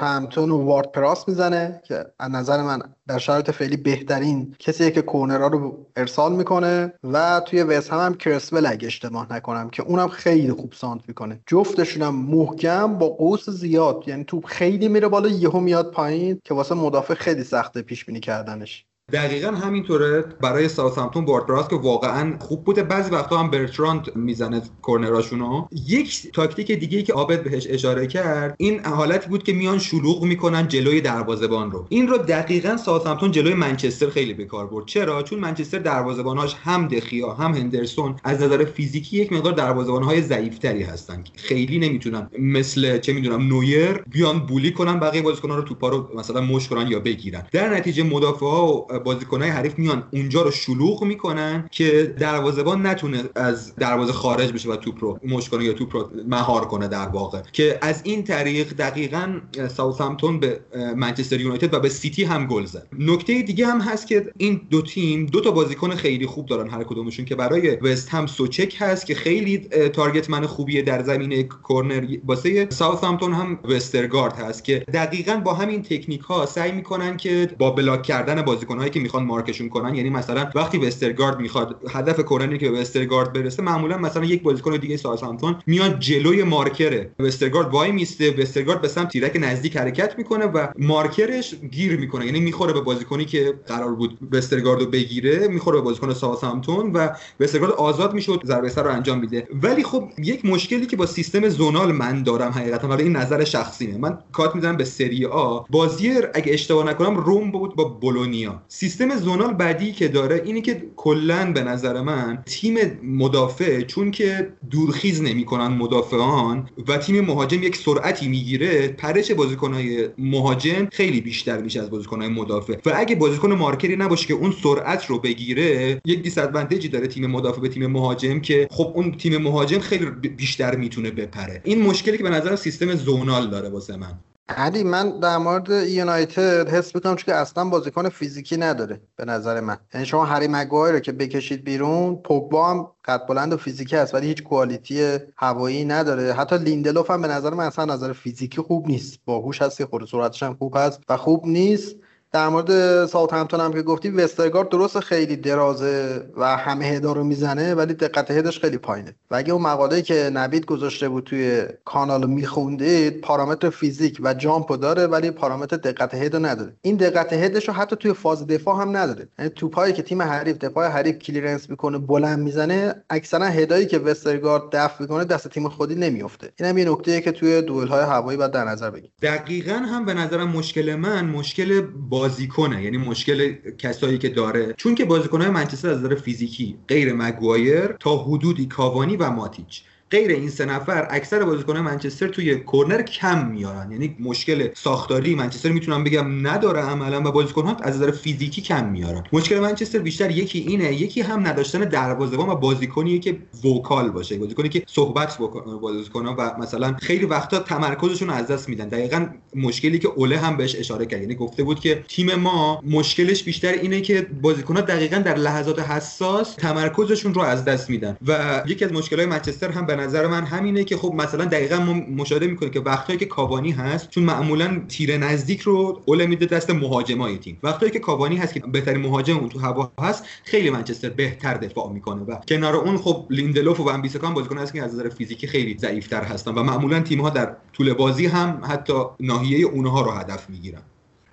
همتون 0.00 0.50
و 0.50 0.64
وارد 0.64 0.92
پراس 0.92 1.28
می‌زنه 1.28 1.80
که 1.84 2.04
از 2.18 2.30
نظر 2.30 2.62
من 2.62 2.82
در 3.08 3.18
شرایط 3.18 3.50
فعلی 3.50 3.76
بهترین 3.76 4.56
کسیه 4.58 4.90
که 4.90 5.02
کورنرها 5.02 5.46
رو 5.46 5.86
ارسال 5.96 6.32
می‌کنه. 6.32 6.92
و 7.04 7.42
توی 7.46 7.62
وست 7.62 7.90
هم, 7.90 7.98
هم 7.98 8.14
کرسول 8.14 8.66
اگه 8.66 8.86
اشتباه 8.86 9.32
نکنم 9.32 9.70
که 9.70 9.82
اونم 9.82 10.08
خیلی 10.08 10.52
خوب 10.52 10.72
سانت 10.72 11.00
می‌کنه. 11.08 11.40
جفتشون 11.46 12.02
هم 12.02 12.14
محکم 12.14 12.98
با 12.98 13.08
قوس 13.08 13.50
زیاد. 13.50 14.04
یعنی 14.06 14.24
توپ 14.24 14.46
خیلی 14.46 14.88
میره 14.88 15.08
بالا 15.08 15.28
یهو 15.28 15.60
میاد 15.60 15.81
پایین 15.82 16.40
که 16.44 16.54
واسه 16.54 16.74
مدافع 16.74 17.14
خیلی 17.14 17.44
سخته 17.44 17.82
پیش 17.82 18.04
بینی 18.04 18.20
کردنش. 18.20 18.86
دقیقا 19.12 19.50
همینطوره 19.50 20.24
برای 20.40 20.68
ساوثهامپتون 20.68 21.24
وارد-پراوز 21.24 21.68
که 21.68 21.76
واقعا 21.76 22.38
خوب 22.38 22.64
بوده. 22.64 22.82
بعضی 22.82 23.10
وقتا 23.10 23.38
هم 23.38 23.50
برتراند 23.50 24.16
می‌زنه 24.16 24.62
کورنراشونو. 24.82 25.66
یک 25.86 26.32
تاکتیک 26.32 26.72
دیگه 26.72 27.02
که 27.02 27.12
عابد 27.12 27.42
بهش 27.44 27.66
اشاره 27.70 28.06
کرد 28.06 28.54
این 28.58 28.86
حالتی 28.86 29.28
بود 29.28 29.42
که 29.42 29.52
میان 29.52 29.78
شلوغ 29.78 30.24
می‌کنن 30.24 30.68
جلوی 30.68 31.00
دروازه‌بان 31.00 31.70
رو. 31.70 31.86
این 31.88 32.08
رو 32.08 32.18
دقیقا 32.18 32.76
ساوثهامپتون 32.76 33.30
جلوی 33.30 33.54
منچستر 33.54 34.10
خیلی 34.10 34.34
به 34.34 34.44
کار 34.44 34.66
برد. 34.66 34.86
چرا؟ 34.86 35.22
چون 35.22 35.38
منچستر 35.38 35.78
دروازه‌باناش 35.78 36.56
هم 36.64 36.88
دخئا 36.88 37.32
هم 37.32 37.54
هندرسون 37.54 38.16
از 38.24 38.42
نظر 38.42 38.64
فیزیکی 38.64 39.16
یک 39.16 39.32
مقدار 39.32 39.52
دروازه‌بان‌های 39.52 40.22
ضعیف‌تری 40.22 40.82
هستن. 40.82 41.24
خیلی 41.34 41.78
نمی‌تونن 41.78 42.28
مثل 42.38 42.98
چه 42.98 43.12
می‌دونم 43.12 43.48
نویر 43.48 44.02
بیان 44.10 44.38
bully 44.38 44.72
کنن 44.72 45.00
بقیه 45.00 45.22
بازیکن‌ها 45.22 45.56
رو 45.56 45.62
توپا 45.62 45.88
رو 45.88 46.08
مثلا 46.16 46.40
مشت 46.40 46.68
کنن 46.68 46.86
یا 46.90 47.00
بگیرن. 47.00 47.46
در 47.52 47.76
نتیجه 47.76 48.02
مدافع‌ها 48.02 48.66
و 48.66 49.01
بازیکن‌های 49.04 49.50
حریف 49.50 49.78
میان 49.78 50.04
اونجا 50.12 50.42
رو 50.42 50.50
شلوغ 50.50 51.04
می‌کنن 51.04 51.68
که 51.70 52.14
دروازه‌بان 52.18 52.86
نتونه 52.86 53.22
از 53.34 53.74
دروازه 53.76 54.12
خارج 54.12 54.52
بشه 54.52 54.68
و 54.68 54.76
توپ 54.76 55.04
رو 55.04 55.18
مشت 55.24 55.48
کنه 55.48 55.64
یا 55.64 55.72
توپ 55.72 55.96
رو 55.96 56.10
مهار 56.28 56.64
کنه 56.64 56.88
در 56.88 57.08
واقع. 57.08 57.40
که 57.52 57.78
از 57.82 58.00
این 58.04 58.24
طریق 58.24 58.72
دقیقا 58.72 59.40
ساوثهامپتون 59.76 60.40
به 60.40 60.60
منچستر 60.96 61.40
یونایتد 61.40 61.74
و 61.74 61.80
به 61.80 61.88
سیتی 61.88 62.24
هم 62.24 62.46
گل 62.46 62.64
زد. 62.64 62.86
نکته 62.98 63.42
دیگه 63.42 63.66
هم 63.66 63.80
هست 63.80 64.06
که 64.06 64.32
این 64.36 64.60
دو 64.70 64.82
تیم 64.82 65.26
دو 65.26 65.40
تا 65.40 65.50
بازیکن 65.50 65.90
خیلی 65.90 66.26
خوب 66.26 66.46
دارن 66.46 66.70
هر 66.70 66.84
کدومشون 66.84 67.24
که 67.24 67.34
برای 67.34 67.76
وست 67.76 68.08
هم 68.08 68.26
سوچک 68.26 68.76
هست 68.78 69.06
که 69.06 69.14
خیلی 69.14 69.58
target 69.92 70.30
man 70.30 70.46
خوبیه 70.46 70.82
در 70.82 71.02
زمینه 71.02 71.42
کورنر. 71.42 72.06
واسه 72.24 72.66
ساوثهامپتون 72.70 73.32
هم 73.32 73.58
وسترگارد 73.64 74.36
هست 74.36 74.64
که 74.64 74.78
دقیقا 74.78 75.36
با 75.36 75.54
همین 75.54 75.82
تکنیک 75.82 76.20
ها 76.20 76.46
سعی 76.46 76.72
می‌کنن 76.72 77.16
که 77.16 77.48
با 77.58 77.70
block 77.70 78.02
کردن 78.02 78.42
بازیکنهایی 78.42 78.90
که 78.92 79.00
می‌خوان 79.00 79.24
مارکشون 79.24 79.68
کنن 79.68 79.94
یعنی 79.94 80.10
مثلا 80.10 80.50
وقتی 80.54 80.78
وسترگارد 80.78 81.40
می‌خواد 81.40 81.80
هدف 81.90 82.20
کورنری 82.20 82.58
که 82.58 82.70
به 82.70 82.80
وسترگارد 82.80 83.32
برسه 83.32 83.62
معمولا 83.62 83.98
مثلا 83.98 84.24
یک 84.24 84.42
بازیکن 84.42 84.76
دیگه 84.76 84.96
ساوثهامپتون 84.96 85.56
میاد 85.66 86.00
جلوی 86.00 86.42
مارکر 86.42 87.06
وسترگارد 87.18 87.68
وای 87.72 87.92
میسته 87.92 88.34
وسترگارد 88.42 88.80
به 88.80 88.88
سمت 88.88 89.08
تیرک 89.08 89.38
نزدیک 89.40 89.76
حرکت 89.76 90.18
می‌کنه 90.18 90.44
و 90.46 90.66
مارکرش 90.78 91.54
گیر 91.70 91.96
می‌کنه. 92.00 92.26
یعنی 92.26 92.40
می‌خوره 92.40 92.72
به 92.72 92.80
بازیکنی 92.80 93.24
که 93.24 93.54
قرار 93.66 93.94
بود 93.94 94.18
وسترگارد 94.32 94.80
رو 94.80 94.86
بگیره 94.86 95.48
می‌خوره 95.48 95.76
به 95.76 95.84
بازیکن 95.84 96.14
ساوثهامپتون 96.14 96.92
و 96.92 97.08
وسترگارد 97.40 97.72
آزاد 97.72 98.14
میشه 98.14 98.32
و 98.32 98.36
ضربه 98.44 98.68
سر 98.68 98.82
رو 98.82 98.90
انجام 98.90 99.18
میده. 99.18 99.48
ولی 99.62 99.82
خب 99.82 100.08
یک 100.18 100.44
مشکلی 100.44 100.86
که 100.86 100.96
با 100.96 101.06
سیستم 101.06 101.48
زونال 101.48 101.92
من 101.92 102.22
دارم 102.22 102.52
حقیقتا 102.52 102.88
حالا 102.88 103.04
این 103.04 103.16
نظر 103.16 103.44
شخصیمه 103.44 103.98
من 103.98 104.18
کات 104.32 104.54
می‌زنم 104.54 104.76
به 104.76 104.84
سری 104.84 105.26
آ. 105.26 105.58
بازی 105.70 106.12
اگه 106.34 106.52
اشتباه 106.52 106.86
نکنم 106.86 107.16
روم 107.16 107.50
بود 107.50 107.76
با 107.76 107.84
بولونیا. 107.84 108.62
سیستم 108.74 109.16
زونال 109.16 109.54
بعدی 109.54 109.92
که 109.92 110.08
داره 110.08 110.42
اینه 110.44 110.60
که 110.60 110.82
کلا 110.96 111.52
به 111.52 111.62
نظر 111.62 112.00
من 112.00 112.42
تیم 112.46 112.76
مدافع 113.02 113.80
چون 113.80 114.10
که 114.10 114.52
دورخیز 114.70 115.22
نمی‌کنن 115.22 115.66
مدافعان 115.66 116.68
و 116.88 116.96
تیم 116.96 117.20
مهاجم 117.20 117.62
یک 117.62 117.76
سرعتی 117.76 118.28
می‌گیره 118.28 118.88
پرش 118.88 119.30
بازیکنهای 119.30 120.08
مهاجم 120.18 120.88
خیلی 120.92 121.20
بیشتر 121.20 121.62
میشه 121.62 121.80
از 121.80 121.90
بازیکنهای 121.90 122.28
مدافع. 122.28 122.76
و 122.86 122.92
اگه 122.96 123.16
بازیکن 123.16 123.52
مارکری 123.52 123.96
نباشه 123.96 124.26
که 124.26 124.34
اون 124.34 124.54
سرعت 124.62 125.06
رو 125.06 125.18
بگیره 125.18 126.00
یک 126.04 126.22
دیس 126.22 126.38
داره 126.38 127.06
تیم 127.06 127.26
مدافع 127.26 127.60
به 127.60 127.68
تیم 127.68 127.86
مهاجم 127.86 128.40
که 128.40 128.68
خب 128.70 128.92
اون 128.94 129.12
تیم 129.12 129.36
مهاجم 129.36 129.78
خیلی 129.78 130.06
بیشتر 130.36 130.76
می‌تونه 130.76 131.10
بپره. 131.10 131.60
این 131.64 131.82
مشکلی 131.82 132.16
که 132.16 132.22
به 132.22 132.30
نظرم 132.30 132.56
سیستم 132.56 132.94
zonal 132.94 133.50
داره 133.50 133.68
واسه 133.68 133.96
من. 133.96 134.18
علی 134.52 134.82
من 134.84 135.20
در 135.20 135.38
مورد 135.38 135.70
یونایتد 135.70 136.68
حس 136.68 136.94
می‌کنم 136.94 137.16
چون 137.16 137.24
که 137.24 137.34
اصلا 137.34 137.64
بازیکن 137.64 138.08
فیزیکی 138.08 138.56
نداره 138.56 139.00
به 139.16 139.24
نظر 139.24 139.60
من. 139.60 139.76
یعنی 139.94 140.06
شما 140.06 140.24
هری 140.24 140.48
مگوایر 140.50 140.94
رو 140.94 141.00
که 141.00 141.12
بکشید 141.12 141.64
بیرون 141.64 142.16
پوگبا 142.16 142.70
هم 142.70 142.86
قد 143.04 143.26
بلند 143.26 143.52
و 143.52 143.56
فیزیکی 143.56 143.96
هست 143.96 144.14
ولی 144.14 144.26
هیچ 144.26 144.42
quality 144.42 145.18
هوایی 145.36 145.84
نداره. 145.84 146.32
حتی 146.32 146.58
لیندلوف 146.58 147.10
هم 147.10 147.22
به 147.22 147.28
نظر 147.28 147.54
من 147.54 147.64
اصلا 147.64 147.84
نظر 147.84 148.12
فیزیکی 148.12 148.62
خوب 148.62 148.86
نیست. 148.86 149.18
باهوش 149.24 149.62
هستی 149.62 149.84
خود 149.84 150.08
سرعتش 150.08 150.42
هم 150.42 150.54
خوب 150.54 150.76
هست 150.76 151.00
و 151.08 151.16
خوب 151.16 151.46
نیست. 151.46 151.96
در 152.32 152.48
مورد 152.48 153.06
ساوثهمپتون 153.06 153.60
هم 153.60 153.72
که 153.72 153.82
گفتی 153.82 154.10
وسترگارد 154.10 154.68
درست 154.68 155.00
خیلی 155.00 155.36
درازه 155.36 156.22
و 156.36 156.56
همه 156.56 156.84
head 156.84 157.06
ا 157.06 157.12
رو 157.12 157.24
می‌زنه 157.24 157.74
ولی 157.74 157.94
دقت 157.94 158.30
head 158.30 158.50
ش 158.50 158.60
خیلی 158.60 158.78
پایینه. 158.78 159.14
و 159.30 159.34
اگه 159.34 159.52
اون 159.52 159.62
مقاله 159.62 160.02
که 160.02 160.30
نوید 160.34 160.66
گذاشته 160.66 161.08
بود 161.08 161.24
توی 161.24 161.64
کانال 161.84 162.30
میخوندید 162.30 163.20
پارامتر 163.20 163.70
فیزیک 163.70 164.20
و 164.22 164.34
jump 164.34 164.80
داره 164.80 165.06
ولی 165.06 165.30
پارامتر 165.30 165.76
دقت 165.76 166.14
head 166.14 166.36
نداره. 166.36 166.72
این 166.82 166.96
دقت 166.96 167.32
head 167.32 167.56
ش 167.56 167.68
رو 167.68 167.74
حتی 167.74 167.96
توی 167.96 168.12
فاز 168.12 168.46
دفاع 168.46 168.80
هم 168.80 168.96
نداره. 168.96 169.28
یعنی 169.38 169.50
توپایی 169.50 169.92
که 169.92 170.02
تیم 170.02 170.22
حریف 170.22 170.58
دفاع 170.58 170.88
حریف 170.88 171.18
کلیرنس 171.18 171.70
می‌کنه 171.70 171.98
بلند 171.98 172.38
می‌زنه 172.38 172.94
اکثرا 173.10 173.46
هدایی 173.46 173.86
که 173.86 173.98
وسترگارد 173.98 174.62
دفع 174.72 175.02
می‌کنه 175.02 175.24
دست 175.24 175.48
تیم 175.48 175.68
خودی 175.68 175.94
نمیفته 175.94 176.52
این 176.58 176.68
هم 176.68 176.78
یه 176.78 176.90
نکته 176.90 177.20
که 177.20 177.32
توی 177.32 177.62
دوئل 177.62 177.88
های 177.88 178.02
هوایی 178.02 178.38
باید 178.38 178.50
در 178.50 178.64
نظر 178.64 178.90
بگیرید 178.90 179.12
دقیقا 179.22 179.74
هم 179.74 180.04
به 180.04 180.14
نظرم 180.14 180.48
مشکل 180.48 180.94
من 180.94 181.26
مشکل 181.26 181.80
بازیکنه. 182.22 182.82
یعنی 182.84 182.96
مشکل 182.96 183.54
کسایی 183.78 184.18
که 184.18 184.28
داره. 184.28 184.74
چون 184.76 184.94
که 184.94 185.04
بازیکنهای 185.04 185.50
منچستر 185.50 185.90
از 185.90 185.98
نظر 185.98 186.14
فیزیکی 186.14 186.78
غیر 186.88 187.12
مگوایر 187.12 187.86
تا 187.86 188.16
حدودی 188.16 188.66
کاوانی 188.66 189.16
و 189.16 189.30
ماتیچ. 189.30 189.82
غیر 190.12 190.30
این 190.30 190.50
سه 190.50 190.64
نفر 190.64 191.06
اکثر 191.10 191.44
بازیکن 191.44 191.78
منچستر 191.78 192.28
توی 192.28 192.60
کرنر 192.72 193.02
کم 193.02 193.46
میارن. 193.46 193.92
یعنی 193.92 194.16
مشکل 194.20 194.68
ساختاری 194.74 195.34
منچستر 195.34 195.68
می‌تونم 195.68 196.04
بگم 196.04 196.46
نداره 196.48 196.80
عملا 196.80 197.20
و 197.20 197.32
بازیکن 197.32 197.62
ها 197.62 197.76
از 197.82 197.96
نظر 197.96 198.10
فیزیکی 198.10 198.62
کم 198.62 198.88
میارن. 198.88 199.24
مشکل 199.32 199.58
منچستر 199.58 199.98
بیشتر 199.98 200.30
یکی 200.30 200.58
اینه 200.58 200.92
یکی 200.92 201.20
هم 201.20 201.46
نداشتن 201.46 201.80
دروازه‌بان 201.80 202.48
و 202.48 202.54
بازیکنی 202.54 203.18
که 203.18 203.38
وکال 203.64 204.10
باشه 204.10 204.38
بازیکنی 204.38 204.68
که 204.68 204.82
صحبت 204.86 205.36
بکنه 205.38 205.78
بازیکن 205.78 206.26
و 206.26 206.50
مثلا 206.58 206.96
خیلی 207.02 207.24
وقتا 207.24 207.58
تمرکزشون 207.58 208.30
از 208.30 208.46
دست 208.46 208.68
میدن. 208.68 208.88
دقیقا 208.88 209.26
مشکلی 209.54 209.98
که 209.98 210.08
اوله 210.08 210.38
هم 210.38 210.56
بهش 210.56 210.76
اشاره 210.76 211.06
کرد. 211.06 211.20
یعنی 211.20 211.34
گفته 211.34 211.62
بود 211.62 211.80
که 211.80 212.04
تیم 212.08 212.34
ما 212.34 212.82
مشکلش 212.90 213.42
بیشتر 213.42 213.72
اینه 213.72 214.00
که 214.00 214.26
بازیکن‌ها 214.42 214.80
دقیقا 214.80 215.18
در 215.18 215.36
لحظات 215.36 215.78
حساس 215.80 216.54
تمرکزشون 216.54 217.34
رو 217.34 217.42
از 217.42 217.64
دست 217.64 217.90
میدن. 217.90 218.16
و 218.26 218.62
یکی 218.66 218.84
از 218.84 218.92
مشکلات 218.92 219.28
منچستر 219.28 219.70
هم 219.70 219.86
به 219.86 219.96
نظر 220.02 220.26
من 220.26 220.44
همینه 220.44 220.84
که 220.84 220.96
خب 220.96 221.12
مثلا 221.14 221.44
دقیقا 221.44 221.76
ما 221.76 221.92
مشاهده 221.92 222.46
می‌کنیم 222.46 222.72
که 222.72 222.80
وقتایی 222.80 223.18
که 223.18 223.26
کاوانی 223.26 223.70
هست 223.70 224.10
چون 224.10 224.24
معمولا 224.24 224.82
تیر 224.88 225.16
نزدیک 225.16 225.60
رو 225.60 226.02
اول 226.06 226.26
میده 226.26 226.46
دست 226.46 226.70
مهاجمای 226.70 227.38
تیم. 227.38 227.58
وقتایی 227.62 227.92
که 227.92 227.98
کاوانی 227.98 228.36
هست 228.36 228.54
که 228.54 228.60
بهترین 228.60 229.00
مهاجم 229.00 229.38
اون 229.38 229.48
تو 229.48 229.58
هوا 229.58 229.92
هست 230.00 230.24
خیلی 230.44 230.70
منچستر 230.70 231.08
بهتر 231.08 231.54
دفاع 231.54 231.92
می‌کنه 231.92 232.22
و 232.22 232.36
کنار 232.48 232.76
اون 232.76 232.96
خب 232.98 233.26
لیندلوف 233.30 233.80
و 233.80 233.82
ون 233.82 234.02
بیسکان 234.02 234.34
بازیکن 234.34 234.58
هست 234.58 234.72
که 234.72 234.82
از 234.82 234.94
نظر 234.94 235.08
فیزیکی 235.08 235.46
خیلی 235.46 235.78
ضعیفتر 235.78 236.22
هستن 236.24 236.54
و 236.54 236.62
معمولا 236.62 237.00
تیم 237.00 237.20
ها 237.20 237.30
در 237.30 237.56
طول 237.72 237.92
بازی 237.92 238.26
هم 238.26 238.60
حتی 238.68 238.92
ناحیه 239.20 239.66
اونها 239.66 240.00
رو 240.00 240.10
هدف 240.10 240.50
می‌گیرن. 240.50 240.82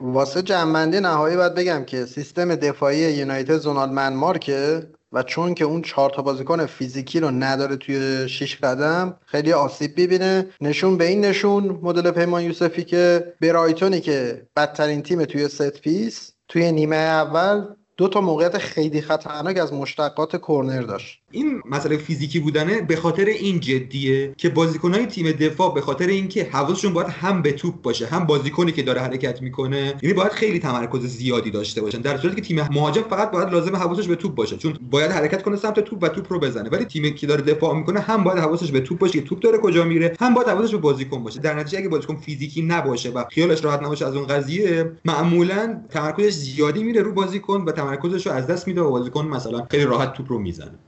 واسه 0.02 0.42
جمع‌بندی 0.42 1.00
نهایی 1.00 1.36
باید 1.36 1.56
بگم 1.56 1.84
که 1.86 2.06
سیستم 2.06 2.56
دفاعی 2.56 2.98
یونایتد 2.98 3.58
zonal 3.58 3.90
man 3.90 4.14
mark 4.14 4.73
ه 4.73 4.88
و 5.12 5.24
چون 5.24 5.54
که 5.54 5.66
اون 5.66 5.82
چهار 5.82 6.10
تا 6.10 6.22
بازیکن 6.22 6.66
فیزیکی 6.66 7.20
رو 7.20 7.32
نداره 7.32 7.76
توی 7.76 8.30
شش 8.30 8.56
قدم 8.56 9.18
خیلی 9.26 9.54
آسیب 9.54 10.02
ببینه 10.02 10.48
نشون 10.62 10.98
به 10.98 11.06
این 11.06 11.26
نشون 11.26 11.80
مدل 11.82 12.12
پیمان 12.12 12.44
یوسفی 12.44 12.84
که 12.84 13.34
برایتونی 13.42 14.02
که 14.02 14.48
بدترین 14.56 15.02
تیم 15.02 15.26
توی 15.26 15.48
set 15.48 15.82
piece 15.82 16.32
توی 16.48 16.72
نیمه 16.72 16.96
اول 16.96 17.76
دو 17.98 18.08
تا 18.08 18.22
موقعیت 18.22 18.58
خیلی 18.58 19.02
خطرناک 19.02 19.58
از 19.58 19.74
مشتقات 19.74 20.42
کرنر 20.42 20.82
داشت. 20.82 21.19
این 21.32 21.62
مسئله 21.66 21.98
فیزیکی 21.98 22.40
بودنه 22.40 22.82
به 22.82 22.96
خاطر 22.96 23.26
این 23.26 23.60
جدیه 23.60 24.34
که 24.38 24.50
بازیکنهای 24.50 25.06
تیم 25.06 25.32
دفاع 25.32 25.74
به 25.74 25.82
خاطر 25.82 26.08
اینکه 26.08 26.50
حواسشون 26.52 26.94
باید 26.94 27.08
هم 27.08 27.42
به 27.42 27.52
توپ 27.52 27.82
باشه 27.82 28.06
هم 28.06 28.26
بازیکنی 28.26 28.72
که 28.72 28.84
داره 28.84 29.02
حرکت 29.02 29.42
می‌کنه 29.42 29.94
یعنی 30.02 30.14
باید 30.14 30.32
خیلی 30.32 30.60
تمرکز 30.60 31.06
زیادی 31.06 31.52
داشته 31.52 31.82
باشن 31.82 32.02
در 32.02 32.18
صورتی 32.18 32.36
که 32.36 32.42
تیم 32.42 32.62
مهاجم 32.72 33.02
فقط 33.02 33.32
باید 33.32 33.50
لازم 33.50 33.76
حواسش 33.76 34.08
به 34.08 34.16
توپ 34.16 34.36
باشه 34.36 34.58
چون 34.58 34.74
باید 34.92 35.12
حرکت 35.12 35.44
کنه 35.44 35.56
سمت 35.56 35.80
توپ 35.80 36.04
و 36.04 36.08
توپ 36.08 36.34
رو 36.34 36.40
بزنه. 36.40 36.70
ولی 36.70 36.86
تیمی 36.86 37.16
که 37.16 37.28
داره 37.28 37.42
دفاع 37.42 37.78
می‌کنه 37.78 38.00
هم 38.00 38.24
باید 38.24 38.40
حواسش 38.40 38.72
به 38.72 38.80
توپ 38.80 39.00
باشه 39.00 39.14
که 39.14 39.22
توپ 39.22 39.40
داره 39.40 39.58
کجا 39.58 39.84
میره 39.84 40.16
هم 40.20 40.34
باید 40.34 40.48
حواسش 40.48 40.72
به 40.72 40.78
بازیکن 40.78 41.24
باشه. 41.24 41.40
در 41.40 41.60
نتیجه 41.60 41.78
اگه 41.78 41.90
بازیکن 41.90 42.16
فیزیکی 42.16 42.62
نباشه 42.62 43.10
و 43.10 43.24
خیالش 43.32 43.64
راحت 43.64 43.84
نباشه 43.84 44.08
از 44.08 44.16
اون 44.16 44.28
قضیه 44.28 44.92
معمولا 45.06 45.82
تمرکزش 45.90 46.34
زیادی 46.34 46.84
میره 46.84 47.02
رو 47.02 47.14
بازیکن 47.14 47.62
و 47.62 47.72
تمرکزش 47.72 48.28
رو 48.28 48.34
از 48.34 48.48
دست 48.48 48.68
میده 48.68 48.82
و 48.82 48.90
بازیکن 48.90 49.26
مثلا 49.26 49.68
خیلی 49.72 49.84
راحت 49.84 50.14
توپ 50.14 50.32
رو 50.32 50.40
می‌زنه. 50.40 50.80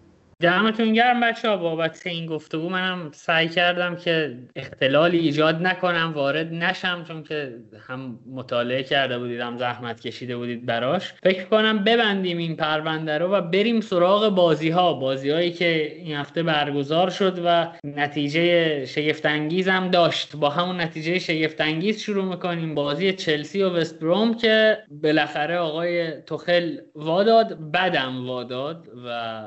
دمتون 0.42 0.94
گرم 0.94 1.20
بچه 1.20 1.50
ها 1.50 1.58
بابت 1.58 2.08
این 2.08 2.26
گفتگو 2.26 2.70
منم 2.70 3.12
سعی 3.14 3.50
کردم 3.50 3.96
که 3.96 4.38
اختلالی 4.56 5.18
ایجاد 5.18 5.62
نکنم 5.62 6.12
وارد 6.16 6.54
نشم 6.54 7.04
چون 7.08 7.24
که 7.24 7.56
هم 7.88 8.20
مطالعه 8.32 8.84
کرده 8.84 9.20
بودید 9.20 9.40
هم 9.40 9.58
زحمت 9.58 10.00
کشیده 10.00 10.38
بودید 10.38 10.66
براش. 10.66 11.14
فکر 11.24 11.46
کنم 11.46 11.84
ببندیم 11.84 12.38
این 12.38 12.56
پرونده 12.56 13.18
رو 13.18 13.28
و 13.28 13.42
بریم 13.42 13.82
سراغ 13.82 14.30
بازی 14.30 14.70
ها 14.70 14.94
بازی 14.94 15.30
هایی 15.30 15.52
که 15.52 15.96
این 15.96 16.16
هفته 16.16 16.44
برگزار 16.44 17.10
شد 17.10 17.42
و 17.46 17.68
نتیجه 17.84 18.86
شگفتانگیز 18.86 19.68
هم 19.68 19.88
داشت. 19.88 20.36
با 20.36 20.50
همون 20.50 20.82
نتیجه 20.82 21.20
شگفتانگیز 21.20 22.02
شروع 22.02 22.26
می‌کنیم. 22.26 22.76
بازی 22.76 23.14
چلسی 23.14 23.64
و 23.64 23.70
وستبروم 23.70 24.34
که 24.34 24.78
بالاخره 24.90 25.58
آقای 25.58 26.22
توخل 26.22 26.78
واداد 26.96 27.72
بدم 27.72 28.28
واداد 28.28 28.88
و 29.06 29.42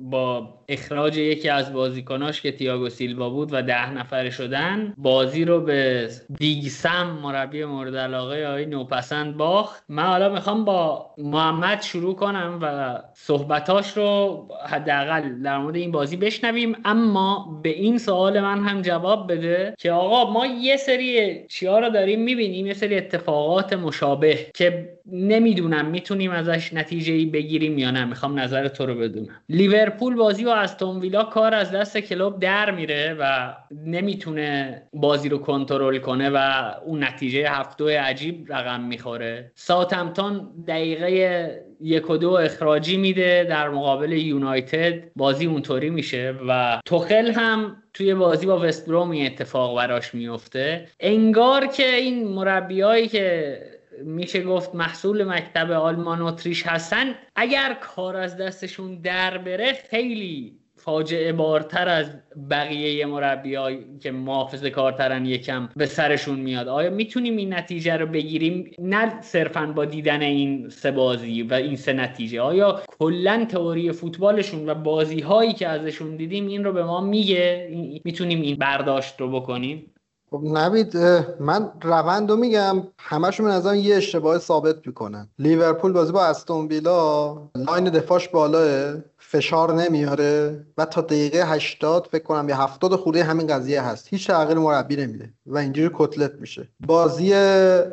با 0.00 0.54
اخراج 0.68 1.16
یکی 1.16 1.48
از 1.48 1.72
بازیکناش 1.72 2.40
که 2.40 2.52
تیاگو 2.52 2.88
سیلوا 2.88 3.30
بود 3.30 3.48
و 3.52 3.62
ده 3.62 3.90
نفره 3.90 4.30
شدن 4.30 4.94
بازی 4.96 5.44
رو 5.44 5.60
به 5.60 6.08
دیگسم 6.38 7.18
مربی 7.22 7.64
مورد 7.64 7.96
علاقه 7.96 8.46
آقای 8.46 8.66
نوپسند 8.66 9.36
باخت. 9.36 9.84
من 9.88 10.02
حالا 10.02 10.28
می‌خوام 10.28 10.64
با 10.64 11.10
محمد 11.18 11.82
شروع 11.82 12.14
کنم 12.14 12.58
و 12.62 12.98
صحبتاش 13.14 13.96
رو 13.96 14.48
حداقل 14.66 15.42
در 15.42 15.58
مورد 15.58 15.76
این 15.76 15.92
بازی 15.92 16.16
بشنویم. 16.16 16.76
اما 16.84 17.60
به 17.62 17.68
این 17.68 17.98
سوال 17.98 18.40
من 18.40 18.64
هم 18.64 18.82
جواب 18.82 19.32
بده 19.32 19.74
که 19.78 19.92
آقا 19.92 20.32
ما 20.32 20.46
یه 20.46 20.76
سری 20.76 21.44
چیا 21.48 21.78
رو 21.78 21.90
داریم 21.90 22.20
می‌بینیم 22.20 22.66
یه 22.66 22.74
سری 22.74 22.96
اتفاقات 22.96 23.72
مشابه 23.72 24.46
که 24.54 24.95
نمی‌دونم 25.12 25.86
می‌تونیم 25.86 26.30
ازش 26.30 26.72
نتیجه 26.72 27.12
ای 27.12 27.26
بگیریم 27.26 27.78
یا 27.78 27.90
نه. 27.90 28.04
می‌خوام 28.04 28.38
نظر 28.38 28.68
تو 28.68 28.86
رو 28.86 28.94
بدونم. 28.94 29.40
لیورپول 29.48 30.14
بازی 30.14 30.44
و 30.44 30.48
استون 30.48 31.00
ویلا 31.00 31.24
کار 31.24 31.54
از 31.54 31.72
دست 31.72 31.98
کلوب 31.98 32.40
در 32.40 32.70
میره 32.70 33.16
و 33.20 33.54
نمی‌تونه 33.84 34.82
بازی 34.92 35.28
رو 35.28 35.38
کنترل 35.38 35.98
کنه 35.98 36.30
و 36.30 36.70
اون 36.84 37.04
نتیجه 37.04 37.50
هفته 37.50 38.00
عجیب 38.00 38.52
رقم 38.52 38.80
می‌خوره. 38.80 39.52
ساتمتون 39.54 40.48
دقیقه 40.68 41.66
یک 41.80 42.10
و 42.10 42.16
دو 42.16 42.30
اخراجی 42.30 42.96
میده. 42.96 43.46
در 43.48 43.68
مقابل 43.68 44.12
یونایتد 44.12 45.02
بازی 45.16 45.46
اونطوری 45.46 45.90
میشه 45.90 46.34
و 46.48 46.80
توخل 46.84 47.30
هم 47.30 47.76
توی 47.94 48.14
بازی 48.14 48.46
با 48.46 48.60
وستبروم 48.60 49.10
اتفاق 49.10 49.76
براش 49.76 50.14
میفته 50.14 50.88
انگار 51.00 51.66
که 51.66 51.94
این 51.94 52.28
مربیایی 52.28 53.08
که 53.08 53.58
میشه 54.04 54.42
گفت 54.42 54.74
محصول 54.74 55.24
مکتب 55.24 55.70
آلمان 55.70 56.22
اتریش 56.22 56.66
هستن. 56.66 57.14
اگر 57.36 57.76
کار 57.80 58.16
از 58.16 58.36
دستشون 58.36 59.00
در 59.00 59.38
بره 59.38 59.72
خیلی 59.90 60.52
فاجعه 60.78 61.32
بارتر 61.32 61.88
از 61.88 62.10
بقیه 62.50 63.06
مربی 63.06 63.56
که 64.00 64.10
محافظ 64.10 64.64
کارترن 64.64 65.26
یکم 65.26 65.68
به 65.76 65.86
سرشون 65.86 66.40
میاد. 66.40 66.68
آیا 66.68 66.90
می‌تونیم 66.90 67.36
این 67.36 67.54
نتیجه 67.54 67.96
رو 67.96 68.06
بگیریم؟ 68.06 68.70
نه 68.78 69.22
صرفا 69.22 69.66
با 69.66 69.84
دیدن 69.84 70.22
این 70.22 70.68
سه 70.68 70.90
بازی 70.90 71.42
و 71.42 71.54
این 71.54 71.76
سه 71.76 71.92
نتیجه. 71.92 72.40
آیا 72.40 72.82
کلا 72.98 73.46
تئوری 73.50 73.92
فوتبالشون 73.92 74.68
و 74.68 74.74
بازی 74.74 75.20
هایی 75.20 75.52
که 75.52 75.68
ازشون 75.68 76.16
دیدیم 76.16 76.46
این 76.46 76.64
رو 76.64 76.72
به 76.72 76.84
ما 76.84 77.00
میگه؟ 77.00 77.70
می‌تونیم 78.04 78.40
این 78.40 78.56
برداشت 78.56 79.20
رو 79.20 79.30
بکنیم؟ 79.30 79.92
خب 80.36 80.44
نوید 80.44 80.96
من 81.40 81.72
روند 81.82 82.30
رو 82.30 82.36
میگم 82.36 82.82
همشون 82.98 83.46
از 83.46 83.74
یه 83.74 83.96
اشتباه 83.96 84.38
ثابت 84.38 84.86
می‌کنن. 84.86 85.28
لیورپول 85.38 85.92
بازی 85.92 86.12
با 86.12 86.24
استون 86.24 86.66
ویلا 86.66 87.32
line 87.54 87.84
دفاعش 87.84 88.28
بالاه. 88.28 88.94
فشار 89.28 89.74
نمیاره 89.74 90.64
و 90.78 90.84
تا 90.84 91.00
دقیقه 91.00 91.44
80 91.46 92.08
فکر 92.12 92.22
کنم 92.22 92.48
یا 92.48 92.56
70 92.56 92.96
خوره 92.96 93.22
همین 93.22 93.46
قضیه 93.46 93.82
هست. 93.82 94.08
هیچ 94.10 94.26
تغییر 94.26 94.58
مربی 94.58 94.96
نمیده 94.96 95.32
و 95.46 95.58
اینجوری 95.58 95.90
کتلت 95.94 96.32
میشه. 96.40 96.68
بازی 96.86 97.34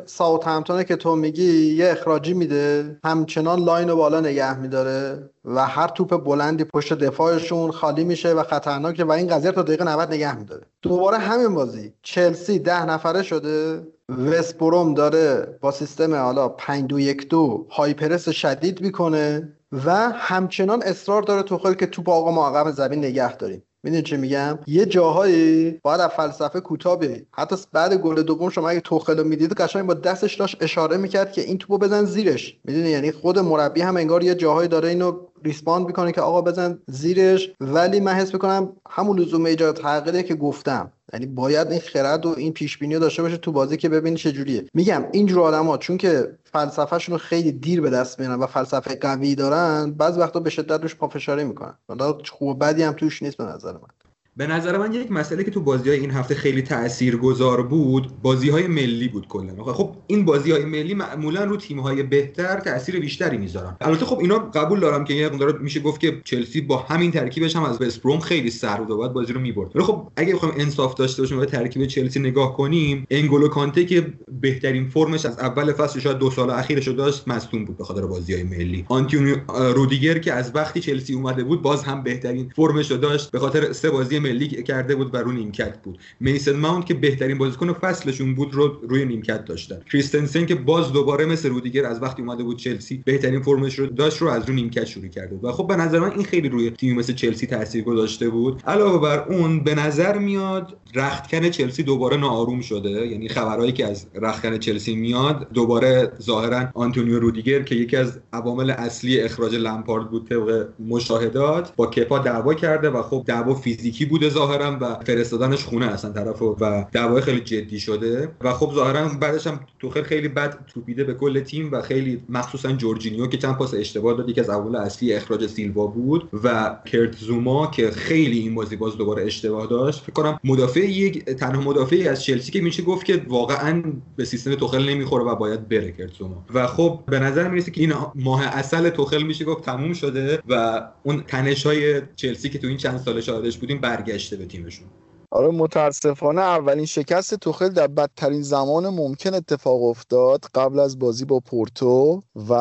ساوت 0.06 0.46
همتونه 0.46 0.84
که 0.84 0.96
تو 0.96 1.16
میگی 1.16 1.74
یه 1.74 1.90
اخراجی 1.90 2.34
میده 2.34 2.96
همچنان 3.04 3.64
لاین 3.64 3.88
رو 3.90 3.96
بالا 3.96 4.20
نگه 4.20 4.58
میداره 4.58 5.30
و 5.44 5.66
هر 5.66 5.88
توپ 5.88 6.24
بلندی 6.24 6.64
پشت 6.64 6.92
دفاعشون 6.92 7.70
خالی 7.70 8.04
میشه 8.04 8.32
و 8.32 8.42
خطرناکه 8.42 9.04
و 9.04 9.12
این 9.12 9.26
قضیه 9.26 9.52
تا 9.52 9.62
دقیقه 9.62 9.84
90 9.84 10.12
نگه 10.12 10.38
میداره. 10.38 10.62
دوباره 10.82 11.18
همین 11.18 11.54
بازی. 11.54 11.92
چلسی 12.02 12.58
ده 12.58 12.84
نفره 12.84 13.22
شده. 13.22 13.82
وستبروم 14.08 14.94
داره 14.94 15.58
با 15.60 15.70
سیستم 15.70 16.14
حالا 16.14 16.48
5 16.48 16.86
2 16.86 17.00
1 17.00 17.28
2 17.28 17.66
های 17.70 17.94
پرس 17.94 18.28
شدید 18.28 18.80
می‌کنه. 18.80 19.52
و 19.86 20.10
همچنان 20.10 20.82
اصرار 20.82 21.22
داره 21.22 21.42
توخل 21.42 21.74
که 21.74 21.86
توپ 21.86 22.08
آقا 22.08 22.30
ما 22.30 22.48
عقب 22.48 22.70
زمین 22.70 22.98
نگه 22.98 23.36
داریم. 23.36 23.62
می‌دونی 23.82 24.02
چی 24.02 24.16
میگم؟ 24.16 24.58
یه 24.66 24.86
جاهایی 24.86 25.70
باید 25.82 26.00
از 26.00 26.10
فلسفه 26.10 26.60
کوتاه 26.60 26.98
حتی 27.32 27.56
بعد 27.72 27.94
گل 27.94 28.22
دوم 28.22 28.50
شما 28.50 28.68
اگه 28.68 28.80
توخل 28.80 29.18
رو 29.18 29.24
می‌دید 29.24 29.52
قشنگ 29.52 29.86
با 29.86 29.94
دستش 29.94 30.34
داشت 30.34 30.56
اشاره 30.60 30.96
می‌کرد 30.96 31.32
که 31.32 31.40
این 31.40 31.58
توپو 31.58 31.78
بزن 31.78 32.04
زیرش. 32.04 32.58
می‌دونی؟ 32.64 32.88
یعنی 32.88 33.12
خود 33.12 33.38
مربی 33.38 33.80
هم 33.80 33.96
انگار 33.96 34.24
یه 34.24 34.34
جاهایی 34.34 34.68
داره 34.68 34.88
اینو 34.88 35.12
ریسپاند 35.44 35.86
می‌کنه 35.86 36.12
که 36.12 36.20
آقا 36.20 36.42
بزن 36.42 36.78
زیرش. 36.86 37.50
ولی 37.60 38.00
من 38.00 38.12
حس 38.12 38.32
می‌کنم 38.32 38.72
همون 38.90 39.18
لزوم 39.18 39.44
ایجاد 39.44 39.76
تغییری 39.76 40.22
که 40.22 40.34
گفتم. 40.34 40.92
یعنی 41.12 41.26
باید 41.26 41.70
این 41.70 41.80
خرد 41.80 42.26
و 42.26 42.34
این 42.36 42.52
پیش 42.52 42.78
بینی 42.78 42.98
داشته 42.98 43.22
باشه 43.22 43.36
تو 43.36 43.52
بازی 43.52 43.76
که 43.76 43.88
ببینی 43.88 44.16
چه 44.16 44.32
جوریه. 44.32 44.64
میگم 44.74 45.04
اینجور 45.12 45.40
آدما 45.40 45.78
چون 45.78 45.96
که 45.98 46.38
فلسفهشون 46.44 47.12
رو 47.12 47.18
خیلی 47.18 47.52
دیر 47.52 47.80
به 47.80 47.90
دست 47.90 48.20
میارن 48.20 48.40
و 48.40 48.46
فلسفه 48.46 48.94
قوی 48.94 49.34
دارن 49.34 49.90
بعض 49.90 50.18
وقتا 50.18 50.40
به 50.40 50.50
شدت 50.50 50.82
روش 50.82 50.94
پافشاری 50.96 51.44
می‌کنن. 51.44 51.74
حالا 51.88 52.18
خوب 52.30 52.64
بدی 52.64 52.82
هم 52.82 52.92
توش 52.92 53.22
نیست 53.22 53.36
به 53.36 53.44
نظر 53.44 53.72
من. 53.72 54.03
به 54.36 54.46
نظر 54.46 54.78
من 54.78 54.94
یک 54.94 55.12
مسئله 55.12 55.44
که 55.44 55.50
تو 55.50 55.60
بازی 55.60 55.88
های 55.90 55.98
این 55.98 56.10
هفته 56.10 56.34
خیلی 56.34 56.62
تاثیرگذار 56.62 57.62
بود 57.62 58.22
بازی 58.22 58.50
های 58.50 58.66
ملی 58.66 59.08
بود 59.08 59.28
کلا. 59.28 59.72
خب 59.72 59.96
این 60.06 60.24
بازی 60.24 60.50
های 60.52 60.64
ملی 60.64 60.94
معمولا 60.94 61.44
رو 61.44 61.56
تیم 61.56 61.80
های 61.80 62.02
بهتر 62.02 62.60
تاثیر 62.60 63.00
بیشتری 63.00 63.38
می‌ذارن. 63.38 63.76
البته 63.80 64.04
خب 64.04 64.18
اینا 64.18 64.38
قبول 64.38 64.80
دارم 64.80 65.04
که 65.04 65.14
یه 65.14 65.30
میشه 65.60 65.80
گفت 65.80 66.00
که 66.00 66.20
چلسی 66.24 66.60
با 66.60 66.76
همین 66.76 67.10
ترکیبش 67.10 67.56
هم 67.56 67.62
از 67.62 67.82
وست 67.82 67.98
بروم 67.98 68.20
خیلی 68.20 68.50
سر 68.50 68.76
بود 68.76 68.90
و 68.90 68.98
بعد 68.98 69.12
بازی 69.12 69.32
رو 69.32 69.40
می‌برد. 69.40 69.76
ولی 69.76 69.84
خب 69.84 70.08
اگه 70.16 70.34
بخوایم 70.34 70.54
انصاف 70.58 70.94
داشته 70.94 71.22
باشیم 71.22 71.40
به 71.40 71.46
ترکیب 71.46 71.86
چلسی 71.86 72.20
نگاه 72.20 72.56
کنیم 72.56 73.06
انگولو 73.10 73.48
کانته 73.48 73.84
که 73.84 74.12
بهترین 74.40 74.88
فرمش 74.88 75.26
از 75.26 75.38
اول 75.38 75.72
فصل 75.72 76.00
شاید 76.00 76.18
دو 76.18 76.30
سال 76.30 76.50
اخیرش 76.50 76.88
داشت 76.88 77.28
مصدوم 77.28 77.64
بود 77.64 77.76
به 77.76 77.84
خاطر 77.84 78.06
بازی 78.06 78.34
های 78.34 78.42
ملی. 78.42 78.84
آنتونیو 78.88 79.36
رودیگر 79.48 80.18
که 80.18 80.32
از 80.32 80.52
وقتی 80.54 80.80
چلسی 80.80 81.14
اومده 81.14 81.44
بود 81.44 81.62
باز 81.62 81.84
هم 81.84 82.02
بهترین 82.02 82.52
فرمش 82.56 82.90
رو 82.90 82.96
داشت 82.96 83.30
به 83.30 83.38
خاطر 83.38 83.72
سه 83.72 83.90
بازی 83.90 84.23
ملی 84.24 84.48
کرده 84.48 84.94
بود 84.94 85.14
و 85.14 85.16
رو 85.16 85.32
نیمکت 85.32 85.78
بود. 85.82 85.98
میسن 86.20 86.56
ماونت 86.56 86.86
که 86.86 86.94
بهترین 86.94 87.38
بازیکن 87.38 87.72
فصلشون 87.72 88.34
بود 88.34 88.54
رو 88.54 88.68
روی 88.88 89.04
نیمکت 89.04 89.44
داشتن. 89.44 89.80
کریستنسن 89.92 90.46
که 90.46 90.54
باز 90.54 90.92
دوباره 90.92 91.24
مثل 91.24 91.48
رودیگر 91.48 91.86
از 91.86 92.02
وقتی 92.02 92.22
اومده 92.22 92.42
بود 92.42 92.58
چلسی 92.58 93.02
بهترین 93.04 93.42
فرمش 93.42 93.78
رو 93.78 93.86
داشت 93.86 94.22
رو 94.22 94.28
از 94.28 94.48
رو 94.48 94.54
نیمکت 94.54 94.84
شروع 94.84 95.08
کرده 95.08 95.36
و 95.42 95.52
خب 95.52 95.66
به 95.66 95.76
نظر 95.76 95.98
من 95.98 96.10
این 96.10 96.24
خیلی 96.24 96.48
روی 96.48 96.70
تیم 96.70 96.96
مثل 96.96 97.12
چلسی 97.12 97.46
تاثیر 97.46 97.84
گذاشته 97.84 98.28
بود. 98.28 98.62
علاوه 98.66 99.00
بر 99.02 99.32
اون 99.32 99.64
به 99.64 99.74
نظر 99.74 100.18
میاد 100.18 100.76
رختکن 100.94 101.50
چلسی 101.50 101.82
دوباره 101.82 102.16
ناآروم 102.16 102.60
شده. 102.60 103.06
یعنی 103.06 103.28
خبرهایی 103.28 103.72
که 103.72 103.86
از 103.86 104.06
رختکن 104.14 104.58
چلسی 104.58 104.94
میاد 104.94 105.48
دوباره 105.54 106.12
ظاهرا 106.22 106.68
آنتونیو 106.74 107.18
رودیگر 107.18 107.62
که 107.62 107.74
یکی 107.74 107.96
از 107.96 108.20
عوامل 108.32 108.70
اصلی 108.70 109.20
اخراج 109.20 109.54
لمپارد 109.54 110.10
بود 110.10 110.28
طبق 110.28 110.68
مشاهدات 110.88 111.72
با 111.76 111.86
کپا 111.86 112.18
دعوا 112.18 112.54
کرده 112.54 112.90
و 112.90 113.02
خب 113.02 113.24
دعوا 113.26 113.54
فیزیکی 113.54 114.04
بوده 114.14 114.28
ظاهرا 114.28 114.78
و 114.80 114.94
فرستادنش 115.06 115.64
خونه 115.64 115.86
اصلا 115.86 116.12
طرفو 116.12 116.56
و 116.60 116.84
دعوای 116.92 117.22
خیلی 117.22 117.40
جدی 117.40 117.80
شده. 117.80 118.28
و 118.40 118.52
خب 118.52 118.72
ظاهرا 118.74 119.08
بعدش 119.08 119.46
هم 119.46 119.60
توخل 119.78 120.02
خیلی 120.02 120.28
بد 120.28 120.58
توپیده 120.66 121.04
به 121.04 121.14
کل 121.14 121.40
تیم 121.40 121.72
و 121.72 121.82
خیلی 121.82 122.22
مخصوصا 122.28 122.72
جورجینیو 122.72 123.26
که 123.26 123.38
چند 123.38 123.56
پاس 123.56 123.74
اشتباه 123.74 124.16
داد. 124.16 124.28
یکی 124.28 124.40
از 124.40 124.50
عوامل 124.50 124.76
اصلی 124.76 125.12
اخراج 125.12 125.46
سیلوا 125.46 125.86
بود 125.86 126.28
و 126.44 126.76
کرت 126.84 127.16
زوما 127.16 127.66
که 127.66 127.90
خیلی 127.90 128.38
این 128.38 128.54
بازی 128.54 128.76
باز 128.76 128.96
دوباره 128.96 129.24
اشتباه 129.24 129.66
داشت. 129.66 130.02
فکر 130.02 130.12
کنم 130.12 130.40
مدافع 130.44 130.80
یک 130.80 131.24
تنها 131.24 131.60
مدافعی 131.60 132.08
از 132.08 132.24
چلسی 132.24 132.52
که 132.52 132.60
میشه 132.60 132.82
گفت 132.82 133.04
که 133.06 133.22
واقعا 133.28 133.82
به 134.16 134.24
سیستم 134.24 134.54
توخل 134.54 134.88
نمی‌خوره 134.88 135.24
و 135.24 135.34
باید 135.34 135.68
بره 135.68 135.92
کرت 135.92 136.12
زوما. 136.12 136.44
و 136.54 136.66
خب 136.66 137.00
به 137.06 137.18
نظر 137.18 137.48
می‌رسه 137.48 137.70
که 137.70 137.80
این 137.80 137.92
ماه 138.14 138.44
اصل 138.46 138.90
توخل 138.90 139.22
میشه 139.22 139.44
گفت 139.44 139.64
تموم 139.64 139.92
شده 139.92 140.38
و 140.48 140.82
اون 141.02 141.22
تنش 141.26 141.66
های 141.66 142.02
چلسی 142.16 142.48
که 142.48 142.58
تو 142.58 142.66
این 142.66 142.76
چند 142.76 143.00
سال 143.00 143.20
شاهدش 143.20 143.58
بودیم 143.58 143.80
برگشته 144.04 144.36
به 144.36 144.46
تیمشون. 144.46 144.86
آره 145.30 145.48
متاسفانه 145.48 146.40
اولین 146.40 146.84
شکست 146.84 147.34
توخل 147.34 147.68
در 147.68 147.86
بدترین 147.86 148.42
زمان 148.42 148.88
ممکن 148.88 149.34
اتفاق 149.34 149.82
افتاد 149.82 150.44
قبل 150.54 150.78
از 150.78 150.98
بازی 150.98 151.24
با 151.24 151.40
پورتو 151.40 152.22
و 152.48 152.54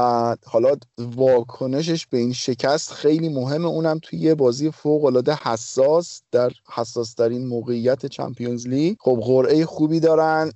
حالا 0.45 0.75
واکنشش 0.97 2.07
به 2.07 2.17
این 2.17 2.33
شکست 2.33 2.91
خیلی 2.91 3.29
مهمه. 3.29 3.67
اونم 3.67 3.99
توی 4.03 4.19
یه 4.19 4.35
بازی 4.35 4.71
فوق 4.71 5.05
العاده 5.05 5.39
حساس 5.43 6.21
در 6.31 6.51
حساس 6.73 7.13
ترین 7.13 7.47
موقعیت 7.47 8.05
چمپیونز 8.05 8.67
لیگ. 8.67 8.95
خب 8.99 9.19
قرعه 9.23 9.65
خوبی 9.65 9.99
دارن. 9.99 10.51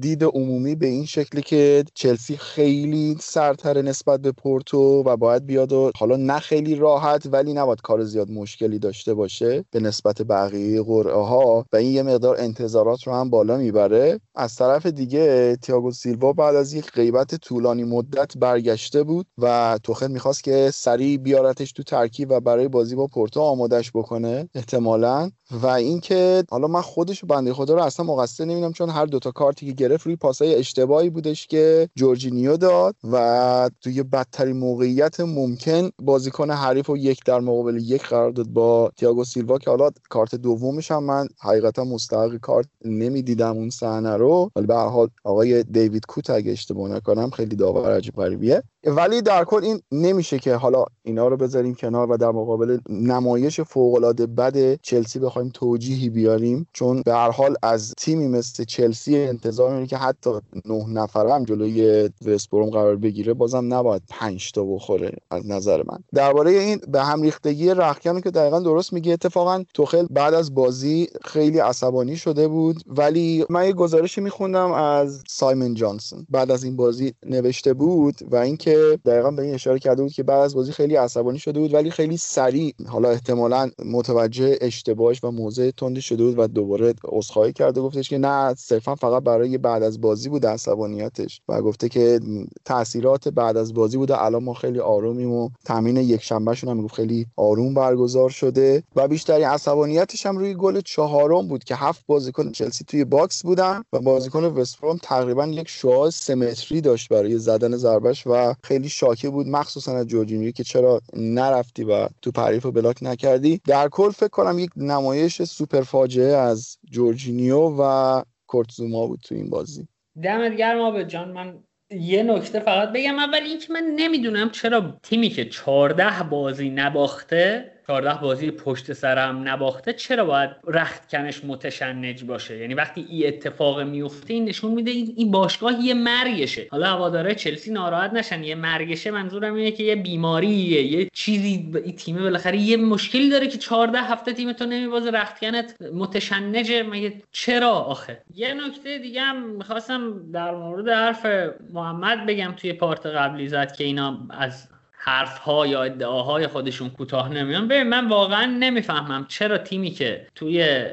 دید 0.00 0.24
عمومی 0.24 0.74
به 0.74 0.86
این 0.86 1.04
شکلی 1.04 1.42
که 1.42 1.84
چلسی 1.94 2.36
خیلی 2.36 3.16
سرتر 3.20 3.82
نسبت 3.82 4.20
به 4.20 4.32
پورتو 4.32 5.02
و 5.06 5.16
باید 5.16 5.46
بیاد 5.46 5.72
و 5.72 5.90
حالا 5.96 6.16
نه 6.16 6.38
خیلی 6.38 6.74
راحت 6.74 7.26
ولی 7.32 7.52
نباید 7.52 7.80
کار 7.80 8.04
زیاد 8.04 8.30
مشکلی 8.30 8.78
داشته 8.78 9.14
باشه 9.14 9.64
به 9.70 9.80
نسبت 9.80 10.22
بقیه 10.22 10.82
قرعه 10.82 11.14
ها 11.14 11.66
و 11.72 11.76
این 11.76 11.92
یه 11.92 12.02
مقدار 12.02 12.36
انتظارات 12.38 13.02
رو 13.02 13.12
هم 13.14 13.30
بالا 13.30 13.56
می‌بره. 13.56 14.20
از 14.34 14.56
طرف 14.56 14.86
دیگه 14.86 15.56
تیاگو 15.56 15.90
سیلوا 15.90 16.32
بعد 16.32 16.56
از 16.56 16.72
یک 16.74 16.90
غیبت 16.90 17.34
طولانی 17.34 17.84
مدت 17.84 18.38
برگشته 18.38 19.02
بود 19.02 19.26
و 19.38 19.78
توخل 19.82 20.10
می‌خواست 20.10 20.44
که 20.44 20.70
سریع 20.74 21.16
بیارتش 21.16 21.72
تو 21.72 21.82
ترکیب 21.82 22.30
و 22.30 22.40
برای 22.40 22.68
بازی 22.68 22.94
با 22.96 23.06
پورتو 23.06 23.40
آمادش 23.40 23.90
بکنه 23.94 24.48
احتمالا. 24.54 25.30
و 25.50 25.66
اینکه 25.66 26.44
حالا 26.50 26.68
من 26.68 26.80
خودش 26.80 27.24
بنده 27.24 27.54
خدا 27.54 27.74
رو 27.74 27.82
اصلا 27.82 28.06
مقصر 28.06 28.44
نمی‌دونم 28.44 28.72
چون 28.72 28.90
هر 28.90 29.06
دوتا 29.06 29.30
کارتی 29.30 29.71
که 29.72 29.84
گرفت 29.88 30.06
روی 30.06 30.16
پاسای 30.16 30.54
اشتباهی 30.54 31.10
بودش 31.10 31.46
که 31.46 31.88
جورجینیو 31.96 32.56
داد 32.56 32.96
و 33.12 33.70
توی 33.80 34.02
بدترین 34.02 34.56
موقعیت 34.56 35.20
ممکن 35.20 35.90
بازیکن 35.98 36.50
حریف 36.50 36.90
و 36.90 36.96
یک 36.96 37.20
در 37.24 37.40
مقابل 37.40 37.76
یک 37.76 38.02
قرار 38.02 38.30
داد 38.30 38.46
با 38.46 38.92
تییاگو 38.96 39.24
سیلوا 39.24 39.58
که 39.58 39.70
حالا 39.70 39.90
کارت 40.10 40.34
دومش 40.34 40.90
هم 40.90 41.04
من 41.04 41.28
حقیقتا 41.40 41.84
مستحق 41.84 42.36
کارت 42.36 42.66
نمی‌دیدم 42.84 43.56
اون 43.56 43.70
صحنه 43.70 44.16
رو. 44.16 44.50
ولی 44.56 44.66
به 44.66 44.74
هر 44.74 44.88
حال 44.88 45.08
آقای 45.24 45.62
دیوید 45.62 46.06
کوت 46.06 46.30
اگه 46.30 46.52
اشتباه 46.52 46.90
نکنم 46.90 47.30
خیلی 47.30 47.56
داور 47.56 47.96
عجیب 47.96 48.14
غریبیه. 48.14 48.62
ولی 48.86 49.22
در 49.22 49.44
کل 49.44 49.64
این 49.64 49.82
نمیشه 49.92 50.38
که 50.38 50.54
حالا 50.54 50.84
اینا 51.02 51.28
رو 51.28 51.36
بذاریم 51.36 51.74
کنار 51.74 52.10
و 52.10 52.16
در 52.16 52.30
مقابل 52.30 52.78
نمایش 52.88 53.60
فوق 53.60 53.94
العاده 53.94 54.26
بد 54.26 54.74
چلسی 54.74 55.18
بخوایم 55.18 55.50
توجیهی 55.54 56.08
بیاریم. 56.10 56.66
چون 56.72 57.02
به 57.02 57.12
هر 57.12 57.30
حال 57.30 57.56
از 57.62 57.94
تیمی 57.98 58.28
مثل 58.28 58.64
چلسی 58.64 59.16
انتظار 59.16 59.74
میره 59.74 59.86
که 59.86 59.96
حتی 59.96 60.30
نه 60.64 60.84
نفر 60.88 61.26
هم 61.26 61.44
جلوی 61.44 62.10
وستبروم 62.26 62.70
قرار 62.70 62.96
بگیره 62.96 63.34
بازم 63.34 63.74
نباید 63.74 64.02
پنج 64.08 64.52
تا 64.52 64.64
بخوره 64.64 65.12
از 65.30 65.46
نظر 65.46 65.82
من. 65.86 65.98
درباره 66.14 66.50
این 66.50 66.80
به 66.88 67.02
هم 67.02 67.22
ریختگی 67.22 67.70
رخکن 67.70 68.20
که 68.20 68.30
دقیقا 68.30 68.60
درست 68.60 68.92
میگه 68.92 69.12
اتفاقا 69.12 69.64
توخل 69.74 70.06
بعد 70.10 70.34
از 70.34 70.54
بازی 70.54 71.08
خیلی 71.24 71.58
عصبانی 71.58 72.16
شده 72.16 72.48
بود. 72.48 72.82
ولی 72.86 73.44
من 73.50 73.66
یه 73.66 73.72
گزارشی 73.72 74.20
میخوندم 74.20 74.72
از 74.72 75.22
سایمن 75.28 75.74
جانسون. 75.74 76.26
بعد 76.30 76.50
از 76.50 76.64
این 76.64 76.76
بازی 76.76 77.14
نوشته 77.26 77.74
بود 77.74 78.14
و 78.30 78.36
اینکه 78.36 78.71
که 78.72 78.98
دقیقا 79.04 79.30
به 79.30 79.42
این 79.42 79.54
اشاره 79.54 79.78
کرده 79.78 80.02
بود 80.02 80.12
که 80.12 80.22
بعد 80.22 80.40
از 80.40 80.54
بازی 80.54 80.72
خیلی 80.72 80.96
عصبانی 80.96 81.38
شده 81.38 81.60
بود 81.60 81.74
ولی 81.74 81.90
خیلی 81.90 82.16
سریع 82.16 82.74
حالا 82.88 83.10
احتمالا 83.10 83.70
متوجه 83.84 84.58
اشتباهش 84.60 85.24
و 85.24 85.30
موضع 85.30 85.70
تندی 85.70 86.00
شده 86.00 86.24
بود 86.24 86.38
و 86.38 86.46
دوباره 86.46 86.94
عذرخواهی 87.04 87.52
کرده 87.52 87.80
گفتش 87.80 88.08
که 88.08 88.18
نه 88.18 88.54
صرفا 88.54 88.94
فقط 88.94 89.22
برای 89.22 89.58
بعد 89.58 89.82
از 89.82 90.00
بازی 90.00 90.28
بود 90.28 90.46
عصبانیتش 90.46 91.40
و 91.48 91.62
گفته 91.62 91.88
که 91.88 92.20
تاثیرات 92.64 93.28
بعد 93.28 93.56
از 93.56 93.74
بازی 93.74 93.96
بوده 93.96 94.24
الان 94.24 94.44
ما 94.44 94.54
خیلی 94.54 94.80
آرومیم 94.80 95.32
و 95.32 95.50
تمرین 95.64 95.96
یک 95.96 96.22
شنبه‌شون 96.22 96.70
هم 96.70 96.82
گفت 96.82 96.94
خیلی 96.94 97.26
آروم 97.36 97.74
برگزار 97.74 98.30
شده 98.30 98.82
و 98.96 99.08
بیشترین 99.08 99.46
عصبانیتش 99.46 100.26
هم 100.26 100.38
روی 100.38 100.54
گل 100.54 100.80
چهارم 100.80 101.48
بود 101.48 101.64
که 101.64 101.74
هفت 101.74 102.04
بازیکن 102.06 102.52
چلسی 102.52 102.84
توی 102.84 103.04
box 103.04 103.42
بودن 103.42 103.82
و 103.92 103.98
بازیکن 103.98 104.44
وستبروم 104.44 104.96
تقریبا 105.02 105.46
یک 105.46 105.68
شعاع 105.68 106.10
سمتری 106.10 106.80
داشت 106.80 107.08
برای 107.08 107.38
زدن 107.38 107.76
ضربش 107.76 108.26
و 108.26 108.54
خیلی 108.64 108.88
شاکی 108.88 109.30
بود 109.30 109.46
مخصوصا 109.46 109.96
از 109.96 110.06
جورجینیو 110.06 110.50
که 110.50 110.64
چرا 110.64 111.00
نرفتی 111.16 111.84
و 111.84 112.08
توپ 112.22 112.30
رو 112.30 112.66
block 112.66 112.98
نکردی. 113.02 113.60
در 113.66 113.88
کل 113.88 114.10
فکر 114.10 114.28
کنم 114.28 114.58
یک 114.58 114.70
نمایش 114.76 115.42
سوپر 115.42 115.82
فاجعه 115.82 116.36
از 116.36 116.78
جورجینیو 116.90 117.76
و 117.78 118.22
کورت 118.46 118.84
زوما 118.84 119.06
بود 119.06 119.20
تو 119.24 119.34
این 119.34 119.50
بازی. 119.50 119.88
دمت 120.22 120.56
گرم 120.56 120.80
آبه 120.80 121.04
جان. 121.04 121.32
من 121.32 121.58
یه 121.90 122.22
نکته 122.22 122.60
فقط 122.60 122.92
بگم. 122.92 123.18
اول 123.18 123.42
اینکه 123.42 123.72
من 123.72 123.84
نمی‌دونم 123.96 124.50
چرا 124.50 124.98
تیمی 125.02 125.28
که 125.28 125.44
14 125.44 126.22
بازی 126.22 126.70
نباخته 126.70 127.71
14 127.86 128.20
بازی 128.22 128.50
پشت 128.50 128.92
سرم 128.92 129.48
نباخته 129.48 129.92
چرا 129.92 130.24
باید 130.24 130.50
رخت 130.66 131.08
کنش 131.08 131.44
متشنج 131.44 132.24
باشه؟ 132.24 132.58
یعنی 132.58 132.74
وقتی 132.74 133.06
این 133.08 133.28
اتفاق 133.28 133.80
میفته 133.80 134.34
این 134.34 134.44
نشون 134.44 134.72
میده 134.72 134.90
این 134.90 135.30
باشگاه 135.30 135.84
یه 135.84 135.94
مرگشه. 135.94 136.66
حالا 136.70 136.86
هواداره 136.86 137.34
چلسی 137.34 137.72
ناراحت 137.72 138.12
نشن 138.12 138.44
یه 138.44 138.54
مرگشه 138.54 139.10
منظورم 139.10 139.54
اینه 139.54 139.70
که 139.70 139.82
یه 139.82 139.96
بیماریه 139.96 140.82
یه 140.82 141.08
چیزی 141.12 141.70
این 141.84 141.96
تیم 141.96 142.16
بالاخره 142.16 142.58
یه 142.58 142.76
مشکلی 142.76 143.30
داره 143.30 143.46
که 143.46 143.58
14 143.58 143.98
هفته 143.98 144.32
تیم 144.32 144.52
تو 144.52 144.66
نمیبازه 144.66 145.10
رخت 145.10 145.40
کنت 145.40 145.82
متشنجه. 145.94 146.82
مگه 146.82 147.22
چرا 147.32 147.70
آخه؟ 147.70 148.22
یه 148.34 148.54
نکته 148.54 148.98
دیگه 148.98 149.20
هم 149.20 149.42
می‌خواستم 149.42 150.32
در 150.32 150.54
مورد 150.54 150.88
حرف 150.88 151.26
محمد 151.72 152.26
بگم 152.26 152.54
توی 152.56 152.72
پارت 152.72 153.06
قبلی 153.06 153.48
زد 153.48 153.72
که 153.72 153.84
اینا 153.84 154.26
از 154.30 154.71
حرف 155.04 155.38
ها 155.38 155.66
یا 155.66 155.82
ادعاهای 155.82 156.46
خودشون 156.46 156.90
کوتاه 156.90 157.28
نمیان. 157.28 157.68
ببین 157.68 157.82
من 157.82 158.08
واقعا 158.08 158.44
نمی‌فهمم 158.44 159.26
چرا 159.28 159.58
تیمی 159.58 159.90
که 159.90 160.26
توی 160.34 160.84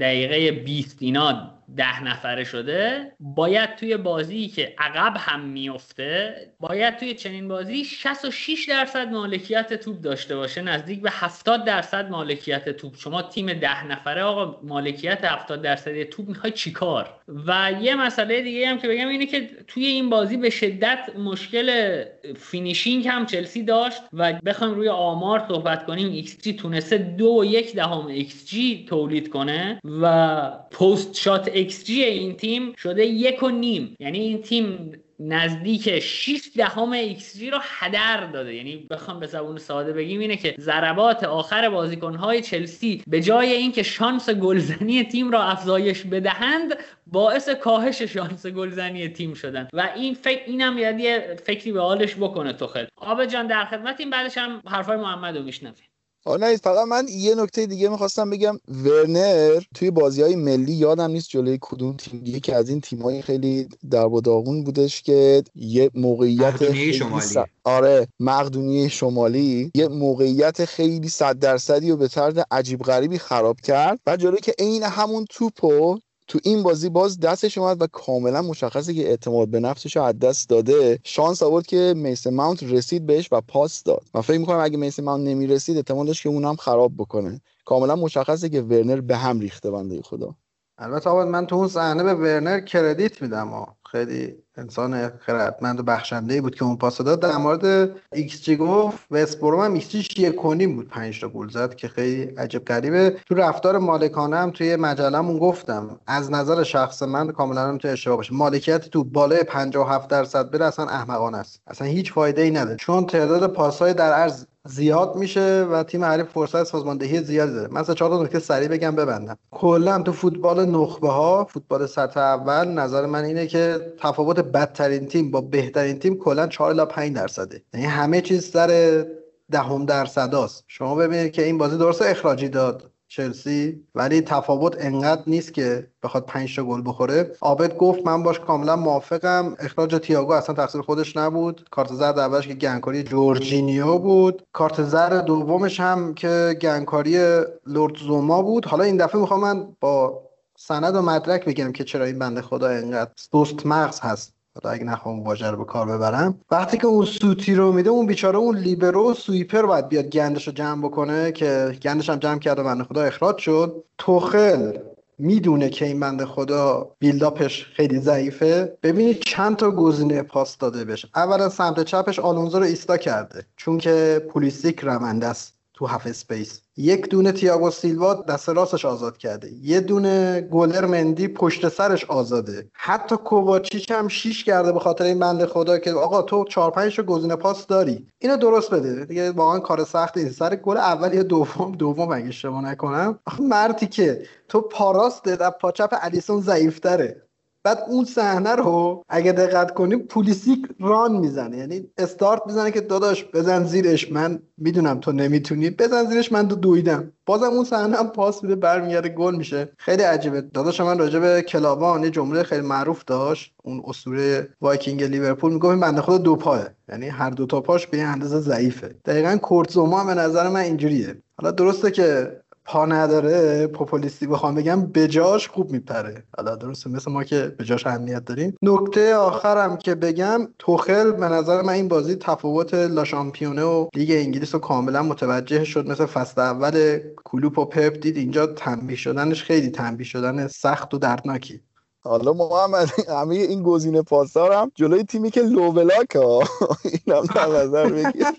دقیقه 0.00 0.52
20 0.52 0.96
اینا 1.00 1.53
ده 1.76 2.02
نفره 2.02 2.44
شده 2.44 3.12
باید 3.20 3.76
توی 3.76 3.96
بازی 3.96 4.48
که 4.48 4.74
عقب 4.78 5.16
هم 5.18 5.40
میفته 5.40 6.34
باید 6.60 6.96
توی 6.96 7.14
چنین 7.14 7.48
بازی 7.48 7.84
66 7.84 8.66
درصد 8.68 9.12
مالکیت 9.12 9.74
توپ 9.74 10.00
داشته 10.00 10.36
باشه 10.36 10.62
نزدیک 10.62 11.02
به 11.02 11.10
70 11.12 11.64
درصد 11.64 12.10
مالکیت 12.10 12.68
توپ. 12.68 12.96
شما 12.96 13.22
تیم 13.22 13.52
ده 13.52 13.86
نفره 13.86 14.22
آقا 14.22 14.60
مالکیت 14.62 15.24
70 15.24 15.62
درصد 15.62 16.02
توپ 16.02 16.28
می‌خوای 16.28 16.52
چیکار 16.52 17.10
و 17.46 17.72
یه 17.80 17.94
مسئله 17.94 18.42
دیگه 18.42 18.68
هم 18.68 18.78
که 18.78 18.88
بگم 18.88 19.08
اینه 19.08 19.26
که 19.26 19.50
توی 19.66 19.86
این 19.86 20.10
بازی 20.10 20.36
به 20.36 20.50
شدت 20.50 21.16
مشکل 21.18 22.04
finishing 22.36 23.08
هم 23.08 23.26
چلسی 23.26 23.62
داشت 23.62 24.02
و 24.12 24.32
بخوایم 24.32 24.74
روی 24.74 24.88
آمار 24.88 25.44
صحبت 25.48 25.86
کنیم 25.86 26.12
ایکس 26.12 26.38
جی 26.42 26.52
تونسته 26.52 26.98
دو 26.98 27.40
و 27.40 27.44
یک 27.44 27.74
دهم 27.74 28.06
ایکس 28.06 28.46
جی 28.46 28.86
تولید 28.88 29.28
کنه 29.28 29.80
و 30.02 30.50
post 30.70 31.14
shot 31.14 31.50
G 31.62 32.04
این 32.04 32.36
تیم 32.36 32.72
شده 32.72 33.06
یک 33.06 33.42
و 33.42 33.48
نیم. 33.48 33.96
یعنی 34.00 34.18
این 34.18 34.42
تیم 34.42 34.92
نزدیک 35.20 35.98
6 35.98 36.40
دهم 36.56 37.12
G 37.12 37.50
رو 37.50 37.58
هدر 37.62 38.26
داده. 38.26 38.54
یعنی 38.54 38.76
بخوام 38.90 39.20
به 39.20 39.26
زبون 39.26 39.58
ساده 39.58 39.92
بگیم 39.92 40.20
اینه 40.20 40.36
که 40.36 40.54
ضربات 40.60 41.24
آخر 41.24 41.68
بازیکنهای 41.68 42.42
چلسی 42.42 43.02
به 43.06 43.20
جای 43.20 43.52
اینکه 43.52 43.82
شانس 43.82 44.30
گلزنی 44.30 45.04
تیم 45.04 45.30
را 45.30 45.42
افزایش 45.42 46.02
بدهند 46.02 46.74
باعث 47.06 47.48
کاهش 47.48 48.02
شانس 48.02 48.46
گلزنی 48.46 49.08
تیم 49.08 49.34
شدن. 49.34 49.68
و 49.72 49.90
این 49.96 50.14
فکر 50.14 50.42
اینم 50.46 50.78
یعنی 50.78 51.18
فکری 51.36 51.72
به 51.72 51.80
حالش 51.80 52.14
بکنه 52.14 52.52
توخل 52.52 52.86
آب 52.96 53.26
جان 53.26 53.46
در 53.46 53.64
خدمت 53.64 54.00
این 54.00 54.10
بعدش 54.10 54.38
هم 54.38 54.62
حرفای 54.66 54.96
محمد 54.96 55.36
رو 55.36 55.42
میشنویم. 55.42 55.93
آره 56.26 56.56
فقط 56.56 56.88
من 56.88 57.06
یه 57.10 57.34
نکته 57.34 57.66
دیگه 57.66 57.88
می‌خواستم 57.88 58.30
بگم. 58.30 58.60
ورنر 58.68 59.62
توی 59.74 59.90
بازی 59.90 60.22
های 60.22 60.36
ملی 60.36 60.72
یادم 60.72 61.10
نیست 61.10 61.28
جلوی 61.28 61.58
کدوم 61.60 61.96
تیم 61.96 62.40
که 62.40 62.56
از 62.56 62.68
این 62.68 62.80
تیمایی 62.80 63.22
خیلی 63.22 63.68
در 63.90 64.06
و 64.06 64.20
داغون 64.20 64.64
بودش 64.64 65.02
که 65.02 65.44
یه 65.54 65.90
موقعیت 65.94 66.72
شمالی. 66.92 67.38
آره 67.64 68.08
مقدونیه 68.20 68.88
شمالی. 68.88 69.70
یه 69.74 69.88
موقعیت 69.88 70.64
خیلی 70.64 71.08
صد 71.08 71.38
درصدی 71.38 71.90
و 71.90 71.96
به 71.96 72.08
طرز 72.08 72.38
عجیب 72.50 72.82
غریبی 72.82 73.18
خراب 73.18 73.60
کرد 73.60 74.00
و 74.06 74.16
جلوی 74.16 74.40
که 74.40 74.54
عین 74.58 74.82
همون 74.82 75.24
توپو 75.30 75.98
تو 76.28 76.38
این 76.44 76.62
بازی 76.62 76.88
باز 76.88 77.20
دستش 77.20 77.58
اومد 77.58 77.82
و 77.82 77.86
کاملا 77.86 78.42
مشخصه 78.42 78.94
که 78.94 79.08
اعتماد 79.08 79.48
به 79.48 79.60
نفسش 79.60 79.96
رو 79.96 80.02
از 80.02 80.18
دست 80.18 80.48
داده. 80.48 80.98
شانس 81.04 81.42
آورد 81.42 81.66
که 81.66 81.94
میسون 81.96 82.26
ماونت 82.26 82.62
رسید 82.62 83.06
بهش 83.06 83.28
و 83.32 83.40
پاس 83.40 83.82
داد. 83.82 84.02
من 84.14 84.20
فکر 84.20 84.38
می‌کنم 84.38 84.60
اگه 84.60 84.76
میسون 84.76 85.00
ماونت 85.00 85.28
نمی‌رسید 85.28 85.76
احتمال 85.76 86.06
داشت 86.06 86.22
که 86.22 86.28
اونم 86.28 86.56
خراب 86.56 86.92
بکنه. 86.98 87.40
کاملا 87.64 87.96
مشخصه 87.96 88.48
که 88.48 88.60
ورنر 88.60 89.00
به 89.00 89.16
هم 89.16 89.40
ریخته 89.40 89.70
بنده 89.70 90.02
خدا. 90.02 90.34
البته 90.78 91.10
آباد 91.10 91.28
من 91.28 91.46
تو 91.46 91.56
اون 91.56 91.68
صحنه 91.68 92.02
به 92.02 92.14
ورنر 92.14 92.60
credit 92.60 93.22
میدم 93.22 93.66
خیلی 93.90 94.34
انسان 94.56 95.08
خردمند 95.18 95.80
و 95.80 95.82
بخشنده 95.82 96.40
بود 96.40 96.54
که 96.54 96.64
اون 96.64 96.76
پاس 96.76 97.00
داد. 97.00 97.20
در 97.20 97.36
مورد 97.36 97.90
ایکس 98.12 98.42
جی 98.42 98.56
گفت 98.56 99.06
و 99.10 99.16
اسپورم 99.16 99.60
هم 99.60 99.74
ایکس 99.74 99.88
جی 99.88 100.30
بود 100.66 100.88
5 100.88 101.20
تا 101.20 101.28
گل 101.28 101.48
زد 101.48 101.74
که 101.74 101.88
خیلی 101.88 102.22
عجیب 102.22 102.64
غریبه. 102.64 103.10
تو 103.10 103.34
رفتار 103.34 103.78
مالکانه 103.78 104.36
هم 104.36 104.50
توی 104.50 104.76
مجلهمون 104.76 105.38
گفتم 105.38 106.00
از 106.06 106.30
نظر 106.30 106.62
شخص 106.62 107.02
من 107.02 107.32
کاملا 107.32 107.68
هم 107.68 107.78
تو 107.78 107.88
اشتباه 107.88 108.16
باشه. 108.16 108.34
مالکیت 108.34 108.88
تو 108.88 109.04
بالای 109.04 109.42
57 109.42 110.08
درصد 110.08 110.50
بره 110.50 110.64
اصلا 110.64 110.86
احمقانه 110.86 111.38
است. 111.38 111.60
اصلا 111.66 111.88
هیچ 111.88 112.12
فایده 112.12 112.42
ای 112.42 112.50
نداره. 112.50 112.76
چون 112.76 113.06
تعداد 113.06 113.52
پاسهای 113.52 113.94
در 113.94 114.12
عرض 114.12 114.46
زیاد 114.66 115.16
میشه 115.16 115.66
و 115.70 115.82
تیم 115.82 116.04
حریف 116.04 116.26
فرصت 116.26 116.64
سازماندهی 116.64 117.22
زیادی 117.22 117.52
داره. 117.52 117.68
مثلا 117.68 117.94
چهار 117.94 118.10
تا 118.10 118.22
نکته 118.22 118.38
سریع 118.38 118.68
بگم 118.68 118.96
ببندم. 118.96 119.38
کلا 119.50 120.02
تو 120.02 120.12
فوتبال 120.12 120.66
نخبه 120.66 121.08
ها 121.08 121.44
فوتبال 121.44 121.86
سطح 121.86 122.20
اول 122.20 122.68
نظر 122.68 123.06
من 123.06 123.24
اینه 123.24 123.46
که 123.46 123.92
تفاوت 123.98 124.40
بدترین 124.40 125.06
تیم 125.06 125.30
با 125.30 125.40
بهترین 125.40 125.98
تیم 125.98 126.18
کلا 126.18 126.46
4 126.46 126.70
الی 126.70 126.84
5 126.84 127.14
درصده. 127.14 127.62
یعنی 127.74 127.86
همه 127.86 128.20
چیز 128.20 128.50
سر 128.50 129.04
دهم 129.50 129.86
درصد 129.86 130.34
است 130.34 130.64
شما 130.66 130.94
ببینید 130.94 131.32
که 131.32 131.42
این 131.42 131.58
بازی 131.58 131.78
درست 131.78 132.02
اخراجی 132.02 132.48
داد. 132.48 132.93
چلسی 133.16 133.84
ولی 133.94 134.20
تفاوت 134.20 134.76
انقدر 134.78 135.22
نیست 135.26 135.54
که 135.54 135.86
بخواد 136.02 136.26
5 136.26 136.56
تا 136.56 136.64
گل 136.64 136.82
بخوره. 136.84 137.36
عابد 137.40 137.76
گفت 137.76 138.06
من 138.06 138.22
باش 138.22 138.40
کاملا 138.40 138.76
موافقم. 138.76 139.56
اخراج 139.58 140.00
تییاگو 140.02 140.32
اصلا 140.32 140.54
تقصیر 140.54 140.80
خودش 140.80 141.16
نبود. 141.16 141.68
کارت 141.70 141.92
زرد 141.92 142.18
اولش 142.18 142.48
که 142.48 142.54
گنکاری 142.54 143.02
جورجینیو 143.02 143.98
بود. 143.98 144.42
کارت 144.52 144.82
زرد 144.82 145.24
دومش 145.24 145.80
هم 145.80 146.14
که 146.14 146.58
گنکاری 146.60 147.18
لورد 147.66 147.96
زوما 147.96 148.42
بود. 148.42 148.66
حالا 148.66 148.84
این 148.84 148.96
دفعه 148.96 149.20
می‌خوام 149.20 149.40
من 149.40 149.76
با 149.80 150.22
سند 150.56 150.96
و 150.96 151.02
مدرک 151.02 151.44
بگم 151.44 151.72
که 151.72 151.84
چرا 151.84 152.04
این 152.04 152.18
بنده 152.18 152.42
خدا 152.42 152.68
اینقدر 152.68 153.10
سست 153.16 153.66
مغز 153.66 154.00
هست. 154.00 154.33
اگه 154.62 154.84
نخوام 154.84 155.22
واژه 155.22 155.50
رو 155.50 155.56
به 155.56 155.64
کار 155.64 155.86
ببرم 155.86 156.40
وقتی 156.50 156.78
که 156.78 156.86
اون 156.86 157.04
سوتی 157.04 157.54
رو 157.54 157.72
میده 157.72 157.90
اون 157.90 158.06
بیچاره 158.06 158.38
اون 158.38 158.58
لیبرو 158.58 159.14
sweeper 159.14 159.62
باید 159.62 159.88
بیاد 159.88 160.04
گندش 160.04 160.46
رو 160.46 160.52
جمع 160.52 160.82
بکنه 160.82 161.32
که 161.32 161.78
گندش 161.82 162.10
هم 162.10 162.16
جمع 162.16 162.38
کرده 162.38 162.62
بنده 162.62 162.84
خدا 162.84 163.02
اخراج 163.02 163.38
شد. 163.38 163.84
توخل 163.98 164.78
می‌دونه 165.18 165.68
که 165.68 165.84
این 165.84 166.00
بنده 166.00 166.26
خدا 166.26 166.90
build-up 166.98 167.52
ش 167.52 167.66
خیلی 167.66 167.98
ضعیفه. 167.98 168.78
ببینید 168.82 169.20
چند 169.20 169.56
تا 169.56 169.70
گزینه 169.70 170.22
پاس 170.22 170.58
داده 170.58 170.84
بشه 170.84 171.08
اولا 171.14 171.48
سمت 171.48 171.84
چپش 171.84 172.18
آلونزو 172.18 172.58
رو 172.58 172.64
ایستا 172.64 172.96
کرده 172.96 173.46
چون 173.56 173.78
که 173.78 174.26
پولیسیک 174.30 174.84
رمنده 174.84 175.26
است. 175.26 175.54
تو 175.74 175.86
half 175.86 176.06
space. 176.06 176.60
یک 176.76 177.08
دونه 177.08 177.32
تییاگو 177.32 177.70
سیلوا 177.70 178.14
دست 178.14 178.48
راستش 178.48 178.84
آزاد 178.84 179.16
کرده. 179.16 179.50
یه 179.62 179.80
دونه 179.80 180.40
گلر 180.40 180.86
مندی 180.86 181.28
پشت 181.28 181.68
سرش 181.68 182.04
آزاده. 182.04 182.70
حتی 182.72 183.16
کوواچیچ 183.16 183.90
هم 183.90 184.08
شیش 184.08 184.44
کرده 184.44 184.72
به 184.72 184.80
خاطر 184.80 185.04
این 185.04 185.18
بنده 185.18 185.46
خدا 185.46 185.78
که 185.78 185.92
آقا 185.92 186.22
تو 186.22 186.44
چهار 186.44 186.70
پنج 186.70 187.00
گزینه 187.00 187.36
پاس 187.36 187.66
داری. 187.66 188.06
اینو 188.18 188.36
درست 188.36 188.74
بده. 188.74 189.04
دیگه 189.04 189.30
واقعا 189.30 189.58
کار 189.58 189.84
سختی 189.84 190.24
نیست 190.24 190.38
سر 190.38 190.56
گل 190.56 190.76
اول 190.76 191.14
یا 191.14 191.22
دوم 191.22 191.72
دوم 191.72 192.12
اگه 192.12 192.28
اشتباه 192.28 192.64
نکنم. 192.64 193.18
مردی 193.40 193.86
که 193.86 194.26
تو 194.48 194.60
پاراست 194.60 195.24
در 195.24 195.50
پاچپ 195.50 195.94
الیسون 196.02 196.40
ضعیفتره. 196.40 197.23
بعد 197.64 197.78
اون 197.88 198.04
صحنه 198.04 198.54
رو 198.54 199.04
اگه 199.08 199.32
دقت 199.32 199.74
کنیم 199.74 199.98
پولیسیک 199.98 200.68
ران 200.80 201.16
می‌زنه. 201.16 201.56
یعنی 201.56 201.86
استارت 201.98 202.42
می‌زنه 202.46 202.70
که 202.70 202.80
داداش 202.80 203.24
بزن 203.34 203.64
زیرش. 203.64 204.12
من 204.12 204.38
می‌دونم 204.58 205.00
تو 205.00 205.12
نمی‌تونی. 205.12 205.70
بزن 205.70 206.04
زیرش 206.04 206.32
من 206.32 206.42
دو 206.42 206.54
دویدم. 206.54 207.12
بازم 207.26 207.44
اون 207.44 207.64
صحنه 207.64 207.96
هم 207.96 208.08
پاس 208.08 208.42
میده 208.42 208.54
برمیگرده 208.54 209.08
گل 209.08 209.36
میشه. 209.36 209.68
خیلی 209.78 210.02
عجیبه. 210.02 210.40
داداش 210.40 210.80
من 210.80 210.98
راجع 210.98 211.18
به 211.18 211.42
کلاوان 211.42 212.04
یه 212.04 212.10
جمله 212.10 212.42
خیلی 212.42 212.66
معروف 212.66 213.04
داشت. 213.04 213.54
اون 213.62 213.82
اسطوره 213.86 214.48
وایکینگ 214.60 215.02
لیورپول 215.02 215.52
میگه 215.52 215.66
این 215.66 215.80
بنده 215.80 216.00
خدا 216.00 216.18
دو 216.18 216.36
پاه 216.36 216.60
یعنی 216.88 217.08
هر 217.08 217.30
دو 217.30 217.46
تا 217.46 217.60
پاش 217.60 217.86
به 217.86 218.02
اندازه 218.02 218.40
ضعیفه. 218.40 218.94
دقیقا 219.04 219.36
کورتزوما 219.36 220.00
هم 220.00 220.06
به 220.06 220.14
نظر 220.14 220.48
من 220.48 220.60
اینجوریه. 220.60 221.22
حالا 221.40 221.50
درسته 221.50 221.90
که 221.90 222.40
پا 222.64 222.86
نداره 222.86 223.66
پوپولیستی 223.66 224.26
بخوام 224.26 224.54
بگم 224.54 224.86
بجاش 224.86 225.48
خوب 225.48 225.70
میپره. 225.70 226.24
حالا 226.36 226.56
درسته 226.56 226.90
مثل 226.90 227.10
ما 227.10 227.24
که 227.24 227.54
بجاش 227.58 227.86
اهمیت 227.86 228.24
داریم. 228.24 228.56
نکته 228.62 229.14
آخرم 229.14 229.76
که 229.76 229.94
بگم 229.94 230.48
توخل 230.58 231.12
به 231.12 231.28
نظر 231.28 231.62
من 231.62 231.72
این 231.72 231.88
بازی 231.88 232.16
تفاوت 232.16 232.74
لاشامپیونه 232.74 233.62
و 233.62 233.88
لیگ 233.94 234.10
انگلیس 234.10 234.54
رو 234.54 234.60
کاملا 234.60 235.02
متوجه 235.02 235.64
شد. 235.64 235.88
مثل 235.88 236.06
فصل 236.06 236.40
اول 236.40 237.00
کلوپ 237.24 237.58
و 237.58 237.64
پپ 237.64 238.00
دید 238.00 238.16
اینجا 238.16 238.46
تنبیه 238.46 238.96
شدنش 238.96 239.42
خیلی 239.42 239.70
تنبیه 239.70 240.06
شدن 240.06 240.46
سخت 240.46 240.94
و 240.94 240.98
دردناکی. 240.98 241.60
حالا 242.00 242.32
محمد 242.32 242.90
همه 243.08 243.34
این 243.34 243.62
گزینه 243.62 244.02
پاسدار 244.02 244.52
هم 244.52 244.72
جلوی 244.74 245.04
تیمی 245.04 245.30
که 245.30 245.42
لوبلاک 245.42 246.16
ها. 246.16 246.42
اینم 247.06 247.24
در 247.34 247.46
نظر 247.46 247.88
بگیر. 247.88 248.26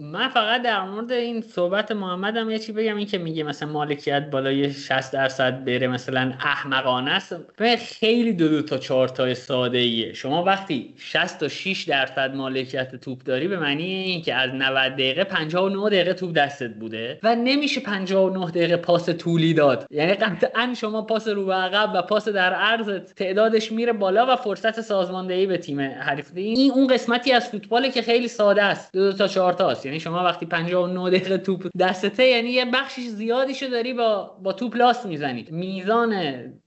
من 0.00 0.28
فقط 0.28 0.62
در 0.62 0.82
مورد 0.82 1.12
این 1.12 1.40
صحبت 1.40 1.92
محمد 1.92 2.36
هم 2.36 2.50
یه 2.50 2.58
چی 2.58 2.72
بگم 2.72 2.96
این 2.96 3.06
که 3.06 3.18
میگه 3.18 3.42
مثلا 3.42 3.68
مالکیت 3.68 4.30
بالای 4.30 4.72
60 4.72 5.12
درصد 5.12 5.64
بره 5.64 5.86
مثلا 5.86 6.32
احمقانه 6.40 7.10
است. 7.10 7.36
خیلی 7.78 8.32
دو 8.32 8.48
دو 8.48 8.62
تا 8.62 8.78
چهار 8.78 9.08
تا 9.08 9.34
ساده 9.34 9.78
ایه. 9.78 10.12
شما 10.12 10.44
وقتی 10.44 10.94
60 10.96 11.40
تا 11.40 11.48
6 11.48 11.84
درصد 11.84 12.34
مالکیت 12.34 12.96
توپ 12.96 13.22
داری 13.22 13.48
به 13.48 13.56
معنی 13.56 13.84
این 13.84 14.22
که 14.22 14.34
از 14.34 14.50
90 14.54 14.92
دقیقه 14.92 15.24
59 15.24 15.86
دقیقه 15.86 16.14
توپ 16.14 16.32
دستت 16.32 16.74
بوده 16.74 17.18
و 17.22 17.34
نمیشه 17.34 17.80
59 17.80 18.46
دقیقه 18.50 18.76
پاس 18.76 19.08
طولی 19.08 19.54
داد. 19.54 19.86
یعنی 19.90 20.14
قطعا 20.14 20.74
شما 20.76 21.02
پاس 21.02 21.28
رو 21.28 21.44
به 21.46 21.54
عقب 21.54 21.92
و 21.94 22.02
پاس 22.02 22.28
در 22.28 22.54
عرض 22.54 22.88
تعدادش 23.16 23.72
میره 23.72 23.92
بالا 23.92 24.26
و 24.32 24.36
فرصت 24.36 24.80
سازماندهی 24.80 25.46
به 25.46 25.58
تیم 25.58 25.80
حریف. 25.80 26.30
این 26.34 26.72
اون 26.72 26.86
قسمتی 26.86 27.32
از 27.32 27.48
فوتباله 27.48 27.90
که 27.90 28.02
خیلی 28.02 28.28
ساده 28.28 28.62
است. 28.62 28.92
دو, 28.92 29.10
دو 29.10 29.18
تا 29.18 29.28
چهار 29.28 29.52
تا 29.52 29.83
یعنی 29.84 30.00
شما 30.00 30.24
وقتی 30.24 30.46
59 30.46 31.10
دقیقه 31.10 31.38
توپ 31.38 31.68
دستته 31.78 32.24
یعنی 32.24 32.50
یه 32.50 32.64
بخشش 32.64 33.02
زیادیشو 33.02 33.66
داری 33.66 33.94
با 33.94 34.38
با 34.42 34.52
توپ 34.52 34.76
لاست 34.76 35.06
می‌زنی 35.06 35.46
میزان 35.50 36.12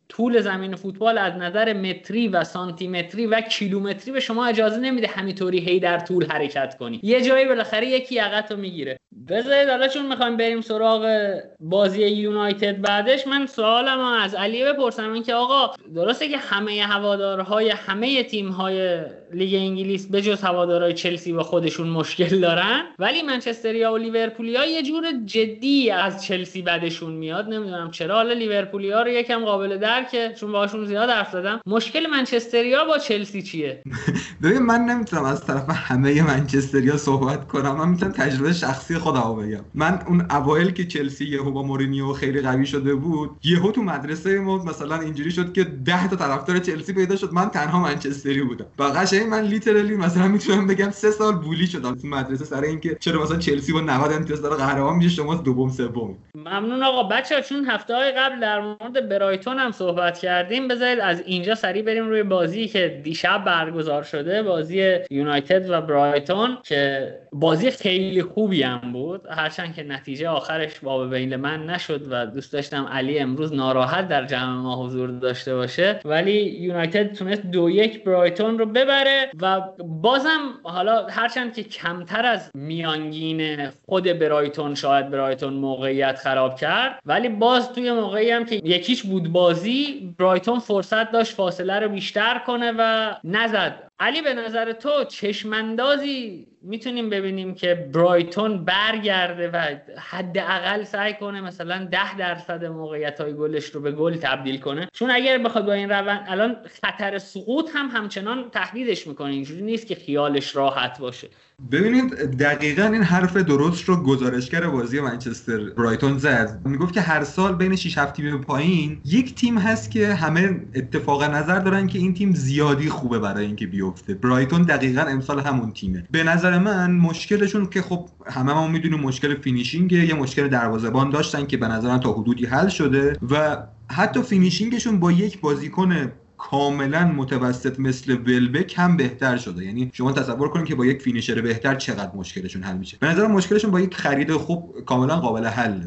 طول 0.09 0.41
زمین 0.41 0.75
فوتبال 0.75 1.17
از 1.17 1.33
نظر 1.33 1.73
متری 1.73 2.27
و 2.27 2.43
سانتیمتری 2.43 3.25
و 3.25 3.41
کیلومتری 3.41 4.11
به 4.11 4.19
شما 4.19 4.45
اجازه 4.45 4.79
نمیده 4.79 5.07
همینطوری 5.07 5.59
هی 5.59 5.79
در 5.79 5.99
طول 5.99 6.25
حرکت 6.25 6.77
کنی. 6.77 6.99
یه 7.03 7.21
جایی 7.21 7.45
بالاخره 7.45 7.87
یکی 7.87 8.15
یقت 8.15 8.51
رو 8.51 8.57
می‌گیره. 8.57 8.99
بذارید 9.29 9.69
حالا 9.69 9.87
چون 9.87 10.05
می‌خوایم 10.05 10.37
بریم 10.37 10.61
سراغ 10.61 11.33
بازی 11.59 12.07
یونایتد 12.07 12.81
بعدش 12.81 13.27
من 13.27 13.45
سوالم 13.45 13.99
از 13.99 14.35
علی 14.35 14.63
بپرسم. 14.63 15.13
اینکه 15.13 15.33
آقا 15.33 15.73
درسته 15.95 16.27
که 16.27 16.37
همه 16.37 16.81
هوادارهای 16.81 17.69
همه 17.69 18.23
تیمهای 18.23 19.01
لیگ 19.33 19.55
انگلیس 19.55 20.11
به 20.11 20.21
جز 20.21 20.41
هوادارهای 20.41 20.93
چلسی 20.93 21.33
با 21.33 21.43
خودشون 21.43 21.89
مشکل 21.89 22.39
دارن 22.39 22.83
ولی 22.99 23.21
منچستریا 23.21 23.93
و 23.93 23.97
لیورپولیا 23.97 24.65
یه 24.65 24.83
جور 24.83 25.03
جدی 25.25 25.91
از 25.91 26.25
چلسی 26.25 26.61
بعدشون 26.61 27.13
میاد. 27.13 27.49
نمی‌دونم 27.49 27.91
چرا. 27.91 28.15
حالا 28.15 28.33
لیورپولیا 28.33 29.01
رو 29.01 29.09
یکم 29.09 29.45
قابل 29.45 29.77
درکه 29.97 30.33
چون 30.39 30.51
باهاشون 30.51 30.85
زیاد 30.85 31.09
حرف 31.09 31.31
زدم. 31.31 31.61
مشکل 31.65 32.07
منچستریا 32.07 32.85
با 32.85 32.97
چلسی 32.97 33.41
چیه؟ 33.41 33.83
ببین 34.43 34.59
من 34.59 34.81
نمی‌تونم 34.81 35.23
از 35.23 35.45
طرف 35.45 35.69
همه 35.69 36.23
منچستریا 36.23 36.97
صحبت 36.97 37.47
کنم. 37.47 37.75
من 37.75 37.89
می‌تونم 37.89 38.11
تجربه 38.11 38.53
شخصی 38.53 38.97
خودم 38.97 39.35
بگم. 39.35 39.65
من 39.73 39.99
اون 40.07 40.25
اوایل 40.31 40.71
که 40.71 40.85
چلسی 40.85 41.25
یهو 41.25 41.51
با 41.51 41.63
مورینیو 41.63 42.13
خیلی 42.13 42.41
قوی 42.41 42.65
شده 42.65 42.95
بود 42.95 43.29
یهو 43.43 43.71
تو 43.71 43.81
مدرسه 43.81 44.39
ما 44.39 44.63
مثلا 44.63 44.99
اینجوری 44.99 45.31
شد 45.31 45.53
که 45.53 45.63
10 45.63 46.07
تا 46.07 46.15
طرفدار 46.15 46.59
چلسی 46.59 46.93
پیدا 46.93 47.15
شد. 47.15 47.33
من 47.33 47.49
تنها 47.49 47.79
منچستری 47.79 48.41
بودم. 48.41 48.65
قشنگ 48.79 49.27
من 49.27 49.41
لیترالی 49.41 49.95
مثلا 49.95 50.27
می‌تونم 50.27 50.67
بگم 50.67 50.91
سه 50.91 51.11
سال 51.11 51.33
بولی 51.35 51.67
شدم 51.67 51.95
تو 51.95 52.07
مدرسه 52.07 52.45
سر 52.45 52.61
اینکه 52.61 52.97
چرا 52.99 53.23
مثلا 53.23 53.37
چلسی 53.37 53.73
با 53.73 53.81
90 53.81 54.11
امتیاز 54.13 54.41
داره 54.41 54.55
قهرمان 54.55 54.95
میشه 54.95 55.09
شما 55.09 55.35
دوم 55.35 55.69
سوم 55.69 56.17
ممنون 56.35 56.83
آقا. 56.83 57.03
بچه 57.03 57.41
چون 57.41 57.65
هفته 57.65 57.95
های 57.95 58.11
قبل 58.11 58.39
در 58.39 58.61
مورد 58.61 59.09
برایتون 59.09 59.57
هم 59.59 59.71
صحبت 59.71 59.86
کردیم 60.21 60.67
بذارید 60.67 60.99
از 60.99 61.23
اینجا 61.25 61.55
سریع 61.55 61.81
بریم 61.81 62.09
روی 62.09 62.23
بازی 62.23 62.67
که 62.67 63.01
دیشب 63.03 63.43
برگزار 63.45 64.03
شده 64.03 64.43
بازی 64.43 64.97
یونایتد 65.09 65.69
و 65.69 65.81
برایتون 65.81 66.57
که 66.63 67.13
بازی 67.33 67.71
خیلی 67.71 68.23
خوبی 68.23 68.63
هم 68.63 68.93
بود. 68.93 69.27
هرچند 69.29 69.75
که 69.75 69.83
نتیجه 69.83 70.29
آخرش 70.29 70.79
باب 70.79 71.15
بین 71.15 71.35
من 71.35 71.65
نشد 71.65 72.01
و 72.11 72.25
دوست 72.25 72.53
داشتم 72.53 72.85
علی 72.85 73.19
امروز 73.19 73.53
ناراحت 73.53 74.07
در 74.07 74.25
جمع 74.25 74.61
ما 74.61 74.85
حضور 74.85 75.09
داشته 75.09 75.55
باشه. 75.55 75.99
ولی 76.05 76.41
یونایتد 76.41 77.13
تونست 77.13 77.41
دو 77.41 77.69
یک 77.69 78.03
برایتون 78.03 78.59
رو 78.59 78.65
ببره 78.65 79.29
و 79.41 79.61
بازم 79.85 80.39
حالا 80.63 81.07
هرچند 81.07 81.53
که 81.53 81.63
کمتر 81.63 82.25
از 82.25 82.51
میانگین 82.53 83.69
خود 83.85 84.03
برایتون 84.19 84.75
شاید 84.75 85.09
برایتون 85.09 85.53
موقعیت 85.53 86.15
خراب 86.15 86.59
کرد 86.59 86.99
ولی 87.05 87.29
باز 87.29 87.73
توی 87.73 87.91
موقعی 87.91 88.31
هم 88.31 88.45
که 88.45 88.55
یکیش 88.55 89.03
بود 89.03 89.31
بازی 89.31 89.76
برایتون 90.17 90.59
فرصت 90.59 91.11
داشت 91.11 91.33
فاصله 91.33 91.79
رو 91.79 91.89
بیشتر 91.89 92.41
کنه 92.47 92.73
و 92.77 93.13
نزد. 93.23 93.91
علی 93.99 94.21
به 94.21 94.33
نظر 94.33 94.71
تو 94.71 95.03
چشمندازی 95.03 96.47
می‌تونیم 96.61 97.09
ببینیم 97.09 97.55
که 97.55 97.89
برایتون 97.93 98.65
برگرده 98.65 99.49
و 99.49 99.75
حداقل 99.97 100.83
سعی 100.83 101.13
کنه 101.13 101.41
مثلا 101.41 101.87
ده 101.91 102.17
درصد 102.17 102.65
موقعیت 102.65 103.21
های 103.21 103.33
گلش 103.33 103.65
رو 103.65 103.81
به 103.81 103.91
گل 103.91 104.15
تبدیل 104.15 104.59
کنه؟ 104.59 104.87
چون 104.93 105.11
اگر 105.11 105.37
بخواد 105.37 105.65
با 105.65 105.73
این 105.73 105.89
روند 105.89 106.25
الان 106.27 106.57
خطر 106.83 107.17
سقوط 107.17 107.69
هم 107.73 107.87
همچنان 107.87 108.49
تهدیدش 108.49 109.07
می‌کنه. 109.07 109.29
اینجوری 109.29 109.61
نیست 109.61 109.87
که 109.87 109.95
خیالش 109.95 110.55
راحت 110.55 110.99
باشه. 110.99 111.27
ببینید 111.71 112.13
دقیقا 112.15 112.83
این 112.83 113.03
حرف 113.03 113.37
درست 113.37 113.83
رو 113.83 113.95
گزارشگر 113.95 114.67
بازی 114.67 114.99
منچستر 114.99 115.69
برایتون 115.69 116.17
زد. 116.17 116.61
می‌گفت 116.65 116.93
که 116.93 117.01
هر 117.01 117.23
سال 117.23 117.55
بین 117.55 117.75
6 117.75 117.97
7 117.97 118.13
تیم 118.13 118.41
پایین 118.41 119.01
یک 119.05 119.35
تیم 119.35 119.57
هست 119.57 119.91
که 119.91 120.13
همه 120.13 120.61
اتفاق 120.75 121.23
نظر 121.23 121.59
دارن 121.59 121.87
که 121.87 121.99
این 121.99 122.13
تیم 122.13 122.33
زیادی 122.33 122.89
خوبه 122.89 123.19
برای 123.19 123.45
اینکه 123.45 123.67
بیفته. 123.67 124.13
برایتون 124.13 124.61
دقیقا 124.61 125.01
امسال 125.01 125.39
همون 125.39 125.71
تیمه. 125.71 126.03
به 126.11 126.23
نظر 126.23 126.59
من 126.59 126.91
مشکلشون 126.91 127.65
که 127.65 127.81
خب 127.81 128.09
همه 128.25 128.53
ما 128.53 128.67
می‌دونیم 128.67 128.99
مشکل 128.99 129.35
فینیشینگه 129.35 130.05
یه 130.05 130.13
مشکل 130.13 130.47
دروازه‌بان 130.47 131.09
داشتن 131.09 131.45
که 131.45 131.57
به 131.57 131.67
نظر 131.67 131.97
تا 131.97 132.13
حدودی 132.13 132.45
حل 132.45 132.67
شده 132.67 133.17
و 133.31 133.57
حتی 133.91 134.21
finishing 134.21 134.75
شون 134.75 134.99
با 134.99 135.11
یک 135.11 135.41
بازیکن 135.41 136.11
کاملا 136.37 137.05
متوسط 137.05 137.79
مثل 137.79 138.11
ولبک 138.11 138.73
هم 138.77 138.97
بهتر 138.97 139.37
شده. 139.37 139.65
یعنی 139.65 139.91
شما 139.93 140.11
تصور 140.11 140.49
کنید 140.49 140.65
که 140.65 140.75
با 140.75 140.85
یک 140.85 141.01
finisher 141.01 141.41
بهتر 141.41 141.75
چقدر 141.75 142.15
مشکلشون 142.15 142.63
حل 142.63 142.77
میشه. 142.77 142.97
به 143.01 143.07
نظر 143.07 143.27
مشکلشون 143.27 143.71
با 143.71 143.79
یک 143.79 143.95
خرید 143.95 144.31
خوب 144.31 144.85
کاملا 144.85 145.19
قابل 145.19 145.45
حل 145.45 145.81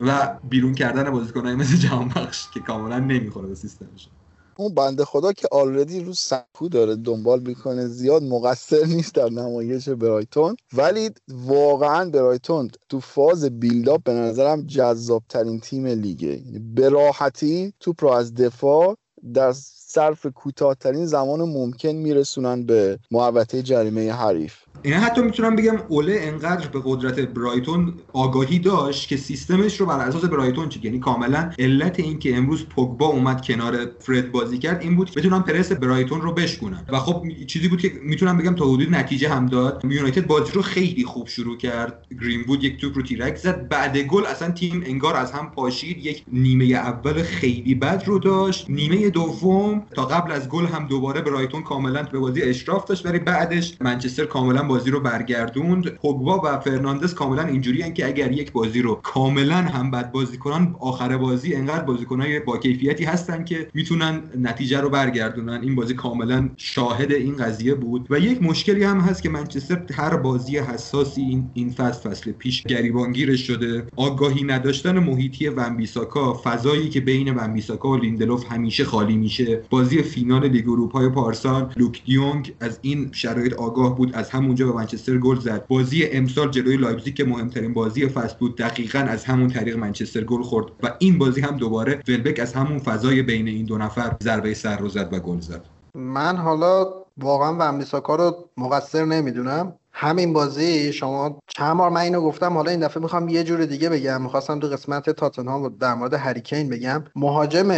و 0.00 0.38
بیرون 0.50 0.74
کردن 0.74 1.10
بازیکنهای 1.10 1.54
مثل 1.54 1.76
جهانبخش 1.76 2.46
که 2.54 2.60
کاملا 2.60 2.98
نمی‌خوره 2.98 3.48
به 3.48 3.54
سیستمش. 3.54 4.08
اون 4.56 4.74
بنده 4.74 5.04
خدا 5.04 5.32
که 5.32 5.48
already 5.52 6.00
رو 6.00 6.12
سکو 6.12 6.68
داره 6.70 6.96
دنبال 6.96 7.40
می‌کنه 7.40 7.86
زیاد 7.86 8.22
مقصر 8.22 8.84
نیست 8.86 9.14
در 9.14 9.28
نمایش 9.28 9.88
برایتون. 9.88 10.56
ولی 10.72 11.10
واقعا 11.28 12.10
برایتون 12.10 12.70
تو 12.88 13.00
فاز 13.00 13.44
build-up 13.44 14.02
به 14.02 14.12
نظرم 14.12 14.62
جذاب 14.62 15.22
ترین 15.28 15.60
تیم 15.60 15.86
لیگه. 15.86 16.28
یعنی 16.28 16.58
به 16.58 16.88
راحتی 16.88 17.72
توپ 17.80 18.04
رو 18.04 18.10
از 18.10 18.34
دفاع 18.34 18.96
در 19.22 19.52
صرف 19.92 20.26
کوتاهترین 20.34 21.06
زمان 21.06 21.40
ممکن 21.40 21.88
میرسونن 21.88 22.66
به 22.66 22.98
محوطه 23.10 23.62
جریمه 23.62 24.12
حریف. 24.12 24.54
این 24.82 24.94
حتی 24.94 25.22
می‌تونم 25.22 25.56
بگم 25.56 25.76
اوله 25.88 26.16
انقدر 26.20 26.68
به 26.68 26.80
قدرت 26.84 27.20
برایتون 27.20 27.94
آگاهی 28.12 28.58
داشت 28.58 29.08
که 29.08 29.16
سیستمش 29.16 29.80
رو 29.80 29.86
بر 29.86 29.98
اساس 29.98 30.24
برایتون 30.24 30.68
چید. 30.68 30.84
یعنی 30.84 30.98
کاملا 30.98 31.50
علت 31.58 32.00
این 32.00 32.18
که 32.18 32.36
امروز 32.36 32.66
پوگبا 32.66 33.06
اومد 33.06 33.42
کنار 33.42 33.76
فرد 34.00 34.32
بازی 34.32 34.58
کرد 34.58 34.82
این 34.82 34.96
بود 34.96 35.10
بتونن 35.16 35.42
پرس 35.42 35.72
برایتون 35.72 36.20
رو 36.20 36.32
بشکنن 36.32 36.86
و 36.88 36.98
خب 36.98 37.24
چیزی 37.46 37.68
بود 37.68 37.80
که 37.80 37.92
می‌تونم 38.02 38.38
بگم 38.38 38.54
تا 38.54 38.64
حدود 38.64 38.94
نتیجه 38.94 39.28
هم 39.28 39.46
داد. 39.46 39.84
یونایتد 39.84 40.26
بازی 40.26 40.52
رو 40.52 40.62
خیلی 40.62 41.04
خوب 41.04 41.28
شروع 41.28 41.56
کرد. 41.56 42.06
گرین 42.22 42.42
بود 42.42 42.64
یک 42.64 42.80
توپ 42.80 42.96
رو 42.96 43.02
تیرک 43.02 43.36
زد. 43.36 43.68
بعد 43.68 43.98
گل 43.98 44.26
اصلا 44.26 44.50
تیم 44.50 44.82
انگار 44.86 45.16
از 45.16 45.32
هم 45.32 45.50
پاشید. 45.50 46.06
یک 46.06 46.24
نیمه 46.32 46.64
اول 46.64 47.22
خیلی 47.22 47.74
بد 47.74 48.02
رو 48.06 48.18
داشت. 48.18 48.70
نیمه 48.70 49.10
دوم 49.10 49.79
تا 49.94 50.04
قبل 50.04 50.32
از 50.32 50.48
گل 50.48 50.66
هم 50.66 50.86
دوباره 50.86 51.20
برایتون 51.20 51.62
کاملا 51.62 52.02
به 52.02 52.18
بازی 52.18 52.42
اشراف 52.42 52.84
داشت 52.84 53.06
ولی 53.06 53.18
بعدش 53.18 53.76
منچستر 53.80 54.24
کاملا 54.24 54.62
بازی 54.62 54.90
رو 54.90 55.00
برگردوند. 55.00 55.88
پوگبا 55.88 56.40
و 56.44 56.60
فرناندز 56.60 57.14
کاملا 57.14 57.42
اینجوری 57.42 57.92
که 57.92 58.06
اگر 58.06 58.32
یک 58.32 58.52
بازی 58.52 58.82
رو 58.82 58.94
کاملا 58.94 59.56
هم 59.56 59.90
بد 59.90 60.12
بازی 60.12 60.36
کنن 60.36 60.74
آخر 60.80 61.16
بازی 61.16 61.54
انقدر 61.54 61.84
بازیکنای 61.84 62.40
با 62.40 62.58
کیفیتی 62.58 63.04
هستن 63.04 63.44
که 63.44 63.68
می‌تونن 63.74 64.22
نتیجه 64.40 64.80
رو 64.80 64.90
برگردونن. 64.90 65.60
این 65.62 65.74
بازی 65.74 65.94
کاملا 65.94 66.48
شاهد 66.56 67.12
این 67.12 67.36
قضیه 67.36 67.74
بود. 67.74 68.06
و 68.10 68.18
یک 68.18 68.42
مشکلی 68.42 68.84
هم 68.84 69.00
هست 69.00 69.22
که 69.22 69.28
منچستر 69.28 69.82
هر 69.94 70.16
بازی 70.16 70.58
حساسی 70.58 71.20
این 71.20 71.50
این 71.54 71.70
فصل 71.70 72.10
فصل 72.10 72.32
پیش 72.32 72.62
گریبانگیرش 72.62 73.46
شده. 73.46 73.86
آگاهی 73.96 74.44
نداشتن 74.44 74.98
محیطی 74.98 75.48
ونبیساکا 75.48 76.40
فضایی 76.44 76.88
که 76.88 77.00
بین 77.00 77.34
ونبیساکا 77.34 77.88
و 77.88 77.96
لیندلوف 77.96 78.52
همیشه 78.52 78.84
خالی 78.84 79.16
میشه. 79.16 79.62
بازی 79.70 80.02
فینال 80.02 80.48
لیگ 80.48 80.68
اروپا 80.68 81.08
پارسال 81.08 81.72
لوک 81.76 82.04
دیونگ 82.04 82.54
از 82.60 82.78
این 82.82 83.10
شرایط 83.12 83.54
آگاه 83.54 83.96
بود 83.96 84.14
از 84.14 84.30
همون 84.30 84.54
به 84.54 84.64
منچستر 84.64 85.18
گل 85.18 85.38
زد. 85.38 85.66
بازی 85.66 86.04
امسال 86.04 86.50
جلوی 86.50 86.76
لایپزیگ 86.76 87.14
که 87.14 87.24
مهمترین 87.24 87.72
بازی 87.72 88.08
فصل 88.08 88.36
بود 88.38 88.56
دقیقا 88.56 88.98
از 88.98 89.24
همون 89.24 89.48
طریق 89.48 89.76
منچستر 89.76 90.24
گل 90.24 90.42
خورد 90.42 90.66
و 90.82 90.94
این 90.98 91.18
بازی 91.18 91.40
هم 91.40 91.56
دوباره 91.56 92.02
ولبک 92.08 92.40
از 92.40 92.52
همون 92.52 92.78
فضای 92.78 93.22
بین 93.22 93.48
این 93.48 93.66
دو 93.66 93.78
نفر 93.78 94.16
ضربه 94.22 94.54
سر 94.54 94.78
رو 94.78 94.88
زد 94.88 95.08
و 95.12 95.18
گل 95.18 95.40
زد. 95.40 95.64
من 95.94 96.36
حالا 96.36 96.86
واقعا 97.18 97.56
ومبیساکا 97.58 98.16
رو 98.16 98.48
مقصر 98.56 99.04
نمی‌دونم. 99.04 99.72
همین 99.92 100.32
بازی 100.32 100.92
شما 100.92 101.38
چند 101.46 101.76
بار 101.76 101.90
من 101.90 102.00
اینو 102.00 102.20
گفتم 102.20 102.52
حالا 102.52 102.70
این 102.70 102.80
دفعه 102.80 103.02
می‌خوام 103.02 103.28
یه 103.28 103.44
جور 103.44 103.64
دیگه 103.64 103.88
بگم. 103.88 104.22
می‌خواستم 104.22 104.60
تو 104.60 104.66
قسمت 104.66 105.10
تاتنهام 105.10 105.68
در 105.68 105.94
مورد 105.94 106.14
هریکین 106.14 106.68
بگم. 106.68 107.04
مهاجم 107.16 107.70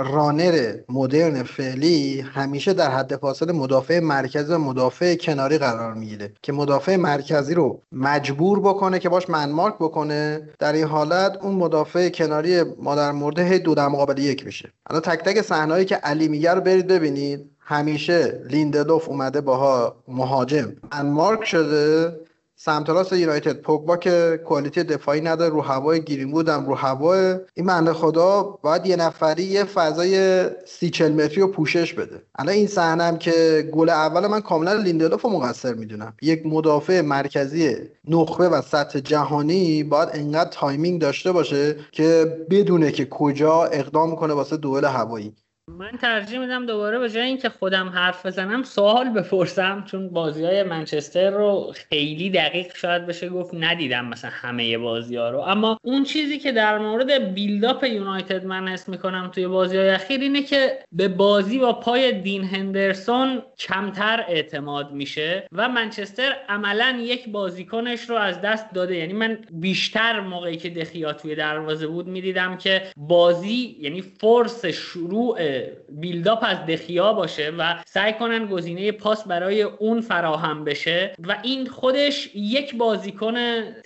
رانر 0.00 0.74
مدرن 0.88 1.42
فعلی 1.42 2.20
همیشه 2.20 2.72
در 2.72 2.90
حد 2.90 3.16
فاصله 3.16 3.52
مدافع 3.52 4.00
مرکزی 4.00 4.52
و 4.52 4.58
مدافع 4.58 5.14
کناری 5.14 5.58
قرار 5.58 5.94
می‌گیره 5.94 6.32
که 6.42 6.52
مدافع 6.52 6.96
مرکزی 6.96 7.54
رو 7.54 7.82
مجبور 7.92 8.60
بکنه 8.60 8.98
که 8.98 9.08
باش 9.08 9.30
منمارک 9.30 9.74
بکنه. 9.74 10.48
در 10.58 10.72
این 10.72 10.84
حالت 10.84 11.38
اون 11.42 11.54
مدافع 11.54 12.08
کناری 12.08 12.62
ما 12.62 12.94
در 12.94 13.12
مورد 13.12 13.38
هی 13.38 13.58
دو 13.58 13.74
در 13.74 13.88
مقابل 13.88 14.18
یک 14.18 14.46
میشه. 14.46 14.72
الان 14.90 15.02
تک 15.02 15.24
تک 15.24 15.42
صحنه‌ای 15.42 15.84
که 15.84 15.96
علی 15.96 16.28
میگه 16.28 16.54
رو 16.54 16.60
برید 16.60 16.86
ببینید. 16.86 17.50
همیشه 17.60 18.40
لیندلوف 18.50 19.08
اومده 19.08 19.40
باها 19.40 19.96
مهاجم. 20.08 20.72
انمارک 20.92 21.44
شده. 21.44 22.16
سمت 22.60 22.90
راست 22.90 23.12
یونایتد. 23.12 23.60
پوگبا 23.60 23.96
که 23.96 24.40
quality 24.44 24.82
دفاعی 24.82 25.20
نداره 25.20 25.50
رو 25.50 25.60
هوای 25.60 26.00
گیریم 26.04 26.30
بودم 26.30 26.66
رو 26.66 26.74
هوای 26.74 27.36
این 27.54 27.66
بنده 27.66 27.92
خدا 27.92 28.42
باید 28.62 28.86
یه 28.86 28.96
نفری 28.96 29.42
یه 29.42 29.64
فضای 29.64 30.44
سی 30.66 30.90
چل 30.90 31.12
متری 31.12 31.40
رو 31.40 31.48
پوشش 31.48 31.94
بده. 31.94 32.22
الان 32.38 32.54
این 32.54 32.66
صحنم 32.66 33.18
که 33.18 33.68
گل 33.72 33.88
اول 33.88 34.26
من 34.26 34.40
کاملا 34.40 34.72
لیندلوف 34.72 35.22
رو 35.22 35.30
مقصر 35.30 35.74
می‌دونم. 35.74 36.14
یک 36.22 36.46
مدافع 36.46 37.00
مرکزی 37.00 37.76
نخبه 38.08 38.48
و 38.48 38.62
سطح 38.62 39.00
جهانی 39.00 39.84
باید 39.84 40.08
انقدر 40.12 40.50
timing 40.50 41.00
داشته 41.00 41.32
باشه 41.32 41.76
که 41.92 42.36
بدونه 42.50 42.92
که 42.92 43.06
کجا 43.06 43.64
اقدام 43.64 44.16
کنه 44.16 44.34
واسه 44.34 44.56
دوئل 44.56 44.84
هوایی. 44.84 45.34
من 45.68 45.90
ترجیح 45.90 46.38
میدم 46.38 46.66
دوباره 46.66 46.98
به 46.98 47.10
جای 47.10 47.22
اینکه 47.22 47.48
خودم 47.48 47.88
حرف 47.88 48.26
بزنم 48.26 48.62
سوال 48.62 49.08
بپرسم 49.08 49.84
چون 49.84 50.08
بازی 50.08 50.44
های 50.44 50.62
منچستر 50.62 51.30
رو 51.30 51.72
خیلی 51.74 52.30
دقیق 52.30 52.76
شاید 52.76 53.06
بشه 53.06 53.28
گفت 53.28 53.54
ندیدم 53.54 54.04
مثلا 54.04 54.30
همه 54.34 54.78
بازی 54.78 55.16
ها 55.16 55.30
رو. 55.30 55.38
اما 55.38 55.78
اون 55.82 56.04
چیزی 56.04 56.38
که 56.38 56.52
در 56.52 56.78
مورد 56.78 57.34
build-up 57.34 57.84
یونایتد 57.84 58.44
من 58.44 58.68
حس 58.68 58.88
می‌کنم 58.88 59.30
توی 59.34 59.46
بازی 59.46 59.76
های 59.76 59.88
اخیر 59.88 60.20
اینه 60.20 60.42
که 60.42 60.78
به 60.92 61.08
بازی 61.08 61.58
با 61.58 61.72
پای 61.72 62.12
دین 62.12 62.44
هندرسون 62.44 63.42
کمتر 63.58 64.24
اعتماد 64.28 64.92
میشه 64.92 65.48
و 65.52 65.68
منچستر 65.68 66.36
عملا 66.48 66.98
یک 67.00 67.28
بازیکنش 67.28 68.00
رو 68.00 68.16
از 68.16 68.40
دست 68.40 68.74
داده. 68.74 68.96
یعنی 68.96 69.12
من 69.12 69.38
بیشتر 69.50 70.20
موقعی 70.20 70.56
که 70.56 70.70
دخیا 70.70 71.12
توی 71.12 71.34
دروازه 71.34 71.86
بود 71.86 72.06
می‌دیدم 72.06 72.56
که 72.56 72.82
بازی 72.96 73.76
یعنی 73.80 74.02
فرس 74.02 74.66
شروع 74.66 75.57
بیلداپ 75.88 76.38
از 76.42 76.66
دخیا 76.66 77.12
باشه 77.12 77.50
و 77.58 77.74
سعی 77.86 78.12
کنن 78.12 78.46
گزینه 78.46 78.92
پاس 78.92 79.26
برای 79.26 79.62
اون 79.62 80.00
فراهم 80.00 80.64
بشه 80.64 81.14
و 81.28 81.36
این 81.42 81.66
خودش 81.66 82.30
یک 82.34 82.76
بازیکن 82.76 83.36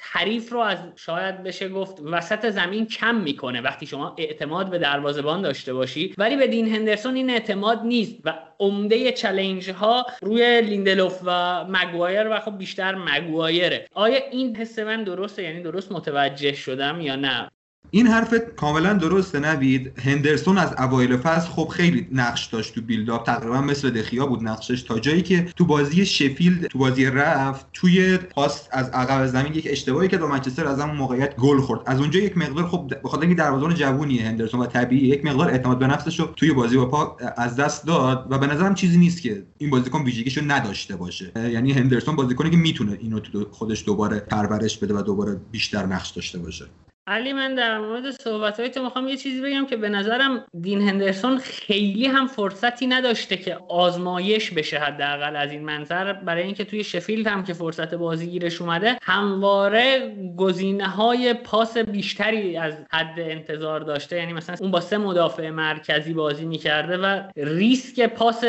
حریف 0.03 0.53
رو 0.53 0.59
از 0.59 0.79
شاید 0.97 1.43
بشه 1.43 1.69
گفت 1.69 2.01
وسط 2.05 2.51
زمین 2.51 2.87
کم 2.87 3.15
می‌کنه. 3.15 3.61
وقتی 3.61 3.87
شما 3.87 4.15
اعتماد 4.19 4.71
به 4.71 4.79
دروازبان 4.79 5.43
داشته 5.43 5.75
باشی 5.75 6.15
ولی 6.19 6.37
به 6.37 6.47
دین 6.47 6.75
هندرسون 6.75 7.15
این 7.15 7.31
اعتماد 7.31 7.83
نیست 7.85 8.17
و 8.25 8.35
عمده 8.61 9.13
challenge 9.13 9.71
ها 9.71 10.07
روی 10.23 10.61
لیندلوف 10.61 11.21
و 11.25 11.65
مگوایر 11.69 12.29
و 12.29 12.41
خب 12.41 12.59
بیشتر 12.59 12.95
مگوایره. 12.95 13.87
آیا 13.95 14.19
این 14.31 14.57
حس 14.57 14.79
من 14.79 15.05
درسته؟ 15.05 15.43
یعنی 15.43 15.63
درست 15.63 15.93
متوجه 15.93 16.53
شدم 16.53 17.01
یا 17.01 17.17
نه؟ 17.17 17.51
این 17.95 18.07
حرف 18.07 18.35
کاملا 18.57 18.93
درسته 18.93 19.39
نوید. 19.39 19.93
هندرسون 20.01 20.59
از 20.59 20.75
اوایل 20.79 21.17
فصل 21.17 21.49
خب 21.49 21.69
خیلی 21.69 22.09
نقش 22.13 22.47
داشت 22.47 22.75
تو 22.75 22.81
build-up. 22.81 23.27
تقریبا 23.27 23.61
مثل 23.61 23.91
دخیا 23.91 24.27
بود 24.27 24.43
نقشش 24.43 24.83
تا 24.83 24.99
جایی 24.99 25.23
که 25.23 25.43
تو 25.57 25.65
بازی 25.65 26.07
شفیلد 26.07 26.67
تو 26.67 26.79
بازی 26.79 27.07
رفت 27.07 27.67
توی 27.73 28.17
پاس 28.17 28.69
از 28.71 28.89
عقب 28.89 29.27
زمین 29.27 29.55
یک 29.55 29.67
اشتباهی 29.71 30.09
که 30.09 30.19
با 30.19 30.27
منچستر 30.27 30.67
از 30.67 30.81
همون 30.81 30.97
موقعیت 30.97 31.37
گل 31.37 31.61
خورد. 31.61 31.81
از 31.87 32.01
اونجا 32.01 32.21
یک 32.21 32.39
مقدار 32.39 32.67
خب 32.67 32.93
بخاطر 33.05 33.23
اینکه 33.23 33.37
دروازه‌بان 33.37 33.75
جوونیه 33.75 34.27
هندرسون 34.27 34.61
و 34.61 34.67
طبیعی 34.67 35.09
یک 35.09 35.25
مقدار 35.25 35.51
اعتماد 35.51 35.79
به 35.79 35.87
نفسش 35.87 36.21
رو 36.21 36.27
توی 36.27 36.53
بازی 36.53 36.77
با 36.77 36.87
پا 36.87 37.17
از 37.37 37.57
دست 37.57 37.87
داد 37.87 38.27
و 38.31 38.39
به 38.39 38.47
نظرم 38.47 38.75
چیزی 38.75 38.99
نیست 38.99 39.23
که 39.23 39.43
این 39.59 39.71
بازیکن 39.71 40.03
ویژگیشو 40.03 40.41
نداشته 40.47 40.97
باشه. 40.97 41.33
یعنی 41.37 41.73
هندرسون 41.73 42.17
بازیکنی 42.17 42.51
که 42.51 42.57
می‌تونه 42.57 42.99
اینو 43.01 43.21
تو 43.21 43.47
خودش 43.51 43.85
دوباره 43.87 44.21
پرورش 44.21 44.79
بده 44.79 44.95
و 44.95 45.03
دوباره 45.03 45.41
بیشتر 45.51 45.87
نقش 45.87 46.11
داشته 46.11 46.39
باشه. 46.39 46.65
علی 47.07 47.33
من 47.33 47.55
در 47.55 47.79
مورد 47.79 48.11
صحبت 48.11 48.61
های 48.61 48.71
تو 48.71 48.83
می‌خوام 48.83 49.09
یه 49.09 49.17
چیزی 49.17 49.41
بگم 49.41 49.67
که 49.67 49.77
به 49.77 49.89
نظرم 49.89 50.45
دین 50.61 50.89
هندرسون 50.89 51.39
خیلی 51.39 52.07
هم 52.07 52.27
فرصتی 52.27 52.87
نداشته 52.87 53.37
که 53.37 53.59
آزمایش 53.69 54.51
بشه 54.51 54.79
حداقل 54.79 55.37
از 55.37 55.53
این 55.53 55.65
منظر. 55.65 56.13
برای 56.13 56.43
اینکه 56.43 56.65
توی 56.65 56.85
شفیلد 56.85 57.27
هم 57.27 57.45
که 57.45 57.53
فرصت 57.53 57.95
بازیگیرش 57.95 58.61
اومده 58.61 58.99
همواره 59.03 60.17
گزینه 60.37 60.89
های 60.89 61.35
پاس 61.35 61.79
بیشتری 61.79 62.57
از 62.57 62.75
حد 62.93 63.15
انتظار 63.21 63.81
داشته. 63.81 64.17
یعنی 64.17 64.33
مثلا 64.33 64.57
اون 64.61 64.71
با 64.71 64.81
سه 64.81 64.99
مدافع 64.99 65.51
مرکزی 65.51 66.13
بازی 66.13 66.45
می‌کرده 66.45 66.97
و 66.97 67.23
ریسک 67.37 68.07
پاس 68.07 68.45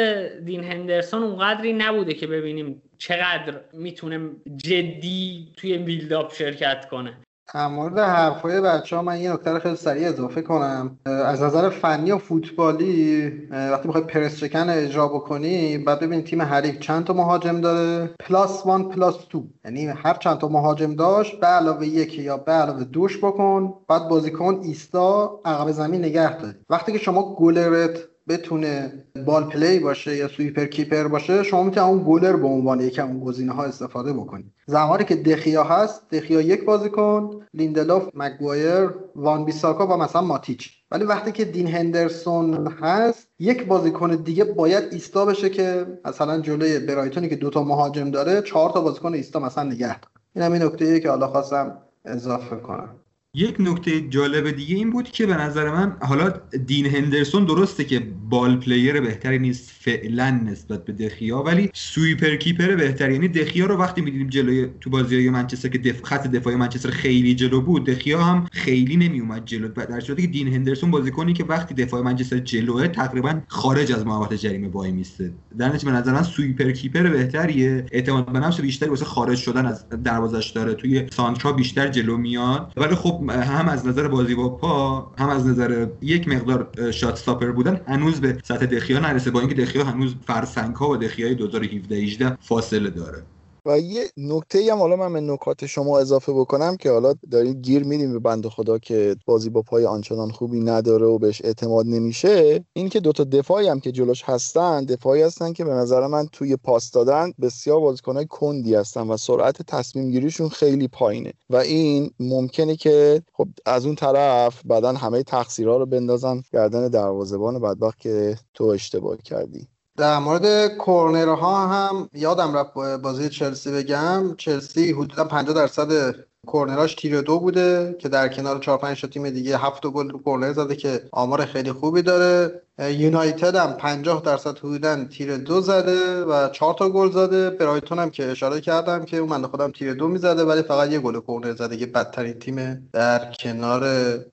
دین 0.45 0.63
هندرسون 0.63 1.23
اونقدری 1.23 1.73
نبوده 1.73 2.13
که 2.13 2.27
ببینیم 2.27 2.81
چقدر 2.97 3.59
می‌تونه 3.73 4.29
جدی 4.55 5.47
توی 5.57 5.77
build-up 5.77 6.33
شرکت 6.33 6.89
کنه. 6.89 7.17
در 7.53 7.67
مورد 7.67 7.99
حرفای 7.99 8.61
بچه 8.61 8.95
ها 8.95 9.01
من 9.01 9.21
یه 9.21 9.33
نکته 9.33 9.59
خیلی 9.59 9.75
سریع 9.75 10.09
اضافه 10.09 10.41
کنم. 10.41 10.97
از 11.05 11.41
نظر 11.43 11.69
فنی 11.69 12.11
و 12.11 12.17
فوتبالی 12.17 13.29
وقتی 13.51 13.87
می‌خوای 13.87 14.03
پرس 14.03 14.37
چک 14.37 14.69
اجرا 14.69 15.07
بکنی 15.07 15.77
بعد 15.77 15.99
ببینید 15.99 16.25
تیم 16.25 16.41
حریف 16.41 16.79
چند 16.79 17.03
تا 17.03 17.13
مهاجم 17.13 17.61
داره؟ 17.61 18.09
plus 18.19 18.65
one 18.65 18.89
plus 18.89 19.15
two. 19.29 19.43
یعنی 19.65 19.85
هر 19.85 20.13
چند 20.13 20.37
تا 20.37 20.47
مهاجم 20.47 20.95
داشت 20.95 21.39
به 21.39 21.47
علاوه 21.47 21.87
یکی 21.87 22.21
یا 22.21 22.37
به 22.37 22.51
علاوه 22.51 22.83
دوش 22.83 23.17
بکن 23.17 23.73
بعد 23.87 24.07
بازیکن 24.07 24.59
ایستا 24.63 25.39
عقب 25.45 25.71
زمین 25.71 26.01
نگه 26.01 26.37
داری. 26.37 26.57
وقتی 26.69 26.91
که 26.91 26.97
شما 26.97 27.35
گلرت 27.35 27.97
بتونه 28.27 29.03
ball 29.25 29.43
play 29.43 29.79
باشه 29.79 30.15
یا 30.15 30.27
sweeper 30.27 30.65
keeper 30.65 31.07
باشه 31.07 31.43
شما 31.43 31.63
می‌تونید 31.63 31.89
اون 31.89 32.03
گلر 32.07 32.35
به 32.35 32.47
عنوان 32.47 32.79
یکم 32.79 33.07
اون 33.07 33.19
گزینه 33.19 33.51
ها 33.51 33.63
استفاده 33.63 34.13
بکنید 34.13 34.51
زمانی 34.65 35.03
که 35.03 35.15
دخیا 35.15 35.63
هست 35.63 36.09
دخیا 36.11 36.41
یک 36.41 36.65
بازیکن 36.65 37.45
لیندلوف 37.53 38.09
مگوایر 38.13 38.89
وان 39.15 39.45
بیساکا 39.45 39.87
و 39.87 39.97
مثلا 39.97 40.21
ماتیچ. 40.21 40.83
ولی 40.91 41.03
وقتی 41.05 41.31
که 41.31 41.45
دین 41.45 41.67
هندرسون 41.67 42.67
هست 42.67 43.27
یک 43.39 43.67
بازیکن 43.67 44.15
دیگه 44.15 44.43
باید 44.43 44.93
ایستا 44.93 45.25
بشه 45.25 45.49
که 45.49 45.87
مثلا 46.05 46.41
جلوی 46.41 46.79
برایتونی 46.79 47.29
که 47.29 47.35
دوتا 47.35 47.63
مهاجم 47.63 48.11
داره 48.11 48.41
چهار 48.41 48.69
تا 48.69 48.81
بازیکن 48.81 49.13
ایستا 49.13 49.39
مثلا 49.39 49.63
نگه 49.63 49.95
این 50.35 50.45
هم 50.45 50.51
این 50.51 50.63
نکته 50.63 50.99
که 50.99 51.09
حالا 51.09 51.27
خواستم 51.27 51.77
اضافه 52.05 52.55
کنم. 52.55 53.02
یک 53.35 53.55
نکته 53.59 54.01
جالب 54.01 54.51
دیگه 54.51 54.75
این 54.75 54.89
بود 54.91 55.11
که 55.11 55.25
به 55.25 55.33
نظر 55.33 55.71
من 55.71 55.95
حالا 56.01 56.29
دین 56.67 56.85
هندرسون 56.85 57.45
درسته 57.45 57.83
که 57.83 57.99
ball 58.29 58.55
player 58.55 59.01
بهتری 59.01 59.39
نیست 59.39 59.71
فعلا 59.79 60.29
نسبت 60.29 60.85
به 60.85 60.93
دخیا 60.93 61.43
ولی 61.43 61.69
sweeper 61.73 62.35
keeper 62.35 62.75
بهتری 62.75 63.13
یعنی 63.13 63.27
دخیا 63.27 63.65
رو 63.65 63.77
وقتی 63.77 64.01
می‌دیدیم 64.01 64.29
جلوی 64.29 64.69
تو 64.81 64.89
بازی 64.89 65.15
های 65.15 65.29
منچستر 65.29 65.69
که 65.69 65.77
دف... 65.77 66.03
خط 66.03 66.27
دفاعی 66.27 66.55
منچستر 66.55 66.89
خیلی 66.89 67.35
جلو 67.35 67.61
بود 67.61 67.85
دخیا 67.85 68.23
هم 68.23 68.47
خیلی 68.51 68.97
نمیومد 68.97 69.45
جلو. 69.45 69.67
در 69.67 69.99
صورتی 69.99 70.21
که 70.21 70.27
دین 70.27 70.47
هندرسون 70.53 70.91
بازیکنی 70.91 71.33
که 71.33 71.43
وقتی 71.43 71.73
دفاع 71.73 72.01
منچستر 72.01 72.37
جلوه 72.39 72.87
تقریبا 72.87 73.41
خارج 73.47 73.91
از 73.91 74.05
محوطه 74.05 74.37
جریمه 74.37 74.67
وای 74.67 74.91
میسته. 74.91 75.31
در 75.57 75.69
نتیجه 75.69 75.85
به 75.85 75.91
نظر 75.91 76.13
من 76.13 76.23
سویپر 76.23 76.71
کیپر 76.71 77.09
بهتریه. 77.09 77.85
اعتماد 77.91 78.31
به 78.31 78.39
نفس 78.39 78.61
بیشتری 78.61 78.89
واسه 78.89 79.05
خارج 79.05 79.37
شدن 79.37 79.65
از 79.65 79.89
دروازش 79.89 80.49
داره. 80.49 80.73
توی 80.73 81.07
سانترا 81.13 81.53
بیشتر 81.53 81.87
جلو 81.87 82.17
میاد. 82.17 82.73
ولی 82.77 82.95
خب 82.95 83.22
هم 83.29 83.69
از 83.69 83.87
نظر 83.87 84.07
بازی 84.07 84.35
با 84.35 84.49
پا 84.49 85.11
هم 85.17 85.29
از 85.29 85.47
نظر 85.47 85.87
یک 86.01 86.27
مقدار 86.27 86.91
شات 86.91 87.13
استاپر 87.13 87.51
بودن 87.51 87.81
هنوز 87.87 88.21
به 88.21 88.37
سطح 88.43 88.65
دخیا 88.65 88.99
نرسه 88.99 89.31
با 89.31 89.39
اینکه 89.39 89.55
دخیا 89.55 89.83
هنوز 89.83 90.15
فرسنگ 90.27 90.75
ها 90.75 90.89
و 90.89 90.97
دخیای 90.97 91.35
2017 91.35 91.95
18 91.95 92.37
فاصله 92.41 92.89
داره. 92.89 93.23
و 93.65 93.79
یه 93.79 94.03
نکته 94.17 94.71
هم 94.71 94.79
حالا 94.79 94.95
من 94.95 95.13
به 95.13 95.21
نکات 95.21 95.65
شما 95.65 95.99
اضافه 95.99 96.33
بکنم 96.33 96.77
که 96.77 96.91
حالا 96.91 97.13
دارید 97.31 97.61
گیر 97.61 97.83
میدیم 97.83 98.13
به 98.13 98.19
بند 98.19 98.47
خدا 98.47 98.77
که 98.77 99.15
بازی 99.25 99.49
با 99.49 99.61
پای 99.61 99.85
آنچنان 99.85 100.31
خوبی 100.31 100.59
نداره 100.59 101.05
و 101.05 101.17
بهش 101.17 101.41
اعتماد 101.43 101.85
نمیشه 101.85 102.65
این 102.73 102.89
که 102.89 102.99
دوتا 102.99 103.23
دفاعی 103.23 103.67
هم 103.67 103.79
که 103.79 103.91
جلوش 103.91 104.23
هستن 104.23 104.85
دفاعی 104.85 105.21
هستن 105.21 105.53
که 105.53 105.65
به 105.65 105.71
نظر 105.73 106.07
من 106.07 106.27
توی 106.31 106.55
پاس 106.55 106.91
دادن 106.91 107.31
بسیار 107.41 107.79
بازیکنهای 107.79 108.25
کندی 108.25 108.75
هستن 108.75 109.07
و 109.07 109.17
سرعت 109.17 109.61
تصمیم 109.61 110.11
گیریشون 110.11 110.49
خیلی 110.49 110.87
پایینه. 110.87 111.33
و 111.49 111.55
این 111.55 112.11
ممکنه 112.19 112.75
که 112.75 113.23
خب 113.33 113.47
از 113.65 113.85
اون 113.85 113.95
طرف 113.95 114.61
بعدا 114.65 114.93
همه 114.93 115.23
تقصیرها 115.23 115.77
رو 115.77 115.85
بندازن 115.85 116.43
گردن 116.53 116.87
دروازه‌بان 116.87 117.59
بدبخت 117.59 117.99
که 117.99 118.37
تو 118.53 118.63
اشتباه 118.63 119.17
کردی. 119.17 119.67
در 119.97 120.19
مورد 120.19 120.77
کورنرها 120.77 121.67
هم 121.67 122.09
یادم 122.13 122.57
رفت 122.57 122.73
بازی 122.73 123.29
چلسی 123.29 123.71
بگم 123.71 124.35
چلسی 124.37 124.91
حدودا 124.91 125.23
50 125.23 125.55
درصد 125.55 126.15
کورنراش 126.47 126.95
تیر 126.95 127.21
دو 127.21 127.39
بوده 127.39 127.95
که 127.99 128.09
در 128.09 128.27
کنار 128.27 128.59
4 128.59 128.77
5 128.77 129.05
تیم 129.05 129.29
دیگه 129.29 129.57
7 129.57 129.87
گل 129.87 130.09
رو 130.09 130.19
کورنر 130.19 130.53
زده 130.53 130.75
که 130.75 131.09
آمار 131.11 131.45
خیلی 131.45 131.71
خوبی 131.71 132.01
داره. 132.01 132.61
یونایتد 132.79 133.55
هم 133.55 133.73
50 133.73 134.21
درصد 134.21 134.57
حدودا 134.57 135.05
تیر 135.05 135.37
دو 135.37 135.61
زده 135.61 136.23
و 136.23 136.49
4 136.49 136.73
تا 136.73 136.89
گل 136.89 137.11
زده. 137.11 137.49
برایتون 137.49 137.99
هم 137.99 138.09
که 138.09 138.31
اشاره 138.31 138.61
کردم 138.61 139.05
که 139.05 139.17
اون 139.17 139.29
من 139.29 139.47
خودم 139.47 139.71
تیر 139.71 139.93
دو 139.93 140.07
می‌زده 140.07 140.43
ولی 140.43 140.61
فقط 140.61 140.91
یه 140.91 140.99
گل 140.99 141.19
کورنر 141.19 141.55
زده 141.55 141.77
که 141.77 141.85
بدترین 141.85 142.33
تیم 142.33 142.89
در 142.93 143.33
کنار 143.33 143.83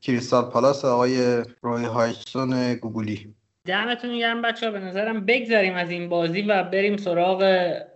کریستال 0.00 0.44
پالاس 0.44 0.84
آقای 0.84 1.44
روی 1.62 1.84
هاجسون 1.84 2.74
گوگولی. 2.74 3.34
دمتون 3.66 4.18
گرم 4.18 4.42
بچه 4.42 4.66
ها 4.66 4.72
به 4.72 4.80
نظرم 4.80 5.26
بگذریم 5.26 5.74
از 5.74 5.90
این 5.90 6.08
بازی 6.08 6.42
و 6.42 6.62
بریم 6.62 6.96
سراغ 6.96 7.42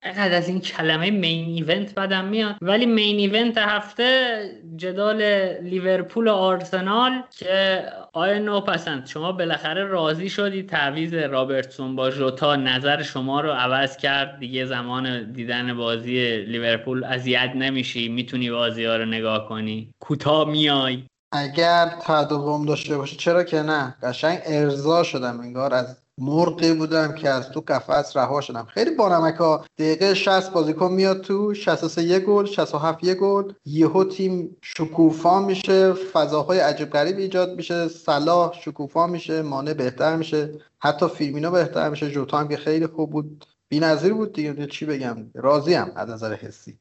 انقدر 0.02 0.36
از 0.36 0.48
این 0.48 0.60
کلمه 0.60 1.10
main 1.10 1.44
event 1.44 1.94
بدم 1.94 2.24
میاد. 2.24 2.56
ولی 2.62 2.86
main 2.86 3.18
event 3.18 3.58
هفته 3.58 4.40
جدال 4.76 5.22
لیورپول 5.62 6.28
و 6.28 6.32
آرسنال 6.32 7.22
که 7.38 7.82
آیا 8.12 8.38
نوپسند 8.38 9.06
شما 9.06 9.32
بالاخره 9.32 9.84
راضی 9.84 10.28
شدی 10.28 10.62
تعویض 10.62 11.14
رابرتسون 11.14 11.96
با 11.96 12.10
ژوتا؟ 12.10 12.56
نظر 12.56 13.02
شما 13.02 13.40
رو 13.40 13.50
عوض 13.50 13.96
کرد. 13.96 14.38
دیگه 14.38 14.64
زمان 14.64 15.32
دیدن 15.32 15.76
بازی 15.76 16.36
لیورپول 16.36 17.04
اذیت 17.04 17.52
نمیشی. 17.54 18.08
می‌تونی 18.08 18.50
بازی 18.50 18.84
ها 18.84 18.96
رو 18.96 19.04
نگاه 19.04 19.48
کنی. 19.48 19.90
کوتاه 20.00 20.50
میای. 20.50 21.02
اگر 21.36 21.96
تداوم 22.00 22.66
داشته 22.66 22.96
باشه 22.96 23.16
چرا 23.16 23.44
که 23.44 23.62
نه؟ 23.62 23.96
قشنگ 24.02 24.40
ارضا 24.44 25.02
شدم 25.02 25.40
انگار 25.40 25.74
از 25.74 25.96
مرغی 26.18 26.72
بودم 26.72 27.14
که 27.14 27.30
از 27.30 27.50
تو 27.50 27.60
قفس 27.68 28.16
رها 28.16 28.40
شدم. 28.40 28.64
خیلی 28.64 28.90
بانمک 28.90 29.34
ها 29.34 29.64
دقیقه 29.78 30.14
60 30.14 30.52
بازیکن 30.52 30.92
میاد 30.92 31.20
تو 31.20 31.54
63 31.54 32.02
یه 32.02 32.18
گل 32.18 32.44
67 32.44 33.04
یه 33.04 33.14
گل. 33.14 33.52
یهو 33.66 34.04
تیم 34.04 34.56
شکوفا 34.62 35.40
میشه 35.40 35.92
فضاهای 35.92 36.58
عجیب 36.58 36.90
غریب 36.90 37.18
ایجاد 37.18 37.56
میشه 37.56 37.88
صلاح 37.88 38.52
شکوفا 38.60 39.06
میشه 39.06 39.42
مانع 39.42 39.72
بهتر 39.72 40.16
میشه. 40.16 40.52
حتی 40.78 41.08
فیلمینو 41.08 41.50
بهتر 41.50 41.88
میشه. 41.88 42.10
جوتا 42.10 42.38
هم 42.38 42.48
که 42.48 42.56
خیلی 42.56 42.86
خوب 42.86 43.10
بود. 43.10 43.46
بی‌نظیر 43.68 44.14
بود 44.14 44.32
دیگه 44.32 44.66
چی 44.66 44.86
بگم؟ 44.86 45.30
راضی 45.34 45.74
ام 45.74 45.92
از 45.96 46.08
نظر 46.10 46.34
حسی. 46.34 46.78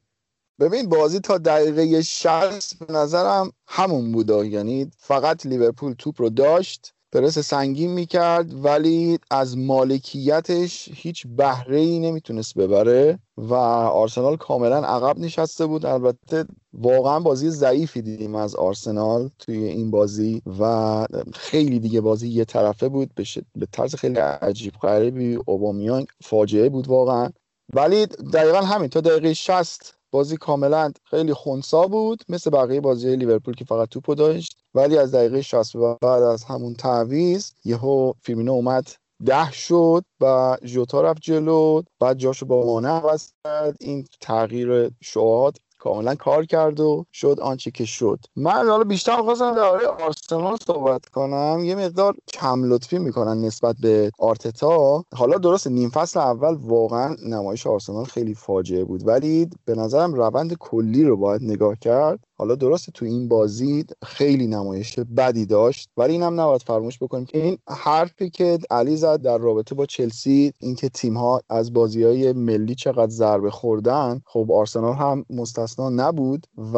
ببین 0.59 0.89
بازی 0.89 1.19
تا 1.19 1.37
دقیقه 1.37 2.01
60 2.01 2.77
به 2.87 2.93
نظرم 2.93 3.51
همون 3.67 4.11
بود 4.11 4.29
یعنی 4.29 4.91
فقط 4.97 5.45
لیورپول 5.45 5.93
توپ 5.97 6.21
رو 6.21 6.29
داشت 6.29 6.93
پرس 7.13 7.39
سنگین 7.39 7.91
می‌کرد 7.91 8.65
ولی 8.65 9.19
از 9.31 9.57
مالکیتش 9.57 10.89
هیچ 10.93 11.27
بهره 11.27 11.79
ای 11.79 11.99
نمی‌تونست 11.99 12.57
ببره 12.57 13.19
و 13.37 13.53
آرسنال 13.53 14.37
کاملا 14.37 14.77
عقب 14.77 15.19
نشسته 15.19 15.65
بود. 15.65 15.85
البته 15.85 16.45
واقعا 16.73 17.19
بازی 17.19 17.49
ضعیفی 17.49 18.01
دیدیم 18.01 18.35
از 18.35 18.55
آرسنال 18.55 19.29
توی 19.39 19.57
این 19.63 19.91
بازی 19.91 20.41
و 20.59 21.05
خیلی 21.33 21.79
دیگه 21.79 22.01
بازی 22.01 22.27
یه 22.27 22.45
طرفه 22.45 22.89
بود. 22.89 23.15
به, 23.15 23.23
به 23.55 23.67
طرز 23.71 23.95
خیلی 23.95 24.19
عجیب 24.19 24.73
غریبی 24.73 25.39
اوبامیان 25.45 26.05
فاجعه 26.23 26.69
بود 26.69 26.87
واقعا. 26.87 27.29
ولی 27.73 28.05
دقیقا 28.05 28.61
همین 28.61 28.89
تا 28.89 29.01
دقیقه 29.01 29.33
60 29.33 29.95
بازی 30.13 30.37
کاملا 30.37 30.91
خیلی 31.03 31.33
خونسا 31.33 31.87
بود 31.87 32.23
مثل 32.29 32.49
بقیه 32.49 32.81
بازی 32.81 33.15
لیورپول 33.15 33.55
که 33.55 33.65
فقط 33.65 33.89
توپو 33.89 34.15
داشت. 34.15 34.57
ولی 34.73 34.97
از 34.97 35.11
دقیقه 35.11 35.41
60 35.41 35.77
بعد 36.01 36.23
از 36.23 36.43
همون 36.43 36.73
تعویض 36.73 37.51
یهو 37.65 38.13
فیرمینو 38.21 38.51
اومد 38.51 38.87
ده 39.25 39.51
شد 39.51 40.05
و 40.21 40.57
ژوتا 40.65 41.01
رفت 41.01 41.21
جلو. 41.21 41.81
بعد 41.99 42.17
جاشو 42.17 42.45
با 42.45 42.65
مانع 42.65 42.89
عوض 42.89 43.31
کرد. 43.43 43.77
این 43.79 44.05
تغییر 44.21 44.91
شعات 45.01 45.57
کاملا 45.83 46.15
کار 46.15 46.45
کرد 46.45 46.79
و 46.79 47.05
شد 47.13 47.39
آنچه 47.41 47.71
که 47.71 47.85
شد. 47.85 48.19
من 48.35 48.67
حالا 48.67 48.83
بیشتر 48.83 49.21
خواستم 49.21 49.55
درباره 49.55 49.87
آرسنال 49.87 50.57
صحبت 50.67 51.05
کنم. 51.05 51.59
یه 51.63 51.75
مقدار 51.75 52.15
کم 52.33 52.63
لطفی 52.63 52.97
می‌کنن 52.99 53.41
نسبت 53.41 53.75
به 53.81 54.11
آرتتا. 54.19 55.03
حالا 55.15 55.37
درست 55.37 55.67
نیم 55.67 55.89
فصل 55.89 56.19
اول 56.19 56.57
واقعا 56.61 57.15
نمایش 57.27 57.67
آرسنال 57.67 58.03
خیلی 58.03 58.33
فاجعه 58.33 58.83
بود. 58.83 59.07
ولی 59.07 59.49
به 59.65 59.75
نظرم 59.75 60.13
روند 60.13 60.53
کلی 60.53 61.03
رو 61.03 61.17
باید 61.17 61.43
نگاه 61.43 61.75
کرد. 61.81 62.19
حالا 62.43 62.55
درسته 62.55 62.91
تو 62.91 63.05
این 63.05 63.27
بازی 63.27 63.85
خیلی 64.05 64.47
نمایش 64.47 64.99
بدی 64.99 65.45
داشت 65.45 65.89
ولی 65.97 66.13
اینم 66.13 66.41
نباید 66.41 66.61
فراموش 66.61 66.97
بکنیم 66.99 67.25
که 67.25 67.43
این 67.43 67.57
حرفی 67.69 68.29
که 68.29 68.59
علی 68.71 68.97
زد 68.97 69.21
در 69.21 69.37
رابطه 69.37 69.75
با 69.75 69.85
چلسی 69.85 70.53
اینکه 70.59 70.89
تیم 70.89 71.17
ها 71.17 71.41
از 71.49 71.73
بازی 71.73 72.03
های 72.03 72.33
ملی 72.33 72.75
چقدر 72.75 73.11
ضربه 73.11 73.51
خوردن 73.51 74.21
خب 74.25 74.51
آرسنال 74.51 74.93
هم 74.93 75.25
مستثنا 75.29 75.89
نبود 75.89 76.47
و 76.73 76.77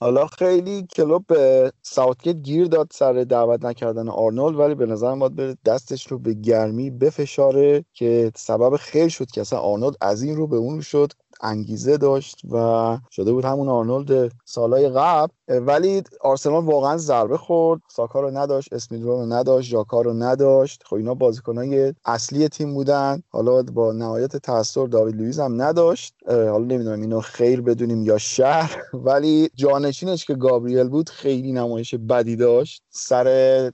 حالا 0.00 0.26
خیلی 0.26 0.86
کلوب 0.96 1.26
به 1.26 1.72
ساوتگیت 1.82 2.36
گیر 2.36 2.66
داد 2.66 2.88
سر 2.92 3.12
دعوت 3.12 3.64
نکردن 3.64 4.08
آرنولد 4.08 4.58
ولی 4.58 4.74
به 4.74 4.86
نظر 4.86 5.14
باید 5.14 5.36
بره 5.36 5.56
دستش 5.64 6.06
رو 6.06 6.18
به 6.18 6.34
گرمی 6.34 6.90
بفشاره 6.90 7.84
که 7.92 8.32
سبب 8.36 8.76
خیر 8.76 9.08
شد 9.08 9.30
که 9.30 9.40
اصلا 9.40 9.58
آرنولد 9.58 9.96
از 10.00 10.22
این 10.22 10.36
رو 10.36 10.46
به 10.46 10.56
اون 10.56 10.80
شد. 10.80 11.12
انگیزه 11.40 11.96
داشت 11.96 12.40
و 12.50 12.98
شده 13.10 13.32
بود 13.32 13.44
همون 13.44 13.68
آرنولد 13.68 14.32
سالهای 14.44 14.88
قبل. 14.88 15.32
ولی 15.48 16.02
آرسنال 16.20 16.64
واقعا 16.64 16.96
ضربه 16.96 17.36
خورد. 17.38 17.80
ساکا 17.88 18.20
رو 18.20 18.30
نداشت 18.30 18.72
اسمیت 18.72 18.96
رو 18.96 19.08
رو 19.08 19.20
رو 19.20 19.26
نداشت 19.26 19.70
ژاکا 19.70 20.00
رو 20.00 20.12
نداشت. 20.12 20.82
خب 20.86 20.96
اینا 20.96 21.14
بازیکنای 21.14 21.94
اصلی 22.04 22.48
تیم 22.48 22.74
بودن. 22.74 23.22
حالا 23.30 23.62
با 23.62 23.92
نهایت 23.92 24.36
تاثیر 24.36 24.86
داوید 24.86 25.16
لوئیس 25.16 25.38
هم 25.38 25.62
نداشت. 25.62 26.14
حالا 26.28 26.58
نمی‌دونم 26.58 27.00
اینو 27.00 27.20
خیر 27.20 27.60
بدونیم 27.60 28.02
یا 28.02 28.18
شر 28.18 28.82
ولی 29.06 29.50
جانشینش 29.54 30.24
که 30.24 30.34
گابریل 30.34 30.88
بود 30.88 31.08
خیلی 31.08 31.52
نمایش 31.52 31.94
بدی 31.94 32.36
داشت. 32.36 32.82
سر 32.90 33.26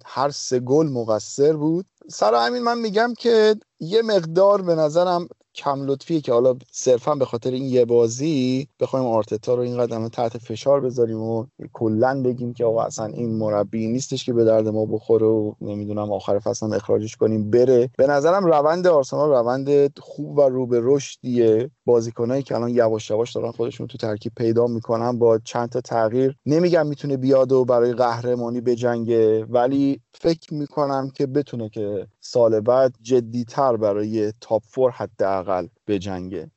هر 0.05 0.31
سه 0.31 0.61
گل 0.61 0.87
مقصر 0.87 1.53
بود. 1.53 1.87
سر 2.09 2.35
همین 2.35 2.63
من 2.63 2.79
میگم 2.79 3.15
که 3.19 3.57
یه 3.81 4.03
مقدار 4.03 4.63
به 4.63 4.75
نظرم 4.75 5.29
کم 5.55 5.87
لطفیه 5.87 6.21
که 6.21 6.33
حالا 6.33 6.57
صرفا 6.71 7.15
به 7.15 7.25
خاطر 7.25 7.51
این 7.51 7.65
یه 7.65 7.85
بازی 7.85 8.69
بخوایم 8.81 9.07
آرتتا 9.07 9.55
رو 9.55 9.63
این 9.63 9.79
قدم 9.79 10.09
تحت 10.09 10.39
فشار 10.39 10.81
بذاریم 10.81 11.21
و 11.21 11.47
کلا 11.73 12.23
بگیم 12.23 12.55
که 12.55 12.65
آقا 12.65 12.83
اصلا 12.83 13.07
این 13.07 13.39
مربی 13.39 13.87
نیستش 13.87 14.25
که 14.25 14.33
به 14.33 14.45
درد 14.45 14.69
ما 14.69 14.87
بخوره 14.87 15.27
و 15.27 15.53
نمی‌دونم 15.61 16.13
آخر 16.13 16.39
فصل 16.39 16.67
هم 16.67 16.73
اخراجش 16.73 17.17
کنیم 17.17 17.51
بره. 17.51 17.91
به 17.99 18.07
نظرم 18.07 18.47
روند 18.47 18.87
آرسنال 18.87 19.31
روند 19.31 19.99
خوب 19.99 20.39
و 20.39 20.41
رو 20.41 20.67
به 20.67 20.81
رشدیه. 20.83 21.71
بازیکنایی 21.85 22.43
که 22.43 22.55
الان 22.55 22.69
یواش 22.69 23.11
یواش 23.11 23.33
دارن 23.33 23.51
خودشون 23.51 23.87
تو 23.87 23.99
ترکیب 23.99 24.33
پیدا 24.37 24.67
می‌کنن 24.67 25.19
با 25.19 25.39
چند 25.39 25.69
تا 25.69 25.81
تغییر. 25.81 26.37
نمیگم 26.47 26.87
می‌تونه 26.87 27.17
بیاد 27.17 27.53
و 27.53 27.65
برای 27.65 27.93
قهرمانی 27.93 28.61
بجنگه 28.61 29.45
ولی 29.45 30.01
فکر 30.15 30.55
می‌کنم 30.55 31.11
که 31.11 31.27
بتونه 31.27 31.69
که 31.69 32.07
سال 32.21 32.61
بعد 32.61 32.95
جدیتر 33.03 33.77
برای 33.77 34.33
تاپ 34.41 34.63
فور 34.67 34.91
حداقل 34.91 35.42
بجنگه 35.87 36.51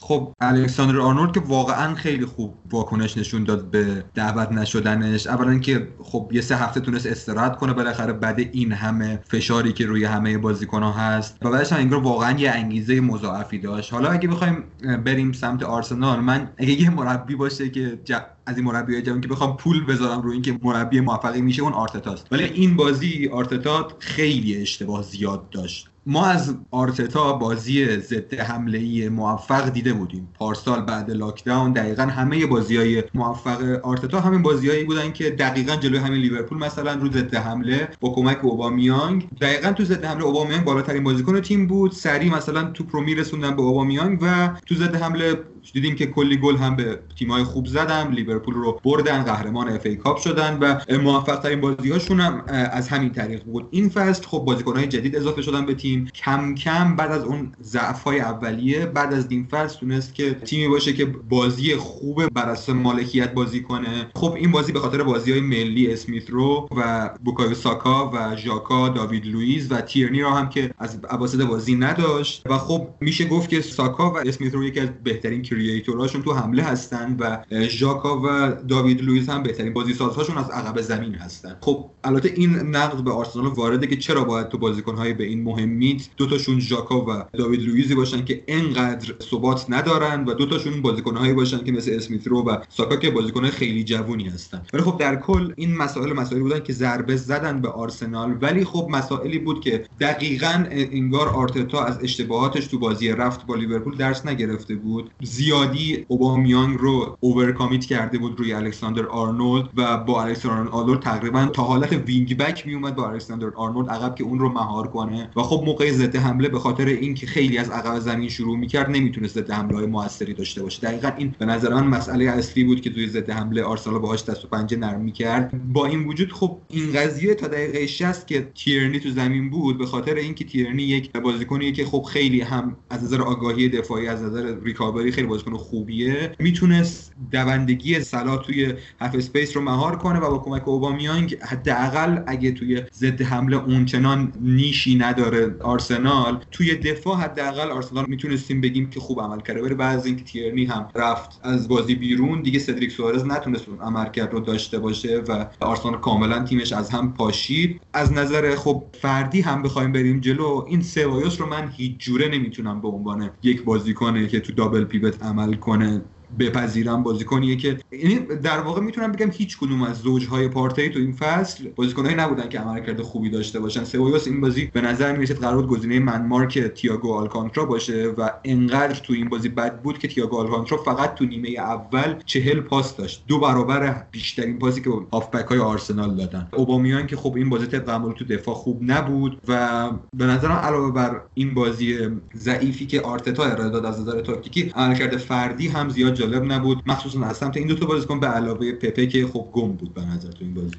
خب 0.00 0.32
الکساندر 0.40 1.00
آرنولد 1.00 1.32
که 1.32 1.40
واقعا 1.40 1.94
خیلی 1.94 2.24
خوب 2.24 2.54
واکنش 2.70 3.18
نشون 3.18 3.44
داد 3.44 3.70
به 3.70 4.04
دعوت 4.14 4.52
نشدنش. 4.52 5.26
اولا 5.26 5.58
که 5.58 5.88
خب 6.02 6.30
یه 6.32 6.40
سه 6.40 6.56
هفته 6.56 6.80
تونست 6.80 7.06
استراحت 7.06 7.56
کنه 7.56 7.72
بالاخره 7.72 8.12
بعد 8.12 8.40
این 8.40 8.72
همه 8.72 9.20
فشاری 9.28 9.72
که 9.72 9.86
روی 9.86 10.04
همه 10.04 10.38
بازیکن 10.38 10.82
ها 10.82 10.92
هست 10.92 11.36
و 11.42 11.50
بعدش 11.50 11.72
هم 11.72 11.78
انگار 11.78 12.02
واقعا 12.02 12.38
یه 12.38 12.50
انگیزه 12.50 13.00
مضاعفی 13.00 13.58
داشت. 13.58 13.92
حالا 13.92 14.10
اگه 14.10 14.28
بخوایم 14.28 14.64
بریم 15.04 15.32
سمت 15.32 15.62
آرسنال 15.62 16.20
من 16.20 16.50
اگه 16.58 16.80
یه 16.82 16.90
مربی 16.90 17.34
باشه 17.34 17.70
که 17.70 17.98
از 18.46 18.56
این 18.56 18.66
مربی 18.66 19.02
جوان 19.02 19.20
که 19.20 19.28
بخوام 19.28 19.56
پول 19.56 19.86
بذارم 19.86 20.22
روی 20.22 20.32
اینکه 20.32 20.58
مربی 20.62 21.00
موفقی 21.00 21.40
میشه 21.40 21.62
اون 21.62 21.72
آرتتاست. 21.72 22.26
ولی 22.32 22.44
این 22.44 22.76
بازی 22.76 23.28
آرتتا 23.32 23.88
خیلی 23.98 24.62
اشتباه 24.62 25.02
زیاد 25.02 25.50
داشت. 25.50 25.90
ما 26.10 26.26
از 26.26 26.56
آرتتا 26.70 27.32
بازی 27.32 27.96
ضد 28.00 28.34
حمله 28.34 28.78
ای 28.78 29.08
موفق 29.08 29.68
دیده 29.68 29.92
بودیم. 29.92 30.28
پارسال 30.34 30.82
بعد 30.82 31.10
لاکداون 31.10 31.72
دقیقا 31.72 32.02
همه 32.02 32.46
بازی 32.46 32.76
های 32.76 33.02
موفق 33.14 33.62
آرتتا 33.82 34.20
همین 34.20 34.42
بازیهایی 34.42 34.84
بودن 34.84 35.12
که 35.12 35.30
دقیقا 35.30 35.76
جلوی 35.76 35.98
همین 35.98 36.20
لیورپول 36.20 36.58
مثلا 36.58 36.94
رو 36.94 37.12
ضد 37.12 37.34
حمله 37.34 37.88
با 38.00 38.10
کمک 38.10 38.44
اوبامیانگ. 38.44 39.28
دقیقا 39.40 39.72
تو 39.72 39.84
ضد 39.84 40.04
حمله 40.04 40.24
اوبامیانگ 40.24 40.64
بالاترین 40.64 41.04
بازیکن 41.04 41.40
تیم 41.40 41.66
بود. 41.66 41.92
سریع 41.92 42.30
مثلا 42.30 42.64
توپو 42.64 43.00
میرسوندن 43.00 43.56
به 43.56 43.62
اوبامیانگ 43.62 44.18
و 44.22 44.48
تو 44.66 44.74
ضد 44.74 44.94
حمله 44.94 45.38
دیدیم 45.72 45.94
که 45.94 46.06
کلی 46.06 46.36
گل 46.36 46.56
هم 46.56 46.76
به 46.76 46.98
تیمای 47.18 47.44
خوب 47.44 47.66
زدن 47.66 48.10
لیورپول 48.10 48.54
رو 48.54 48.80
بردن 48.84 49.22
قهرمان 49.22 49.68
اف 49.68 49.86
ای 49.86 49.96
کاپ 49.96 50.18
شدن 50.18 50.58
و 50.58 50.80
موفق 50.98 51.40
ترین 51.40 51.60
بازی 51.60 51.90
هاشون 51.90 52.20
هم 52.20 52.44
از 52.48 52.88
همین 52.88 53.10
طریق 53.10 53.44
بود. 53.44 53.68
این 53.70 53.88
فصل 53.88 54.24
خب 54.26 54.38
بازیکن 54.38 54.76
های 54.76 54.86
جدید 54.86 55.16
اضافه 55.16 55.42
شدن 55.42 55.66
به 55.66 55.74
تیم. 55.74 56.06
کم 56.06 56.54
کم 56.54 56.96
بعد 56.96 57.12
از 57.12 57.24
اون 57.24 57.52
ضعف 57.62 58.02
های 58.02 58.20
اولیه 58.20 58.86
بعد 58.86 59.14
از 59.14 59.26
این 59.30 59.46
فصل 59.50 59.78
تونست 59.78 60.14
که 60.14 60.34
تیمی 60.34 60.68
باشه 60.68 60.92
که 60.92 61.04
بازی 61.04 61.76
خوب 61.76 62.28
بر 62.28 62.48
اساس 62.48 62.68
مالکیت 62.74 63.34
بازی 63.34 63.62
کنه. 63.62 64.10
خب 64.14 64.32
این 64.32 64.52
بازی 64.52 64.72
به 64.72 64.80
خاطر 64.80 65.02
بازی 65.02 65.32
های 65.32 65.40
ملی 65.40 65.92
اسمیت 65.92 66.30
رو 66.30 66.68
و 66.76 67.10
بوکایو 67.24 67.54
ساکا 67.54 68.10
و 68.14 68.36
ژاکا 68.36 68.88
داوید 68.88 69.26
لوئیس 69.26 69.66
و 69.70 69.80
تیرنی 69.80 70.22
رو 70.22 70.30
هم 70.30 70.48
که 70.48 70.74
از 70.78 70.98
اواسط 71.10 71.40
بازی 71.40 71.74
نداشت. 71.74 72.42
و 72.46 72.58
خب 72.58 72.88
میشه 73.00 73.28
گفت 73.28 73.50
که 73.50 73.60
ساکا 73.60 74.10
و 74.10 74.18
اسمیت 74.18 74.54
رو 74.54 74.64
یکی 74.64 74.80
از 74.80 74.88
بهترین 75.04 75.42
creator 75.50 75.92
هاشون 75.92 76.22
تو 76.22 76.32
حمله 76.32 76.62
هستن 76.62 77.16
و 77.20 77.38
ژاکا 77.68 78.20
و 78.24 78.52
داوید 78.68 79.02
لوئیس 79.02 79.28
هم 79.28 79.42
بهترین 79.42 79.72
بازی 79.72 79.94
سازهاشون 79.94 80.38
از 80.38 80.50
عقب 80.50 80.80
زمین 80.80 81.14
هستن. 81.14 81.56
خب 81.60 81.90
البته 82.04 82.32
این 82.36 82.56
نقد 82.56 83.04
به 83.04 83.10
آرسنال 83.10 83.46
وارده 83.46 83.86
که 83.86 83.96
چرا 83.96 84.24
باید 84.24 84.48
تو 84.48 84.58
بازیکنهای 84.58 85.12
به 85.12 85.24
این 85.24 85.42
مهمیت 85.42 86.08
دو 86.16 86.26
تاشون 86.26 86.60
ژاکا 86.60 87.04
و 87.04 87.24
داوید 87.38 87.62
لوئیسی 87.62 87.94
باشن 87.94 88.24
که 88.24 88.44
انقدر 88.48 89.14
ثبات 89.30 89.66
ندارن 89.68 90.24
و 90.24 90.34
دو 90.34 90.46
تاشون 90.46 90.82
بازیکنهایی 90.82 91.32
باشن 91.32 91.64
که 91.64 91.72
مثل 91.72 91.92
اسمیت 91.94 92.26
رو 92.26 92.42
و 92.42 92.56
ساکا 92.68 92.96
که 92.96 93.10
بازیکنهای 93.10 93.50
خیلی 93.50 93.84
جوونی 93.84 94.28
هستن. 94.28 94.62
ولی 94.72 94.82
خب 94.82 94.98
در 94.98 95.16
کل 95.16 95.52
این 95.56 95.76
مسائل 95.76 96.12
مسائلی 96.12 96.42
بودن 96.42 96.60
که 96.60 96.72
ضربه 96.72 97.16
زدن 97.16 97.60
به 97.60 97.68
آرسنال 97.68 98.38
ولی 98.40 98.64
خب 98.64 98.88
مسائلی 98.90 99.38
بود 99.38 99.60
که 99.60 99.84
دقیقا 100.00 100.64
انگار 100.70 101.28
آرتتا 101.28 101.84
از 101.84 101.98
اشتباهاتش 102.02 102.66
تو 102.66 102.78
بازی 102.78 103.08
رفت 103.08 103.46
با 103.46 103.54
لیورپول 103.54 103.96
درس 103.96 104.26
نگرفته 104.26 104.74
بود. 104.74 105.10
زیادی 105.40 106.04
اوبامیانگ 106.08 106.78
رو 106.78 107.16
overcommit 107.20 107.84
کرده 107.84 108.18
بود 108.18 108.38
روی 108.38 108.52
الکساندر 108.52 109.06
آرنولد 109.06 109.68
و 109.76 109.96
با 109.96 110.22
الکساندر 110.22 110.70
آرنولد 110.70 111.00
تقریبا 111.00 111.46
تا 111.46 111.62
حالت 111.62 111.92
wing 111.92 112.36
back 112.36 112.66
می 112.66 112.74
اومد 112.74 112.96
با 112.96 113.08
الکساندر 113.08 113.50
آرنولد 113.54 113.90
عقب 113.90 114.14
که 114.14 114.24
اون 114.24 114.38
رو 114.38 114.48
مهار 114.48 114.88
کنه 114.88 115.30
و 115.36 115.42
خب 115.42 115.62
موقع 115.66 115.92
ضد 115.92 116.16
حمله 116.16 116.48
به 116.48 116.58
خاطر 116.58 116.86
اینکه 116.86 117.26
خیلی 117.26 117.58
از 117.58 117.70
عقب 117.70 117.98
زمین 117.98 118.28
شروع 118.28 118.58
می‌کرد 118.58 118.90
نمی‌تونست 118.90 119.34
ضد 119.34 119.50
حمله 119.50 119.76
های 119.76 119.86
موثری 119.86 120.34
داشته 120.34 120.62
باشه. 120.62 120.80
دقیقا 120.80 121.10
این 121.18 121.34
به 121.38 121.46
نظر 121.46 121.74
من 121.74 121.86
مسئله 121.86 122.24
اصلی 122.24 122.64
بود 122.64 122.80
که 122.80 122.90
توی 122.90 123.08
ضد 123.08 123.30
حمله 123.30 123.62
آرسنال 123.62 123.98
باهاش 123.98 124.24
دست 124.24 124.44
و 124.44 124.48
پنجه 124.48 124.76
نرم 124.76 125.00
می‌کرد. 125.00 125.72
با 125.72 125.86
این 125.86 126.04
وجود 126.04 126.32
خب 126.32 126.58
این 126.68 126.92
قضیه 126.92 127.34
تا 127.34 127.46
دقیقه 127.46 127.86
60 127.86 128.26
که 128.26 128.48
تیرنی 128.54 129.00
تو 129.00 129.10
زمین 129.10 129.50
بود 129.50 129.78
به 129.78 129.86
خاطر 129.86 130.14
اینکه 130.14 130.44
تیرنی 130.44 130.82
یک 130.82 131.12
بازیکنی 131.12 131.72
که 131.72 131.84
خب 131.84 132.02
خیلی 132.02 132.40
هم 132.40 132.76
از 132.90 133.04
نظر 133.04 133.22
آگاهی 133.22 133.68
دفاعی 133.68 134.06
از 134.06 134.22
نظر 134.22 134.54
ریکاوری 134.62 135.12
خیلی 135.12 135.26
بازیکن 135.30 135.56
خوبیه 135.56 136.32
می‌تونست 136.38 137.12
دوندگی 137.30 138.00
صلاح 138.00 138.36
توی 138.36 138.74
half 139.00 139.14
space 139.14 139.56
رو 139.56 139.62
مهار 139.62 139.96
کنه 139.96 140.18
و 140.18 140.30
با 140.30 140.38
کمک 140.38 140.68
اوبامیانگ 140.68 141.36
حداقل 141.40 142.22
اگه 142.26 142.52
توی 142.52 142.82
ضد 142.94 143.22
حمله 143.22 143.56
اونچنان 143.56 144.32
نیشی 144.40 144.94
نداره 144.94 145.54
آرسنال 145.60 146.44
توی 146.50 146.74
دفاع 146.74 147.16
حداقل 147.16 147.70
آرسنال 147.70 148.04
می‌تونستیم 148.08 148.60
بگیم 148.60 148.90
که 148.90 149.00
خوب 149.00 149.20
عمل 149.20 149.40
کرده. 149.40 149.62
ولی 149.62 149.74
بعد 149.74 150.06
اینکه 150.06 150.24
تیرنی 150.24 150.64
هم 150.64 150.88
رفت 150.94 151.40
از 151.42 151.68
بازی 151.68 151.94
بیرون 151.94 152.42
دیگه 152.42 152.58
سدریک 152.58 152.92
سوارز 152.92 153.24
نتونست 153.24 153.68
اون 153.68 153.78
عملکرد 153.78 154.32
رو 154.32 154.40
داشته 154.40 154.78
باشه 154.78 155.22
و 155.28 155.46
آرسنال 155.60 155.98
کاملا 155.98 156.44
تیمش 156.44 156.72
از 156.72 156.90
هم 156.90 157.14
پاشید. 157.14 157.80
از 157.92 158.12
نظر 158.12 158.56
خب 158.56 158.84
فردی 159.02 159.40
هم 159.40 159.62
بخوایم 159.62 159.92
بریم 159.92 160.20
جلو 160.20 160.64
این 160.68 160.82
سبایوس 160.82 161.40
رو 161.40 161.46
من 161.46 161.72
هیچ 161.76 161.96
جوره 161.98 162.28
نمی‌تونم 162.28 162.80
به 162.80 162.88
عنوان 162.88 163.30
یک 163.42 163.64
بازیکنه 163.64 164.26
که 164.26 164.40
تو 164.40 164.52
double 164.52 164.84
pivot 164.84 165.19
عمل 165.22 165.54
کنه. 165.54 166.02
بپذیرم 166.38 167.02
بازیکنیه 167.02 167.56
که 167.56 167.78
یعنی 167.92 168.18
در 168.18 168.60
واقع 168.60 168.80
می‌تونم 168.80 169.12
بگم 169.12 169.30
هیچ 169.32 169.58
کدوم 169.58 169.82
از 169.82 169.98
زوجهای 169.98 170.48
پارتی 170.48 170.88
تو 170.88 170.98
این 170.98 171.12
فصل 171.12 171.68
بازیکنایی 171.76 172.14
نبودن 172.14 172.48
که 172.48 172.60
عملکرد 172.60 173.02
خوبی 173.02 173.30
داشته 173.30 173.60
باشن. 173.60 173.84
سوایوس 173.84 174.26
این 174.26 174.40
بازی 174.40 174.66
به 174.66 174.80
نظر 174.80 175.16
می‌رسید 175.16 175.36
قرار 175.36 175.66
گزینه 175.66 175.98
من 175.98 176.26
مارک 176.26 176.58
تییاگو 176.58 177.14
آلکانترا 177.14 177.64
باشه 177.64 178.06
و 178.18 178.30
انقدر 178.44 178.94
تو 178.94 179.12
این 179.12 179.28
بازی 179.28 179.48
بد 179.48 179.82
بود 179.82 179.98
که 179.98 180.08
تییاگو 180.08 180.36
آلکانترا 180.36 180.78
فقط 180.78 181.14
تو 181.14 181.24
نیمه 181.24 181.48
اول 181.48 182.14
چهل 182.26 182.60
پاس 182.60 182.96
داشت. 182.96 183.24
دو 183.28 183.38
برابر 183.38 184.04
بیشترین 184.10 184.58
پاسی 184.58 184.80
که 184.80 184.90
هافبک 185.12 185.44
های 185.44 185.58
آرسنال 185.58 186.16
دادن. 186.16 186.48
اوبامیان 186.52 187.06
که 187.06 187.16
خب 187.16 187.36
این 187.36 187.48
بازی 187.48 187.66
طبق 187.66 188.12
تو 188.12 188.24
دفاع 188.24 188.54
خوب 188.54 188.78
نبود 188.82 189.40
و 189.48 189.90
به 190.16 190.26
نظرم 190.26 190.52
علاوه 190.52 190.92
بر 190.92 191.20
این 191.34 191.54
بازی 191.54 191.98
ضعیفی 192.36 192.86
که 192.86 193.00
آرتتا 193.00 193.44
ارائه 193.44 193.70
داد 193.70 193.84
از 193.84 194.00
نظر 194.00 194.20
تاکتیکی 194.20 194.72
عملکرد 194.74 195.16
فردی 195.16 195.68
هم 195.68 195.88
زیاد 195.88 196.19
جالب 196.20 196.52
نبود. 196.52 196.82
مخصوصا 196.86 197.24
از 197.24 197.36
سمت 197.36 197.56
این 197.56 197.66
دو 197.66 197.74
تا 197.74 197.86
بازیکن 197.86 198.20
به 198.20 198.26
علاوه 198.26 198.72
پپه 198.72 199.06
که 199.06 199.26
خب 199.26 199.48
گم 199.52 199.72
بود 199.72 199.94
به 199.94 200.00
نظر 200.00 200.30
تو 200.30 200.44
این 200.44 200.54
بازی. 200.54 200.76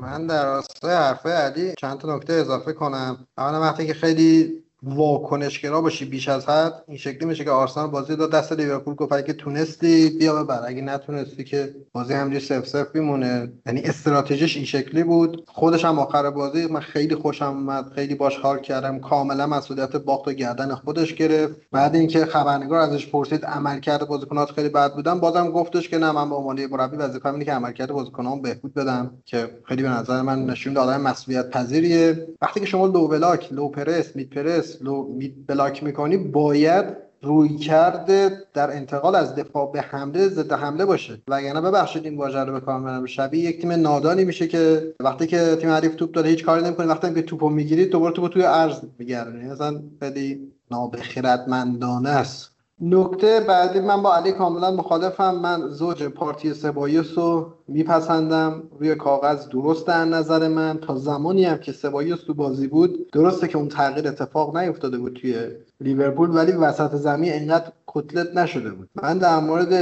من 0.00 0.26
در 0.26 0.44
راستای 0.44 0.94
حرفای 0.94 1.32
علی 1.32 1.74
چند 1.78 1.98
تا 1.98 2.16
نکته 2.16 2.32
اضافه 2.32 2.72
کنم. 2.72 3.26
اولا 3.38 3.60
وقتی 3.60 3.86
که 3.86 3.94
خیلی 3.94 4.62
واکنشگرا 4.86 5.80
باشی 5.80 6.04
بیش 6.04 6.28
از 6.28 6.48
حد 6.48 6.84
این 6.88 6.98
شکلی 6.98 7.24
میشه 7.24 7.44
که 7.44 7.50
آرسنال 7.50 7.90
بازی 7.90 8.16
داد 8.16 8.32
دست 8.32 8.52
لیورپول 8.52 8.94
گفت 8.94 9.12
اگه 9.12 9.32
تونستی 9.32 10.10
بیا 10.10 10.42
ببر 10.44 10.62
اگه 10.66 10.82
نتونستی 10.82 11.44
که 11.44 11.74
بازی 11.92 12.14
همجوری 12.14 12.44
سف 12.44 12.66
سف 12.66 12.86
میمونه. 12.94 13.52
یعنی 13.66 13.80
استراتژیش 13.80 14.56
این 14.56 14.64
شکلی 14.64 15.02
بود. 15.04 15.44
خودش 15.48 15.84
هم 15.84 15.98
آخر 15.98 16.30
بازی 16.30 16.66
من 16.66 16.80
خیلی 16.80 17.14
خوشم 17.14 17.44
اومد 17.44 17.92
خیلی 17.94 18.14
باش 18.14 18.36
حال 18.36 18.58
کردم. 18.58 18.98
کاملا 18.98 19.46
مسئولیت 19.46 19.96
باخت 19.96 20.28
و 20.28 20.32
گردن 20.32 20.74
خودش 20.74 21.14
گرفت. 21.14 21.54
بعد 21.72 21.94
اینکه 21.94 22.26
خبرنگار 22.26 22.80
ازش 22.80 23.06
پرسید 23.06 23.44
عملکرد 23.44 24.08
بازیکنات 24.08 24.50
خیلی 24.50 24.68
بد 24.68 24.94
بودن 24.94 25.20
بازم 25.20 25.50
گفتش 25.50 25.88
که 25.88 25.98
نه 25.98 26.12
من 26.12 26.28
به 26.28 26.34
عنوان 26.34 26.66
مربی 26.66 26.96
وظیفه‌م 26.96 27.32
اینه 27.32 27.44
که 27.44 27.52
عملکرد 27.52 27.92
بازیکنان 27.92 28.42
بهبود 28.42 28.74
بدم 28.74 29.10
که 29.24 29.50
خیلی 29.64 29.82
به 29.82 29.88
نظر 29.88 30.22
من 30.22 30.46
نشون 30.46 30.72
داد 30.72 30.88
آدم 30.88 31.00
مسئولیت 31.00 31.50
پذیریه 31.50 32.26
وقتی 32.42 32.60
که 32.60 32.66
شما 32.66 32.86
low 32.86 33.08
block 33.08 33.52
low 33.52 33.68
press 33.68 34.16
mid 34.16 34.30
press 34.30 34.75
low 34.82 35.18
block 35.48 35.82
می‌کنی 35.82 36.16
باید 36.16 36.84
رویکردت 37.22 38.42
در 38.54 38.76
انتقال 38.76 39.14
از 39.14 39.34
دفاع 39.34 39.72
به 39.72 39.80
حمله 39.80 40.28
ضد 40.28 40.52
حمله 40.52 40.84
باشه. 40.84 41.22
وگرنه 41.28 41.60
ببخشید 41.60 42.04
این 42.04 42.16
واژه 42.16 42.38
رو 42.38 42.60
به 42.60 42.67
کار 42.67 42.78
می‌برم. 42.78 43.06
شبیه 43.06 43.44
یک 43.44 43.60
تیم 43.60 43.72
نادانی 43.72 44.24
میشه 44.24 44.48
که 44.48 44.94
وقتی 45.00 45.26
که 45.26 45.56
تیم 45.60 45.70
حریف 45.70 45.94
توپ 45.94 46.10
داره 46.12 46.30
هیچ 46.30 46.44
کاری 46.44 46.64
نمی‌کنه. 46.64 46.86
وقتی 46.86 47.14
که 47.14 47.22
توپو 47.22 47.48
می‌گیرید 47.48 47.90
دوباره 47.90 48.14
توپو 48.14 48.28
توی 48.28 48.42
عرض 48.42 48.80
میگردونه 48.98 49.52
مثلا 49.52 49.80
خیلی 50.00 50.52
نابخردانه 50.70 52.08
است. 52.08 52.50
نکته 52.80 53.40
بعدی 53.40 53.80
من 53.80 54.02
با 54.02 54.14
علی 54.14 54.32
کاملا 54.32 54.70
مخالفم. 54.70 55.34
من 55.34 55.68
زوج 55.68 56.02
پارتی 56.02 56.54
سبایوس 56.54 57.18
رو 57.18 57.52
میپسندم. 57.68 58.62
روی 58.78 58.94
کاغذ 58.94 59.48
درست 59.48 59.86
به 59.86 60.04
نظر 60.04 60.48
من. 60.48 60.78
تا 60.78 60.96
زمانی 60.96 61.44
هم 61.44 61.58
که 61.58 61.72
سبایوس 61.72 62.24
تو 62.24 62.34
بازی 62.34 62.66
بود. 62.66 63.10
درسته 63.12 63.48
که 63.48 63.58
اون 63.58 63.68
تغییر 63.68 64.08
اتفاق 64.08 64.56
نیفتاده 64.56 64.98
بود 64.98 65.12
توی 65.12 65.34
لیورپول 65.80 66.30
ولی 66.30 66.52
وسط 66.52 66.94
زمین 66.94 67.32
اینقدر 67.32 67.72
کتلت 67.86 68.36
نشده 68.36 68.70
بود. 68.70 68.88
من 69.02 69.18
در 69.18 69.40
مورد 69.40 69.74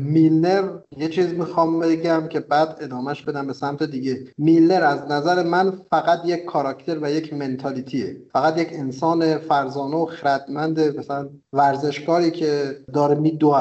میلنر 0.00 0.68
یه 0.96 1.08
چیز 1.08 1.32
می‌خوام 1.32 1.80
بگم 1.80 2.28
که 2.28 2.40
بعد 2.40 2.76
ادامهش 2.80 3.22
بدم 3.22 3.46
به 3.46 3.52
سمت 3.52 3.82
دیگه. 3.82 4.24
میلنر 4.38 4.84
از 4.84 5.10
نظر 5.10 5.42
من 5.42 5.72
فقط 5.90 6.20
یک 6.24 6.44
کاراکتر 6.44 6.98
و 7.02 7.10
یک 7.10 7.32
منتالیتیه. 7.32 8.16
فقط 8.32 8.58
یک 8.58 8.68
انسان 8.72 9.38
فرزانه 9.38 9.96
و 9.96 10.06
خردمند 10.06 10.98
مثلا 10.98 11.28
ورزشکاری 11.52 12.30
که 12.30 12.76
داره 12.94 13.14
میدوه 13.14 13.56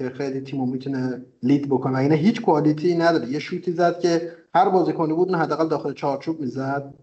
که 0.00 0.10
خیلی 0.10 0.40
تیمو 0.40 0.66
می‌تونه 0.66 1.22
لید 1.42 1.68
بکنه. 1.68 2.08
و 2.08 2.12
هیچ 2.12 2.42
کوالیتی 2.42 2.94
نداره. 2.94 3.28
یه 3.28 3.38
شوتی 3.38 3.72
زد 3.72 4.00
که 4.00 4.32
هر 4.54 4.68
بازیکنی 4.68 5.12
بود 5.12 5.34
حداقل 5.34 5.68
داخل 5.68 5.92
چارچوب 5.92 6.40
می‌زد. 6.40 6.94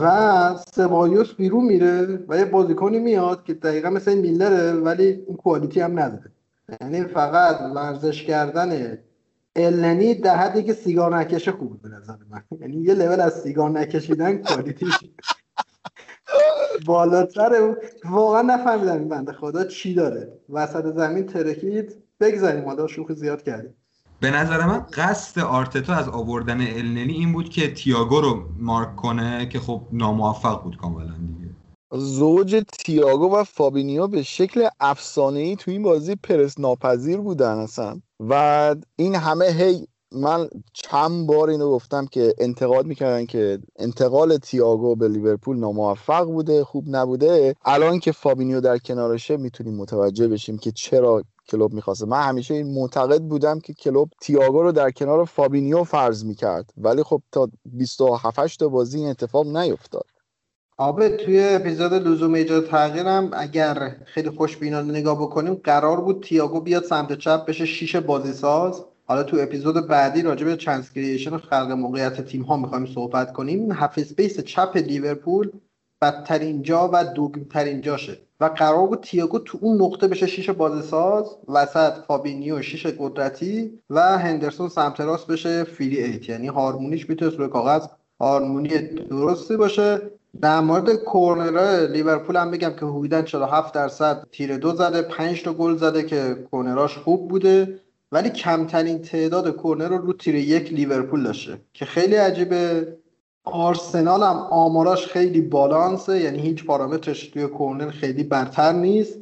و 0.00 0.54
سبایوس 0.74 1.34
بیرون 1.34 1.64
میره 1.64 2.24
و 2.28 2.38
یه 2.38 2.44
بازیکنی 2.44 2.98
میاد 2.98 3.44
که 3.44 3.54
دقیقا 3.54 3.90
مثل 3.90 4.14
میلره 4.14 4.72
ولی 4.72 5.12
اون 5.26 5.36
کوالیتی 5.36 5.80
هم 5.80 5.98
نداره. 6.00 6.30
یعنی 6.80 7.04
فقط 7.04 7.60
ورزش 7.74 8.24
کردن 8.24 8.98
النی 9.56 10.14
در 10.14 10.36
حدی 10.36 10.62
که 10.62 10.72
سیگار 10.72 11.16
نکشه 11.16 11.52
خوب 11.52 11.82
به 11.82 11.88
نظر 11.88 12.14
من. 12.30 12.42
یعنی 12.60 12.76
یه 12.76 12.94
لول 12.94 13.20
از 13.20 13.42
سیگار 13.42 13.70
نکشیدن 13.70 14.36
کوالیتی 14.36 14.86
بالاتر. 16.86 17.76
واقعا 18.04 18.42
نفهمیدم 18.42 18.98
این 18.98 19.08
بنده 19.08 19.32
خدا 19.32 19.64
چی 19.64 19.94
داره. 19.94 20.32
وسط 20.50 20.94
زمین 20.96 21.26
ترکید 21.26 22.07
بگذاریم 22.20 22.64
حالا 22.64 22.86
شوخی 22.86 23.14
زیاد 23.14 23.42
کردیم. 23.42 23.74
به 24.20 24.30
نظر 24.30 24.66
من 24.66 24.86
قصد 24.92 25.40
آرتتا 25.40 25.94
از 25.94 26.08
آوردن 26.08 26.60
النلی 26.60 27.12
این 27.12 27.32
بود 27.32 27.48
که 27.48 27.74
تییاگو 27.74 28.20
رو 28.20 28.42
مارک 28.58 28.96
کنه 28.96 29.48
که 29.48 29.60
خب 29.60 29.82
ناموفق 29.92 30.62
بود 30.62 30.76
کاملا 30.76 31.14
دیگه. 31.18 31.50
زوج 31.92 32.64
تییاگو 32.78 33.36
و 33.36 33.44
فابینیو 33.44 34.06
به 34.06 34.22
شکل 34.22 34.68
افسانه 34.80 35.40
ای 35.40 35.56
تو 35.56 35.70
این 35.70 35.82
بازی 35.82 36.14
پرس 36.14 36.60
ناپذیر 36.60 37.16
بودن 37.16 37.58
اصلا. 37.58 38.00
و 38.20 38.74
این 38.96 39.14
همه 39.14 39.46
هی 39.46 39.86
من 40.12 40.48
چند 40.72 41.26
بار 41.26 41.50
اینو 41.50 41.70
گفتم 41.70 42.06
که 42.06 42.34
انتقاد 42.38 42.86
می‌کردن 42.86 43.26
که 43.26 43.58
انتقال 43.78 44.36
تییاگو 44.36 44.96
به 44.96 45.08
لیورپول 45.08 45.58
ناموفق 45.58 46.24
بوده 46.24 46.64
خوب 46.64 46.84
نبوده. 46.88 47.54
الان 47.64 47.98
که 47.98 48.12
فابینیو 48.12 48.60
در 48.60 48.78
کنارشه 48.78 49.36
می‌تونیم 49.36 49.74
متوجه 49.74 50.28
بشیم 50.28 50.58
که 50.58 50.72
چرا 50.72 51.22
کلوب 51.48 51.72
می‌خواسته 51.72 52.06
من 52.06 52.22
همیشه 52.22 52.54
این 52.54 52.74
معتقد 52.74 53.22
بودم 53.22 53.60
که 53.60 53.74
کلوب 53.74 54.10
تییاگو 54.20 54.62
رو 54.62 54.72
در 54.72 54.90
کنار 54.90 55.24
فابینیو 55.24 55.84
فرض 55.84 56.24
می‌کرد. 56.24 56.70
ولی 56.76 57.02
خب 57.02 57.22
تا 57.32 57.48
27 57.64 58.58
تا 58.58 58.68
بازی 58.68 58.98
این 58.98 59.08
اتفاق 59.08 59.56
نیفتاد. 59.56 60.06
آبه 60.76 61.08
توی 61.08 61.44
اپیزود 61.44 61.92
لزوم 61.92 62.34
ایجاد 62.34 62.66
تغییرم 62.66 63.30
اگر 63.32 63.96
خیلی 64.04 64.30
خوشبینانه 64.30 64.92
نگاه 64.92 65.22
بکنیم 65.22 65.54
قرار 65.54 66.00
بود 66.00 66.22
تییاگو 66.22 66.60
بیاد 66.60 66.84
سمت 66.84 67.18
چپ 67.18 67.46
بشه 67.46 67.66
شیش 67.66 67.96
بازی 67.96 68.32
ساز. 68.32 68.84
حالا 69.04 69.22
تو 69.22 69.36
اپیزود 69.40 69.86
بعدی 69.86 70.22
راجع 70.22 70.44
به 70.44 70.56
چانسکریشن 70.56 71.34
و 71.34 71.38
خلق 71.38 71.70
موقعیت 71.70 72.20
تیم 72.20 72.42
ها 72.42 72.56
می‌خوایم 72.56 72.86
صحبت 72.86 73.32
کنیم. 73.32 73.72
هاف 73.72 73.98
اسپیس 73.98 74.40
چپ 74.40 74.76
لیورپول 74.76 75.50
بدترین 76.02 76.62
جا 76.62 76.90
و 76.92 77.04
دوگمترین 77.04 77.80
جاشه. 77.80 78.18
و 78.40 78.44
قرار 78.44 78.86
بود 78.86 79.00
تیاگو 79.02 79.38
تو 79.38 79.58
اون 79.60 79.82
نقطه 79.82 80.08
بشه 80.08 80.26
شیش 80.26 80.50
بازساز 80.50 81.36
وسط 81.48 81.92
فابینیو 81.92 82.62
شیش 82.62 82.86
قدرتی 82.86 83.78
و 83.90 84.18
هندرسون 84.18 84.68
سمت 84.68 85.00
راست 85.00 85.26
بشه 85.26 85.64
فیلی 85.64 86.02
ایت. 86.02 86.28
یعنی 86.28 86.46
هارمونیش 86.46 87.08
می‌تونه 87.10 87.36
روی 87.36 87.48
کاغذ 87.48 87.86
هارمونی 88.20 88.78
درستی 89.10 89.56
باشه. 89.56 90.00
در 90.40 90.60
مورد 90.60 90.94
کورنرها 90.94 91.86
لیورپول 91.86 92.36
هم 92.36 92.50
بگم 92.50 92.70
که 92.70 92.86
حدودا 92.86 93.22
47 93.22 93.74
درصد 93.74 94.26
تیر 94.32 94.56
دو 94.56 94.74
زده 94.74 95.02
5 95.02 95.42
تا 95.42 95.52
گل 95.52 95.76
زده 95.76 96.02
که 96.02 96.46
کورنراش 96.50 96.98
خوب 96.98 97.28
بوده. 97.28 97.80
ولی 98.12 98.30
کمترین 98.30 99.02
تعداد 99.02 99.50
کورنر 99.50 99.88
رو 99.88 99.98
رو 99.98 100.12
تیر 100.12 100.34
یک 100.34 100.72
لیورپول 100.72 101.22
داشته 101.22 101.58
که 101.72 101.84
خیلی 101.84 102.14
عجیبه. 102.14 102.96
آرسنال 103.52 104.22
هم 104.22 104.36
آماراش 104.50 105.06
خیلی 105.06 105.40
بالانسه 105.40 106.20
یعنی 106.20 106.38
هیچ 106.38 106.64
پارامترش 106.64 107.26
توی 107.28 107.46
کورنر 107.46 107.90
خیلی 107.90 108.24
برتر 108.24 108.72
نیست 108.72 109.18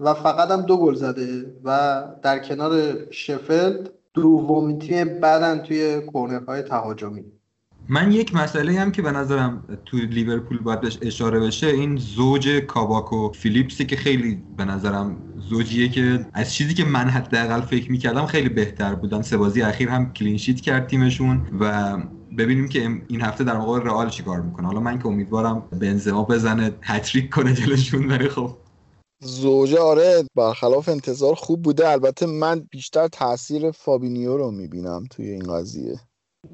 و 0.00 0.14
فقط 0.14 0.50
هم 0.50 0.62
دو 0.62 0.76
گل 0.76 0.94
زده 0.94 1.54
و 1.64 2.02
در 2.22 2.38
کنار 2.38 2.72
شفلد 3.10 3.90
دومین 4.14 4.78
تیم 4.78 5.20
بعدن 5.20 5.58
توی 5.58 6.00
کورنرهای 6.00 6.62
تهاجمی. 6.62 7.24
من 7.88 8.12
یک 8.12 8.34
مسئله 8.34 8.72
هم 8.72 8.92
که 8.92 9.02
به 9.02 9.10
نظرم 9.10 9.64
تو 9.84 9.96
لیورپول 9.96 10.58
باید 10.58 10.80
بهش 10.80 10.98
اشاره 11.02 11.40
بشه 11.40 11.66
این 11.66 11.96
زوج 11.96 12.48
کاباک 12.48 13.18
و 13.18 13.32
فیلیپسی 13.32 13.86
که 13.86 13.96
خیلی 13.96 14.42
به 14.56 14.64
نظرم 14.64 15.16
زوجیه 15.48 15.88
که 15.88 16.26
از 16.32 16.54
چیزی 16.54 16.74
که 16.74 16.84
من 16.84 17.08
حداقل 17.08 17.60
فکر 17.60 17.92
می‌کردم 17.92 18.26
خیلی 18.26 18.48
بهتر 18.48 18.94
بودن. 18.94 19.22
سه 19.22 19.36
بازی 19.36 19.62
اخیر 19.62 19.88
هم 19.88 20.12
clean 20.12 20.36
sheet 20.36 20.60
کرد 20.60 20.86
تیمشون 20.86 21.42
و 21.60 21.96
ببینیم 22.38 22.68
که 22.68 22.80
این 23.08 23.20
هفته 23.20 23.44
در 23.44 23.56
مقابل 23.56 23.86
رئال 23.86 24.08
چیکار 24.08 24.40
می‌کنه. 24.40 24.66
حالا 24.66 24.80
من 24.80 24.98
که 24.98 25.06
امیدوارم 25.06 25.68
بنزما 25.80 26.24
بزنه 26.24 26.72
هت‌تریک 26.82 27.30
کنه 27.30 27.54
جلوشون 27.54 28.10
ولی 28.10 28.28
خب. 28.28 28.50
زوجه 29.22 29.78
آره 29.78 30.24
برخلاف 30.36 30.88
انتظار 30.88 31.34
خوب 31.34 31.62
بوده. 31.62 31.88
البته 31.88 32.26
من 32.26 32.60
بیشتر 32.70 33.08
تاثیر 33.08 33.70
فابینیو 33.70 34.36
رو 34.36 34.50
می‌بینم 34.50 35.04
توی 35.10 35.30
این 35.30 35.52
قضیه. 35.52 36.00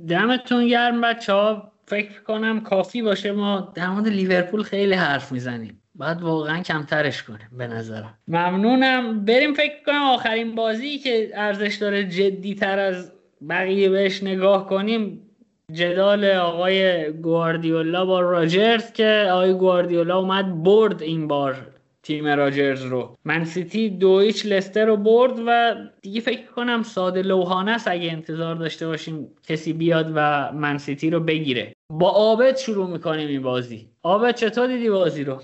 دمتون 0.08 0.68
گرم 0.68 1.00
بچه 1.00 1.32
ها 1.32 1.72
فکر 1.86 2.22
کنم 2.22 2.60
کافی 2.60 3.02
باشه 3.02 3.32
ما 3.32 3.72
در 3.74 3.90
مورد 3.90 4.08
لیورپول 4.08 4.62
خیلی 4.62 4.94
حرف 4.94 5.32
می‌زنیم. 5.32 5.82
باید 5.94 6.22
واقعا 6.22 6.62
کمترش 6.62 7.22
کنیم 7.22 7.48
به 7.58 7.66
نظرم. 7.66 8.18
ممنونم. 8.28 9.24
بریم 9.24 9.54
فکر 9.54 9.84
کنم 9.86 10.02
آخرین 10.02 10.54
بازی 10.54 10.98
که 10.98 11.30
ارزش 11.34 11.76
داره 11.80 12.04
جدی 12.04 12.54
تر 12.54 12.78
از 12.78 13.12
بقیه 13.48 13.88
بهش 13.88 14.22
نگاه 14.22 14.68
کنیم. 14.68 15.29
جدال 15.72 16.24
آقای 16.24 17.12
گواردیولا 17.12 18.04
با 18.04 18.20
راجرز 18.20 18.92
که 18.92 19.28
آقای 19.32 19.54
گواردیولا 19.54 20.18
اومد 20.18 20.62
برد 20.62 21.02
این 21.02 21.28
بار 21.28 21.66
تیم 22.02 22.26
راجرز 22.26 22.82
رو. 22.82 23.16
من 23.24 23.44
سیتی 23.44 23.90
دو 23.90 24.10
ایچ 24.10 24.46
لستر 24.46 24.86
رو 24.86 24.96
برد 24.96 25.32
و 25.46 25.74
دیگه 26.02 26.20
فکر 26.20 26.46
کنم 26.46 26.82
ساده 26.82 27.22
لوحانه 27.22 27.70
است 27.70 27.88
اگه 27.88 28.12
انتظار 28.12 28.54
داشته 28.54 28.86
باشیم 28.86 29.28
کسی 29.48 29.72
بیاد 29.72 30.12
و 30.14 30.52
من 30.52 30.78
سیتی 30.78 31.10
رو 31.10 31.20
بگیره. 31.20 31.72
با 31.92 32.10
آبد 32.10 32.56
شروع 32.56 32.90
می‌کنیم 32.90 33.28
این 33.28 33.42
بازی. 33.42 33.90
آبد 34.02 34.34
چطور 34.34 34.66
دیدی 34.66 34.90
بازی 34.90 35.24
رو؟ 35.24 35.42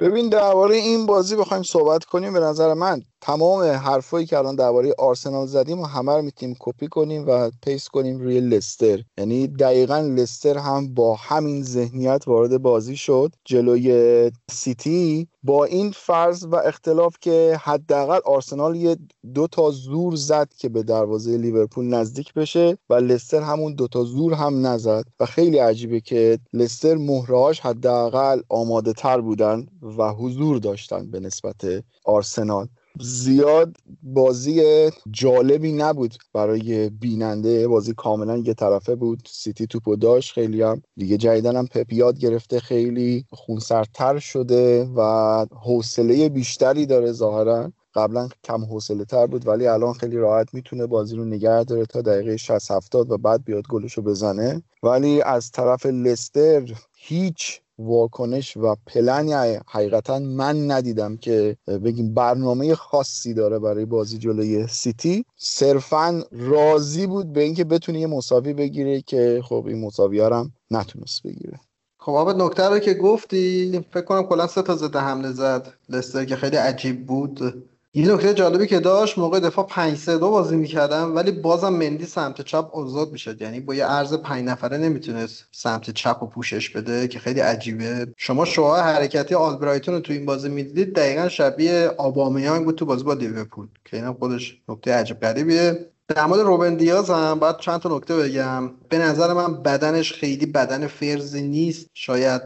ببین 0.00 0.28
درباره 0.28 0.74
این 0.76 1.06
بازی 1.06 1.36
بخوایم 1.36 1.62
صحبت 1.62 2.04
کنیم. 2.04 2.32
به 2.32 2.40
نظر 2.40 2.74
من 2.74 3.02
تمام 3.24 3.62
حرفایی 3.62 4.26
که 4.26 4.38
الان 4.38 4.56
درباره 4.56 4.94
آرسنال 4.98 5.46
زدیم 5.46 5.80
و 5.80 5.84
همه 5.84 6.16
رو 6.16 6.22
می‌تونیم 6.22 6.56
کپی 6.60 6.88
کنیم 6.88 7.24
و 7.26 7.50
paste 7.62 7.88
کنیم 7.88 8.18
روی 8.18 8.40
لستر. 8.40 9.02
یعنی 9.18 9.46
دقیقا 9.46 9.98
لستر 9.98 10.58
هم 10.58 10.94
با 10.94 11.14
همین 11.14 11.62
ذهنیت 11.62 12.22
وارد 12.26 12.62
بازی 12.62 12.96
شد. 12.96 13.32
جلوی 13.44 14.30
سیتی 14.50 15.28
با 15.42 15.64
این 15.64 15.90
فرض 15.90 16.44
و 16.44 16.56
اختلاف 16.56 17.16
که 17.20 17.60
حداقل 17.62 18.20
آرسنال 18.24 18.76
یه 18.76 18.96
دو 19.34 19.46
تا 19.46 19.70
زور 19.70 20.14
زد 20.16 20.48
که 20.58 20.68
به 20.68 20.82
دروازه 20.82 21.36
لیورپول 21.36 21.84
نزدیک 21.84 22.34
بشه 22.34 22.78
و 22.90 22.94
لستر 22.94 23.40
همون 23.40 23.74
دو 23.74 23.88
تا 23.88 24.04
زور 24.04 24.34
هم 24.34 24.66
نزد. 24.66 25.04
و 25.20 25.26
خیلی 25.26 25.58
عجیبه 25.58 26.00
که 26.00 26.38
لستر 26.52 26.94
مهرهاش 26.94 27.60
حداقل 27.60 28.40
آماده 28.48 28.92
تر 28.92 29.20
بودن 29.20 29.66
و 29.98 30.10
حضور 30.10 30.58
داشتن 30.58 31.10
به 31.10 31.20
نسبت 31.20 31.60
آرسنال. 32.04 32.68
زیاد 33.00 33.76
بازی 34.02 34.90
جالبی 35.10 35.72
نبود 35.72 36.14
برای 36.32 36.90
بیننده 36.90 37.68
بازی 37.68 37.94
کاملا 37.94 38.36
یه 38.36 38.54
طرفه 38.54 38.94
بود. 38.94 39.28
سیتی 39.30 39.66
توپو 39.66 39.96
داشت 39.96 40.32
خیلی 40.32 40.62
هم 40.62 40.82
دیگه 40.96 41.16
جدیدن 41.16 41.56
هم 41.56 41.66
پپ 41.66 41.92
یاد 41.92 42.18
گرفته 42.18 42.60
خیلی 42.60 43.24
خونسردتر 43.30 44.18
شده 44.18 44.84
و 44.96 45.46
حوصله 45.62 46.28
بیشتری 46.28 46.86
داره 46.86 47.12
ظاهرا. 47.12 47.72
قبلا 47.94 48.28
کم 48.44 48.64
حوصله 48.64 49.04
تر 49.04 49.26
بود 49.26 49.46
ولی 49.48 49.66
الان 49.66 49.92
خیلی 49.92 50.16
راحت 50.16 50.54
می‌تونه 50.54 50.86
بازی 50.86 51.16
رو 51.16 51.24
نگه 51.24 51.64
داره 51.64 51.86
تا 51.86 52.02
دقیقه 52.02 52.36
60 52.36 52.70
70 52.70 53.10
و 53.10 53.18
بعد 53.18 53.44
بیاد 53.44 53.68
گلشو 53.68 54.02
بزنه. 54.02 54.62
ولی 54.82 55.22
از 55.22 55.50
طرف 55.50 55.86
لستر 55.86 56.74
هیچ 56.96 57.60
واکنش 57.78 58.56
و 58.56 58.76
پلنی 58.86 59.32
حقیقتا 59.66 60.18
من 60.18 60.70
ندیدم 60.70 61.16
که 61.16 61.56
بگیم 61.84 62.14
برنامه 62.14 62.74
خاصی 62.74 63.34
داره 63.34 63.58
برای 63.58 63.84
بازی 63.84 64.18
جلوی 64.18 64.66
سیتی. 64.66 65.24
صرفا 65.36 66.22
راضی 66.32 67.06
بود 67.06 67.32
به 67.32 67.42
اینکه 67.42 67.64
بتونه 67.64 68.00
یه 68.00 68.06
مساوی 68.06 68.52
بگیره 68.52 69.00
که 69.00 69.42
خب 69.44 69.64
این 69.68 69.80
مساوی 69.80 70.20
هم 70.20 70.52
نتونست 70.70 71.22
بگیره. 71.22 71.60
خب 71.98 72.12
آبد 72.12 72.36
نکته 72.36 72.68
رو 72.68 72.78
که 72.78 72.94
گفتی 72.94 73.70
فکر 73.90 74.04
کنم 74.04 74.22
کلا 74.22 74.46
سه 74.46 74.62
تا 74.62 74.76
ضد 74.76 74.96
حمله 74.96 75.32
زد 75.32 75.72
لستر 75.88 76.24
که 76.24 76.36
خیلی 76.36 76.56
عجیب 76.56 77.06
بود. 77.06 77.64
یه 77.94 78.14
نکته 78.14 78.34
جالبی 78.34 78.66
که 78.66 78.80
داشت 78.80 79.18
موقع 79.18 79.40
دفاع 79.40 79.66
5 79.66 79.98
3 79.98 80.18
2 80.18 80.30
بازی 80.30 80.56
می‌کردم 80.56 81.16
ولی 81.16 81.30
بازم 81.30 81.68
مندی 81.68 82.06
سمت 82.06 82.40
چپ 82.40 82.70
آزاد 82.72 83.12
می‌شد. 83.12 83.42
یعنی 83.42 83.60
با 83.60 83.74
یه 83.74 83.86
عرض 83.86 84.14
5 84.14 84.44
نفره 84.44 84.76
نمی‌تونست 84.78 85.44
سمت 85.52 85.90
چپ 85.90 86.16
رو 86.20 86.26
پوشش 86.26 86.70
بده 86.70 87.08
که 87.08 87.18
خیلی 87.18 87.40
عجیبه. 87.40 88.06
شما 88.16 88.44
شعاع 88.44 88.80
حرکتی 88.80 89.34
آلبرایتون 89.34 89.94
رو 89.94 90.00
تو 90.00 90.12
این 90.12 90.26
بازی 90.26 90.48
می‌دیدید؟ 90.48 90.94
دقیقا 90.94 91.28
شبیه 91.28 91.94
آبامیانگ 91.98 92.64
بود 92.64 92.74
تو 92.74 92.86
بازی 92.86 93.04
با 93.04 93.14
لیورپول 93.14 93.66
که 93.84 93.96
اینم 93.96 94.14
خودش 94.14 94.56
نکته 94.68 94.94
عجیب 94.94 95.20
غریبیه. 95.20 95.86
در 96.08 96.26
مورد 96.26 96.40
روبن 96.40 96.74
دیاز 96.74 97.10
هم 97.10 97.38
باید 97.38 97.56
چند 97.56 97.80
تا 97.80 97.96
نکته 97.96 98.16
بگم. 98.16 98.70
به 98.88 98.98
نظر 98.98 99.32
من 99.32 99.62
بدنش 99.62 100.12
خیلی 100.12 100.46
بدن 100.46 100.86
فرزی 100.86 101.42
نیست. 101.42 101.86
شاید 101.94 102.42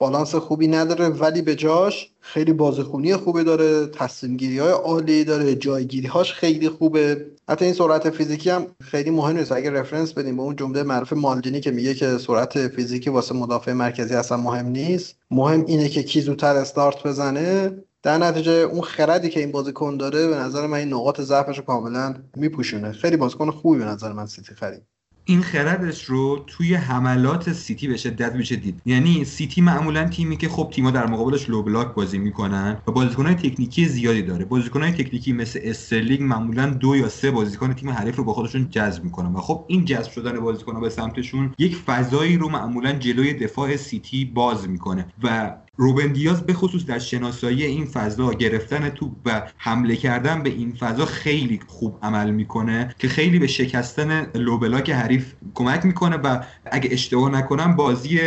بالانس 0.00 0.34
خوبی 0.34 0.68
نداره 0.68 1.08
ولی 1.08 1.42
به 1.42 1.54
جاش 1.54 2.10
خیلی 2.20 2.52
بازیخونی 2.52 3.16
خوبی 3.16 3.44
داره 3.44 3.86
تصمیم 3.86 4.36
گیری 4.36 4.58
های 4.58 4.72
عالی 4.72 5.24
داره 5.24 5.54
جایگیری 5.54 6.06
هاش 6.06 6.32
خیلی 6.32 6.68
خوبه. 6.68 7.26
حتی 7.48 7.64
این 7.64 7.74
سرعت 7.74 8.10
فیزیکی 8.10 8.50
هم 8.50 8.66
خیلی 8.82 9.10
مهم 9.10 9.36
نیست. 9.36 9.52
اگه 9.52 9.70
رفرنس 9.70 10.12
بدیم 10.12 10.36
به 10.36 10.42
اون 10.42 10.56
جمله 10.56 10.82
معروف 10.82 11.12
مالدینی 11.12 11.60
که 11.60 11.70
میگه 11.70 11.94
که 11.94 12.18
سرعت 12.18 12.68
فیزیکی 12.68 13.10
واسه 13.10 13.34
مدافع 13.34 13.72
مرکزی 13.72 14.14
اصلا 14.14 14.36
مهم 14.38 14.66
نیست. 14.66 15.16
مهم 15.30 15.64
اینه 15.66 15.88
که 15.88 16.02
کی 16.02 16.20
زودتر 16.20 16.56
استارت 16.56 17.06
بزنه. 17.06 17.72
در 18.02 18.18
نتیجه 18.18 18.52
اون 18.52 18.82
خردی 18.82 19.28
که 19.28 19.40
این 19.40 19.52
بازیکن 19.52 19.96
داره 19.96 20.28
به 20.28 20.36
نظر 20.36 20.66
من 20.66 20.78
این 20.78 20.92
نقاط 20.92 21.20
ضعفش 21.20 21.58
رو 21.58 21.64
کاملا 21.64 22.14
میپوشونه. 22.36 22.92
خیلی 22.92 23.16
بازیکن 23.16 23.50
خوبی 23.50 23.78
به 23.78 23.84
نظر 23.84 24.12
من 24.12 24.26
سیتی 24.26 24.54
خرید. 24.54 24.82
این 25.30 25.42
خردش 25.42 26.04
رو 26.04 26.44
توی 26.46 26.74
حملات 26.74 27.52
سیتی 27.52 27.88
به 27.88 27.96
شدت 27.96 28.34
میشه 28.34 28.56
دید. 28.56 28.82
یعنی 28.86 29.24
سیتی 29.24 29.60
معمولا 29.60 30.08
تیمی 30.08 30.36
که 30.36 30.48
خب 30.48 30.70
تیما 30.72 30.90
در 30.90 31.06
مقابلش 31.06 31.50
low 31.50 31.62
block 31.62 31.94
بازی 31.94 32.18
می‌کنن 32.18 32.78
و 32.86 32.92
بازیکنهای 32.92 33.34
تکنیکی 33.34 33.86
زیادی 33.86 34.22
داره. 34.22 34.44
بازیکنهای 34.44 34.92
تکنیکی 34.92 35.32
مثل 35.32 35.60
استرلینگ 35.62 36.22
معمولا 36.22 36.66
دو 36.66 36.96
یا 36.96 37.08
سه 37.08 37.30
بازیکن 37.30 37.72
تیم 37.72 37.90
حریف 37.90 38.16
رو 38.16 38.24
با 38.24 38.32
خودشون 38.32 38.70
جذب 38.70 39.04
می‌کنن 39.04 39.32
و 39.32 39.40
خب 39.40 39.64
این 39.68 39.84
جذب 39.84 40.10
شدن 40.10 40.40
بازیکنها 40.40 40.80
به 40.80 40.88
سمتشون 40.88 41.54
یک 41.58 41.76
فضایی 41.76 42.36
رو 42.36 42.48
معمولا 42.48 42.92
جلوی 42.92 43.34
دفاع 43.34 43.76
سیتی 43.76 44.24
باز 44.24 44.68
می‌کنه 44.68 45.06
و 45.22 45.56
روبن 45.80 46.12
دیاز 46.12 46.42
به 46.42 46.54
خصوص 46.54 46.86
در 46.86 46.98
شناسایی 46.98 47.64
این 47.64 47.86
فضا 47.86 48.32
گرفتن 48.32 48.88
توپ 48.88 49.12
و 49.24 49.42
حمله 49.56 49.96
کردن 49.96 50.42
به 50.42 50.50
این 50.50 50.72
فضا 50.72 51.04
خیلی 51.04 51.60
خوب 51.66 51.98
عمل 52.02 52.30
می‌کنه 52.30 52.94
که 52.98 53.08
خیلی 53.08 53.38
به 53.38 53.46
شکستن 53.46 54.30
low 54.34 54.55
block 54.55 54.90
حریف 54.90 55.34
کمک 55.54 55.84
می‌کنه 55.84 56.16
و 56.16 56.42
اگه 56.64 56.88
اشتباه 56.92 57.30
نکنم 57.30 57.76
بازی 57.76 58.20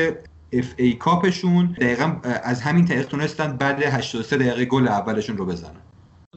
FA 0.54 0.74
Cup 0.78 0.94
شون 0.94 1.76
دقیقا 1.82 2.16
از 2.44 2.62
همین 2.62 2.86
طریق 2.86 3.08
تونستن 3.08 3.58
بعد 3.58 3.84
83 3.84 4.38
دقیقه 4.38 4.66
گل 4.66 4.88
اولشون 4.88 5.38
رو 5.38 5.46
بزنن. 5.46 5.82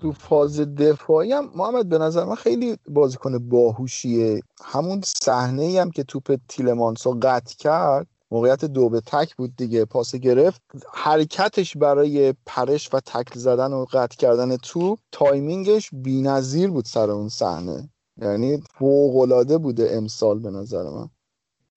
تو 0.01 0.13
فاز 0.13 0.61
دفاعی 0.61 1.33
هم 1.33 1.51
محمد 1.57 1.89
به 1.89 1.99
نظر 1.99 2.25
من 2.25 2.35
خیلی 2.35 2.77
بازیکن 2.89 3.49
باهوشیه. 3.49 4.43
همون 4.65 5.01
صحنه 5.05 5.81
هم 5.81 5.91
که 5.91 6.05
توپ 6.05 6.39
تیلمانس 6.49 6.95
رو 6.95 7.11
قطع 7.11 7.57
کرد 7.57 8.07
موقعیت 8.31 8.65
دو 8.65 8.89
به 8.89 9.01
تک 9.01 9.37
بود 9.37 9.57
دیگه 9.57 9.85
پاس 9.85 10.15
گرفت. 10.15 10.63
حرکتش 10.93 11.77
برای 11.77 12.35
پرش 12.47 12.95
و 12.95 13.01
تکل 13.01 13.41
زدن 13.41 13.73
و 13.73 13.85
قطع 13.85 14.17
کردن 14.17 14.57
تو 14.57 14.97
timing 15.13 15.71
ش 15.71 15.91
بی‌نظیر 15.93 16.71
بود 16.71 16.85
سر 16.85 17.11
اون 17.11 17.29
صحنه. 17.29 17.91
یعنی 18.23 18.63
فوق 18.79 19.59
بوده 19.59 19.89
امسال 19.93 20.39
به 20.39 20.51
نظر 20.51 20.83
من. 20.83 21.09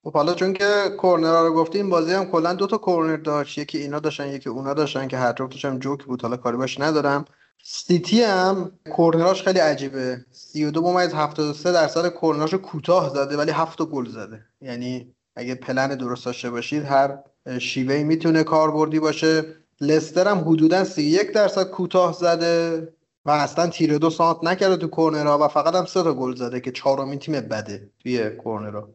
خب 0.04 0.14
حالا 0.14 0.34
چون 0.34 0.54
که 0.54 0.66
کورنر 0.98 1.42
رو 1.44 1.54
گفتیم 1.54 1.90
بازی 1.90 2.14
هم 2.14 2.26
کلا 2.26 2.54
دو 2.54 2.68
تا 2.68 2.78
کورنر 2.78 3.18
داشت. 3.18 3.58
یکی 3.58 3.78
اینا 3.78 4.00
داشتن 4.00 4.28
یکی 4.28 4.50
اونا 4.50 4.74
داشتن 4.74 5.08
که 5.08 5.18
هر 5.18 5.36
هم 5.64 5.80
جوک 5.80 6.04
بود. 6.04 6.22
حالا 6.22 6.38
کاری 6.38 6.58
باش 6.58 6.80
ندارم. 6.80 7.26
سیتی 7.64 8.24
هم 8.24 8.72
کورنراش 8.96 9.44
خیلی 9.44 9.60
عجیبه. 9.60 10.26
32 10.32 10.82
ممیز 10.82 11.14
73 11.14 11.72
درصد 11.72 12.08
کورنراش 12.08 12.54
کوتاه 12.54 13.10
زده 13.10 13.38
ولی 13.38 13.52
7 13.52 13.82
گل 13.82 14.10
زده. 14.10 14.46
یعنی 14.62 15.16
اگه 15.40 15.56
پلن 15.56 15.96
درست 15.96 16.26
داشته 16.26 16.50
باشید 16.50 16.84
هر 16.84 17.18
شیوهی 17.60 18.04
می‌تونه 18.04 18.44
کاربردی 18.44 19.00
باشه. 19.00 19.44
لستر 19.82 20.28
هم 20.28 20.38
حدودا 20.38 20.84
31 20.84 21.32
درصد 21.32 21.64
کوتاه 21.64 22.14
زده 22.14 22.88
و 23.26 23.32
اصلا 23.32 23.68
تیر 23.68 23.98
دو 23.98 24.10
سانت 24.10 24.38
نکرده 24.44 24.78
تو 24.78 24.88
کورنرها 24.88 25.38
و 25.42 25.48
فقط 25.48 25.76
هم 25.76 25.86
سه 25.86 26.04
تا 26.04 26.14
گل 26.14 26.36
زده 26.36 26.60
که 26.60 26.72
چهارمین 26.72 27.20
تیم 27.20 27.34
بده 27.34 27.90
توی 28.00 28.30
کورنرها 28.30 28.90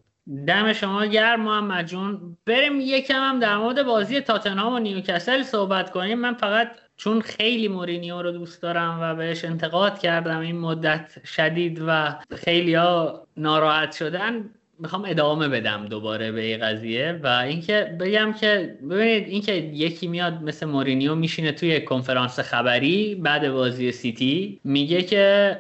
دم 0.47 0.73
شما 0.73 1.07
گرم 1.07 1.41
محمد 1.41 1.87
جون. 1.87 2.37
بریم 2.47 2.81
یکم 2.81 3.15
هم 3.15 3.41
در 3.41 3.57
مورد 3.57 3.83
بازی 3.83 4.21
تاتنهام 4.21 4.75
و 4.75 4.79
نیوکاسل 4.79 5.43
صحبت 5.43 5.91
کنیم. 5.91 6.19
من 6.19 6.35
فقط 6.35 6.69
چون 6.97 7.21
خیلی 7.21 7.69
مورینیو 7.69 8.23
رو 8.23 8.33
دوست 8.33 8.63
دارم 8.63 8.99
و 9.03 9.15
بهش 9.15 9.45
انتقاد 9.45 9.99
کردم 9.99 10.41
این 10.41 10.59
مدت 10.59 11.27
شدید 11.27 11.83
و 11.87 12.19
خیلی 12.37 12.75
ها 12.75 13.27
ناراحت 13.37 13.93
شدن 13.93 14.51
می‌خوام 14.79 15.05
ادامه 15.07 15.49
بدم 15.49 15.87
دوباره 15.87 16.33
به 16.33 16.41
این 16.41 16.59
قضیه 16.61 17.21
و 17.23 17.27
اینکه 17.27 17.97
بگم 18.01 18.33
که 18.33 18.79
ببینید 18.91 19.29
اینکه 19.29 19.53
یکی 19.55 20.07
میاد 20.07 20.43
مثل 20.43 20.67
مورینیو 20.67 21.15
میشینه 21.15 21.53
توی 21.53 21.81
کنفرانس 21.81 22.41
خبری 22.41 23.15
بعد 23.15 23.51
بازی 23.51 23.93
سیتی 23.93 24.61
میگه 24.65 25.03
که 25.03 25.57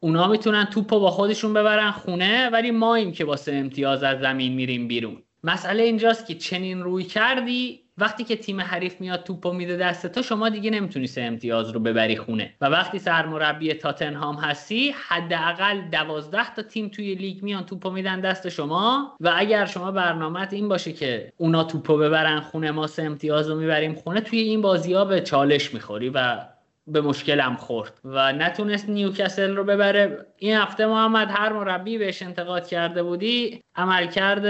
اونا 0.00 0.28
می‌تونن 0.28 0.64
توپو 0.64 1.00
با 1.00 1.10
خودشون 1.10 1.54
ببرن 1.54 1.90
خونه 1.90 2.50
ولی 2.50 2.70
ماییم 2.70 3.12
که 3.12 3.24
واسه 3.24 3.52
امتیاز 3.52 4.02
از 4.02 4.20
زمین 4.20 4.52
میریم 4.52 4.88
بیرون. 4.88 5.22
مسئله 5.44 5.82
اینجاست 5.82 6.26
که 6.26 6.34
چنین 6.34 6.82
روی 6.82 7.04
کردی 7.04 7.83
وقتی 7.98 8.24
که 8.24 8.36
تیم 8.36 8.60
حریف 8.60 9.00
میاد 9.00 9.22
توپو 9.22 9.52
میده 9.52 9.76
دست 9.76 10.06
تو 10.06 10.22
شما 10.22 10.48
دیگه 10.48 10.70
نمی‌تونی 10.70 11.06
سه 11.06 11.22
امتیاز 11.22 11.70
رو 11.70 11.80
ببری 11.80 12.16
خونه. 12.16 12.54
و 12.60 12.66
وقتی 12.66 12.98
سرمربی 12.98 13.74
تاتنهام 13.74 14.36
هستی 14.36 14.94
حداقل 15.08 15.80
دوازده 15.80 16.54
تا 16.54 16.62
تیم 16.62 16.88
توی 16.88 17.14
لیگ 17.14 17.42
میان 17.42 17.64
توپو 17.66 17.90
میدن 17.90 18.20
دست 18.20 18.48
شما. 18.48 19.16
و 19.20 19.32
اگر 19.36 19.66
شما 19.66 19.90
برنامه 19.90 20.48
این 20.50 20.68
باشه 20.68 20.92
که 20.92 21.32
اونا 21.36 21.64
توپو 21.64 21.96
ببرن 21.96 22.40
خونه 22.40 22.70
ما 22.70 22.86
سه 22.86 23.02
امتیاز 23.02 23.48
رو 23.48 23.56
می‌بریم 23.56 23.94
خونه 23.94 24.20
توی 24.20 24.38
این 24.38 24.60
بازی 24.62 24.92
ها 24.92 25.04
به 25.04 25.20
چالش 25.20 25.74
می‌خوری 25.74 26.08
و 26.08 26.38
به 26.86 27.00
مشکلم 27.00 27.56
خورد. 27.56 28.00
و 28.04 28.32
نتونست 28.32 28.88
نیوکاسل 28.88 29.56
رو 29.56 29.64
ببره. 29.64 30.26
این 30.38 30.56
هفته 30.56 30.86
محمد 30.86 31.28
هر 31.30 31.52
مربی 31.52 31.98
بهش 31.98 32.22
انتقاد 32.22 32.66
کرده 32.66 33.02
بودی 33.02 33.62
عملکرد 33.76 34.44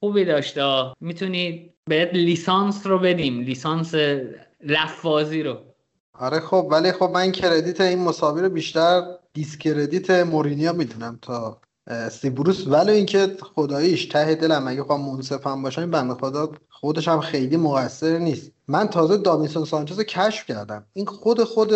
خوبی 0.00 0.24
داشته. 0.24 0.92
می‌تونید 1.00 1.74
بهت 1.88 2.14
لیسانس 2.14 2.86
رو 2.86 2.98
بدیم 2.98 3.40
لیسانس 3.40 3.94
لفاظی 4.64 5.42
رو. 5.42 5.58
آره 6.12 6.40
خب 6.40 6.68
ولی 6.70 6.92
خب 6.92 7.10
من 7.14 7.32
credit 7.32 7.80
این 7.80 7.98
مساوی 7.98 8.42
رو 8.42 8.48
بیشتر 8.48 9.02
discredit 9.32 10.10
مورینیا 10.10 10.72
می‌دونم 10.72 11.18
تا 11.22 11.60
سیبروس 12.10 12.66
ولی 12.66 12.92
اینکه 12.92 13.36
خداییش 13.54 14.06
ته 14.06 14.34
دلم 14.34 14.68
اگه 14.68 14.82
خواهم 14.82 15.00
منصفم 15.00 15.62
باشم 15.62 15.80
این 15.80 15.90
بنده 15.90 16.14
خدا 16.14 16.52
خودش 16.68 17.08
هم 17.08 17.20
خیلی 17.20 17.56
مقصر 17.56 18.18
نیست. 18.18 18.52
من 18.68 18.88
تازه 18.88 19.16
داوینسون 19.16 19.64
سانچز 19.64 19.98
رو 19.98 20.04
کشف 20.04 20.46
کردم. 20.46 20.86
این 20.92 21.06
خود 21.06 21.44
خود 21.44 21.72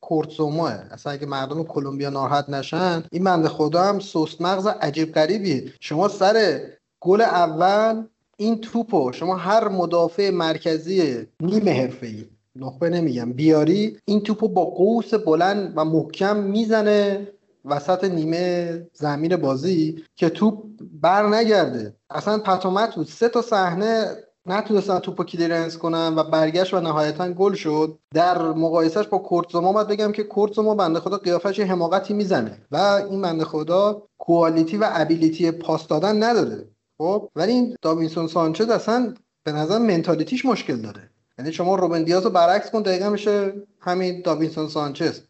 کورتزوماه 0.00 0.72
اصلا 0.72 1.12
اگه 1.12 1.26
مردم 1.26 1.64
کلمبیا 1.64 2.10
ناراحت 2.10 2.48
نشن 2.48 3.02
این 3.12 3.24
بنده 3.24 3.48
خدا 3.48 3.82
هم 3.82 3.98
سوست 3.98 4.40
مغز 4.40 4.66
عجیب 4.66 5.12
غریبیه. 5.12 5.72
شما 5.80 6.08
سر 6.08 6.60
گل 7.04 7.20
اول 7.20 8.04
این 8.36 8.60
توپو. 8.60 9.12
شما 9.12 9.36
هر 9.36 9.68
مدافع 9.68 10.30
مرکزی 10.30 11.26
نیمه 11.40 11.72
حرفه‌ای 11.72 12.24
نخبه 12.56 12.90
نمیگم 12.90 13.32
بیاری 13.32 13.96
این 14.04 14.20
توپو 14.20 14.48
با 14.48 14.64
قوس 14.64 15.14
بلند 15.14 15.72
و 15.76 15.84
محکم 15.84 16.36
می‌زنه 16.36 17.28
وسط 17.64 18.04
نیمه 18.04 18.86
زمین 18.92 19.36
بازی 19.36 20.02
که 20.16 20.28
توپ 20.28 20.64
بر 21.00 21.28
نگرده. 21.28 21.96
اصلا 22.10 22.38
پتومت 22.38 22.94
بود 22.94 23.06
سه 23.06 23.28
تا 23.28 23.42
صحنه 23.42 24.06
نتونستن 24.46 24.98
توپو 24.98 25.24
کلیرنس 25.24 25.78
کنن 25.78 26.14
و 26.16 26.22
برگشت 26.22 26.74
و 26.74 26.80
نهایتا 26.80 27.32
گل 27.32 27.54
شد. 27.54 27.98
در 28.14 28.42
مقایسهش 28.42 29.06
با 29.06 29.18
کورتزوما 29.18 29.72
باید 29.72 29.88
بگم 29.88 30.12
که 30.12 30.22
کورتزوما 30.22 30.74
بنده 30.74 31.00
خدا 31.00 31.16
قیافش 31.16 31.60
حماقتی 31.60 32.14
می‌زنه 32.14 32.58
و 32.70 32.76
این 33.10 33.22
بنده 33.22 33.44
خدا 33.44 34.02
quality 34.18 34.76
و 34.76 34.88
ability 34.92 35.50
پاس 35.50 35.86
دادن 35.86 36.22
نداره. 36.22 36.68
خب 36.98 37.30
ولی 37.36 37.52
این 37.52 37.76
داوینسون 37.82 38.26
سانچز 38.26 38.68
اصلا 38.68 39.14
به 39.44 39.52
نظر 39.52 39.78
mentality 39.78 40.32
ش 40.32 40.44
مشکل 40.44 40.76
داره. 40.76 41.10
یعنی 41.38 41.52
شما 41.52 41.74
روبن 41.74 42.04
دیاز 42.04 42.24
رو 42.24 42.30
برعکس 42.30 42.70
کن 42.70 42.82
دقیقا 42.82 43.10
میشه 43.10 43.52
همین 43.80 44.22
داوینسون 44.22 44.68
سانچز. 44.68 45.20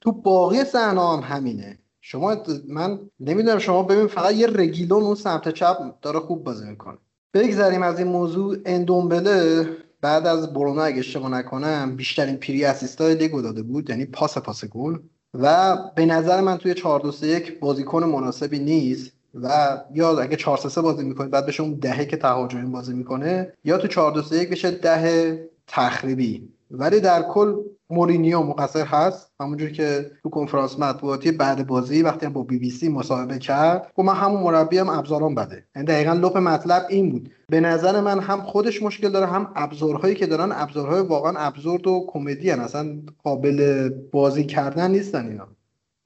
تو 0.00 0.12
باقی 0.12 0.64
صحنه 0.64 1.08
هم 1.08 1.20
همینه. 1.20 1.78
شما 2.00 2.36
من 2.68 3.00
نمی‌دونم 3.20 3.58
شما 3.58 3.82
ببین 3.82 4.06
فقط 4.06 4.34
یه 4.34 4.46
رگیلون 4.46 5.02
اون 5.02 5.14
سمت 5.14 5.48
چپ 5.48 5.76
داره 6.02 6.20
خوب 6.20 6.44
بازی 6.44 6.68
می‌کنه. 6.68 6.98
بگذریم 7.34 7.82
از 7.82 7.98
این 7.98 8.08
موضوع. 8.08 8.56
اندومبله 8.64 9.68
بعد 10.00 10.26
از 10.26 10.52
برونو 10.52 10.80
اگه 10.80 10.98
اشتباه 10.98 11.30
نکنم 11.30 11.96
بیشترین 11.96 12.36
pre-assist 12.36 12.64
ای 12.64 13.14
لیگو 13.14 13.42
داده 13.42 13.62
بود 13.62 13.90
یعنی 13.90 14.04
پاس 14.06 14.38
پاس 14.38 14.64
گل. 14.64 14.98
و 15.34 15.76
به 15.96 16.06
نظر 16.06 16.40
من 16.40 16.56
توی 16.56 16.74
4 16.74 17.00
2 17.00 17.26
1 17.26 17.60
بازیکن 17.60 18.04
مناسبی 18.04 18.58
نیست. 18.58 19.17
و 19.42 19.78
یا 19.94 20.20
اگه 20.20 20.36
4 20.36 20.56
3 20.56 20.80
بازی 20.82 21.04
می‌کنه 21.04 21.28
بعد 21.28 21.46
بشه 21.46 21.62
اون 21.62 21.74
دهه 21.74 22.04
که 22.04 22.16
تهاجمی 22.16 22.70
بازی 22.70 22.94
می‌کنه 22.94 23.52
یا 23.64 23.78
تو 23.78 23.88
4 23.88 24.12
2 24.12 24.34
1 24.34 24.50
بشه 24.50 24.70
ده 24.70 25.48
تخریبی. 25.66 26.48
ولی 26.70 27.00
در 27.00 27.22
کل 27.22 27.54
مورینیو 27.90 28.42
مقصر 28.42 28.84
هست. 28.84 29.32
همونجور 29.40 29.70
که 29.70 30.10
تو 30.22 30.30
کنفرانس 30.30 30.78
مطبوعاتی 30.78 31.32
بعد 31.32 31.66
بازی 31.66 32.02
وقتی 32.02 32.26
هم 32.26 32.32
با 32.32 32.42
بی 32.42 32.58
بی 32.58 32.70
سی 32.70 32.88
مصاحبه 32.88 33.38
کرد 33.38 33.92
گفت 33.94 34.08
من 34.08 34.14
همون 34.14 34.42
مربی 34.42 34.78
هم 34.78 34.88
ابزارم 34.88 35.34
بده. 35.34 35.64
یعنی 35.76 35.88
دقیقا 35.88 36.12
لپ 36.12 36.36
مطلب 36.36 36.86
این 36.88 37.10
بود. 37.10 37.30
به 37.48 37.60
نظر 37.60 38.00
من 38.00 38.20
هم 38.20 38.42
خودش 38.42 38.82
مشکل 38.82 39.08
داره 39.08 39.26
هم 39.26 39.52
ابزارهایی 39.56 40.14
که 40.14 40.26
دارن 40.26 40.52
ابزارهای 40.52 41.00
واقعا 41.00 41.32
ابزورد 41.36 41.86
و 41.86 42.06
کمدی 42.08 42.50
اصلا 42.50 42.98
قابل 43.24 43.88
بازی 44.12 44.44
کردن 44.44 44.90
نیستن 44.90 45.28
اینا. 45.28 45.48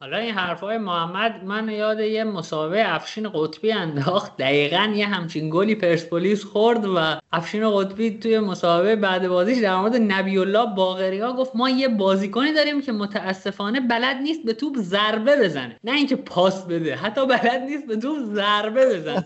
حالا 0.03 0.17
این 0.17 0.35
حرفای 0.35 0.79
محمد 0.79 1.45
من 1.45 1.69
یاد 1.69 2.01
یه 2.01 2.25
مسابقه 2.25 2.85
افشین 2.87 3.29
قطبی 3.29 3.73
انداخت. 3.73 4.37
دقیقا 4.37 4.93
یه 4.97 5.07
همچین 5.07 5.51
گلی 5.51 5.75
پرسپولیس 5.75 6.45
خورد 6.45 6.85
و 6.85 7.21
افشین 7.33 7.71
قطبی 7.71 8.19
توی 8.19 8.39
مسابقه 8.39 8.97
بعد 8.97 9.29
بازیش 9.29 9.59
در 9.59 9.77
مورد 9.77 9.97
نبی 9.97 10.39
الله 10.39 10.75
باقری 10.77 11.19
ها 11.19 11.33
گفت 11.33 11.57
ما 11.57 11.71
یه 11.71 11.89
بازیکنی 11.89 12.53
داریم 12.53 12.83
که 12.83 12.93
متاسفانه 12.93 13.81
بلد 13.81 14.17
نیست 14.17 14.45
به 14.45 14.53
توپ 14.53 14.77
ضربه 14.79 15.37
بزنه. 15.37 15.77
نه 15.85 15.93
اینکه 15.93 16.17
پاس 16.17 16.67
بده 16.67 16.97
حتی 16.97 17.27
بلد 17.27 17.63
نیست 17.63 17.87
به 17.87 17.97
توپ 17.97 18.19
ضربه 18.25 18.87
بزنه. 18.87 19.25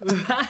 و 0.00 0.44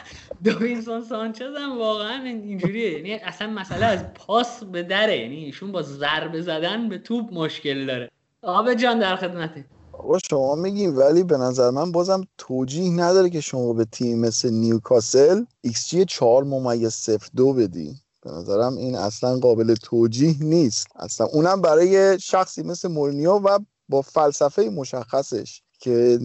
دوینسون 0.45 1.01
سانچز 1.01 1.57
هم 1.57 1.79
واقعا 1.79 2.23
اینجوریه. 2.23 2.93
یعنی 2.93 3.15
اصلا 3.15 3.51
مسئله 3.51 3.87
از 3.87 4.15
پاس 4.15 4.65
به 4.65 4.83
دره. 4.83 5.19
یعنی 5.19 5.45
ایشون 5.45 5.73
با 5.73 5.83
ضربه 5.83 6.41
زدن 6.41 6.89
به 6.89 6.99
توپ 6.99 7.33
مشکل 7.33 7.87
داره. 7.87 8.11
آبد 8.47 8.75
جان 8.75 8.99
در 8.99 9.17
خدمتت 9.17 9.65
آقا 9.93 10.19
شما 10.19 10.55
میگین 10.55 10.97
ولی 10.97 11.23
به 11.23 11.37
نظر 11.37 11.71
من 11.71 11.93
بازم 11.93 12.21
توجیه 12.39 12.91
نداره 12.91 13.31
که 13.31 13.41
شما 13.41 13.73
به 13.73 13.85
تیم 13.85 14.19
مثل 14.19 14.51
نیوکاسل 14.51 15.45
ایکس 15.61 15.89
جی 15.89 16.05
4 16.05 16.45
ممیز 16.45 16.93
0 16.93 17.29
دو 17.37 17.53
بدی. 17.53 17.97
به 18.23 18.31
نظرم 18.31 18.77
این 18.77 18.97
اصلا 18.97 19.39
قابل 19.39 19.75
توجیه 19.75 20.37
نیست. 20.41 20.87
اصلا 20.97 21.27
اونم 21.27 21.61
برای 21.61 22.21
شخصی 22.21 22.63
مثل 22.63 22.89
مورینیو 22.89 23.33
و 23.33 23.59
با 23.89 24.03
فلسفه 24.03 24.63
مشخصش. 24.63 25.63
که 25.85 26.19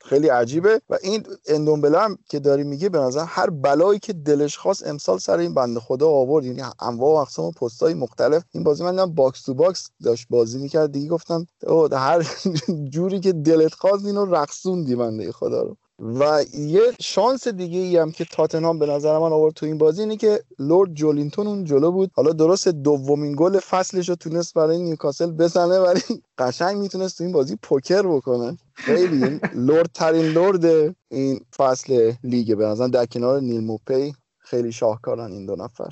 خیلی 0.00 0.28
عجیبه. 0.28 0.80
و 0.90 0.98
این 1.02 1.26
اندومبله 1.46 1.98
هم 1.98 2.18
که 2.30 2.38
داری 2.38 2.64
میگه 2.64 2.88
به 2.88 2.98
نظر 2.98 3.24
هر 3.24 3.50
بلایی 3.50 3.98
که 3.98 4.12
دلش 4.12 4.58
خواست 4.58 4.86
امسال 4.86 5.18
سر 5.18 5.38
این 5.38 5.54
بنده 5.54 5.80
خدا 5.80 6.08
آورد. 6.08 6.44
یعنی 6.44 6.62
انواع 6.80 7.14
و 7.14 7.16
اقسام 7.16 7.52
پستای 7.52 7.94
مختلف. 7.94 8.42
این 8.52 8.64
بازی 8.64 8.84
من 8.84 9.06
box 9.14 9.42
to 9.42 9.54
box 9.54 9.90
داشت 10.04 10.26
بازی 10.30 10.58
می‌کرد. 10.58 10.92
دیگه 10.92 11.08
گفتم 11.08 11.46
هر 11.92 12.26
جوری 12.92 13.20
که 13.20 13.32
دلت 13.32 13.74
خواست 13.74 14.06
اینو 14.06 14.24
رقصوندی 14.24 14.96
بنده 14.96 15.32
خدا 15.32 15.62
رو. 15.62 15.76
و 15.98 16.44
یه 16.54 16.82
شانس 17.00 17.48
دیگه 17.48 17.78
ای 17.78 17.96
هم 17.96 18.12
که 18.12 18.24
تاتنهام 18.24 18.78
به 18.78 18.86
نظر 18.86 19.18
من 19.18 19.32
آورد 19.32 19.54
تو 19.54 19.66
این 19.66 19.78
بازی 19.78 20.00
اینه 20.00 20.16
که 20.16 20.44
Lord 20.58 20.94
جولینتون 20.94 21.46
اون 21.46 21.64
جلو 21.64 21.90
بود. 21.90 22.10
حالا 22.14 22.32
درست 22.32 22.68
دومین 22.68 23.34
گل 23.36 23.58
فصلش 23.58 24.08
رو 24.08 24.14
تونست 24.14 24.54
برای 24.54 24.78
نیوکاسل 24.78 25.30
بزنه 25.30 25.78
ولی 25.78 26.00
قشنگ 26.38 26.76
می‌تونست 26.76 27.18
تو 27.18 27.24
این 27.24 27.32
بازی 27.32 27.56
پوکر 27.62 28.02
بکنه. 28.02 28.58
خیلی 28.74 29.40
Lord 29.54 29.90
ترین 29.94 30.24
Lord 30.24 30.94
این 31.08 31.40
فصل 31.56 32.12
لیگ 32.24 32.56
به 32.56 32.66
نظر 32.66 32.88
در 32.88 33.06
کنار 33.06 33.40
نیل 33.40 33.64
موپی 33.64 34.14
خیلی 34.38 34.72
شاهکارن 34.72 35.32
این 35.32 35.46
دو 35.46 35.56
نفر. 35.56 35.90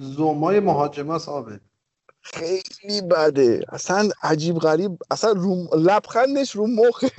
زومای 0.00 0.60
مهاجمه 0.60 1.14
آبه. 1.26 1.60
خیلی 2.22 3.00
بده. 3.10 3.64
اصلا 3.68 4.08
عجیب 4.22 4.58
غریب. 4.58 4.98
اصلا 5.10 5.30
رو 5.30 5.68
لبخندش 5.76 6.50
رو 6.56 6.66
مخه. 6.66 7.10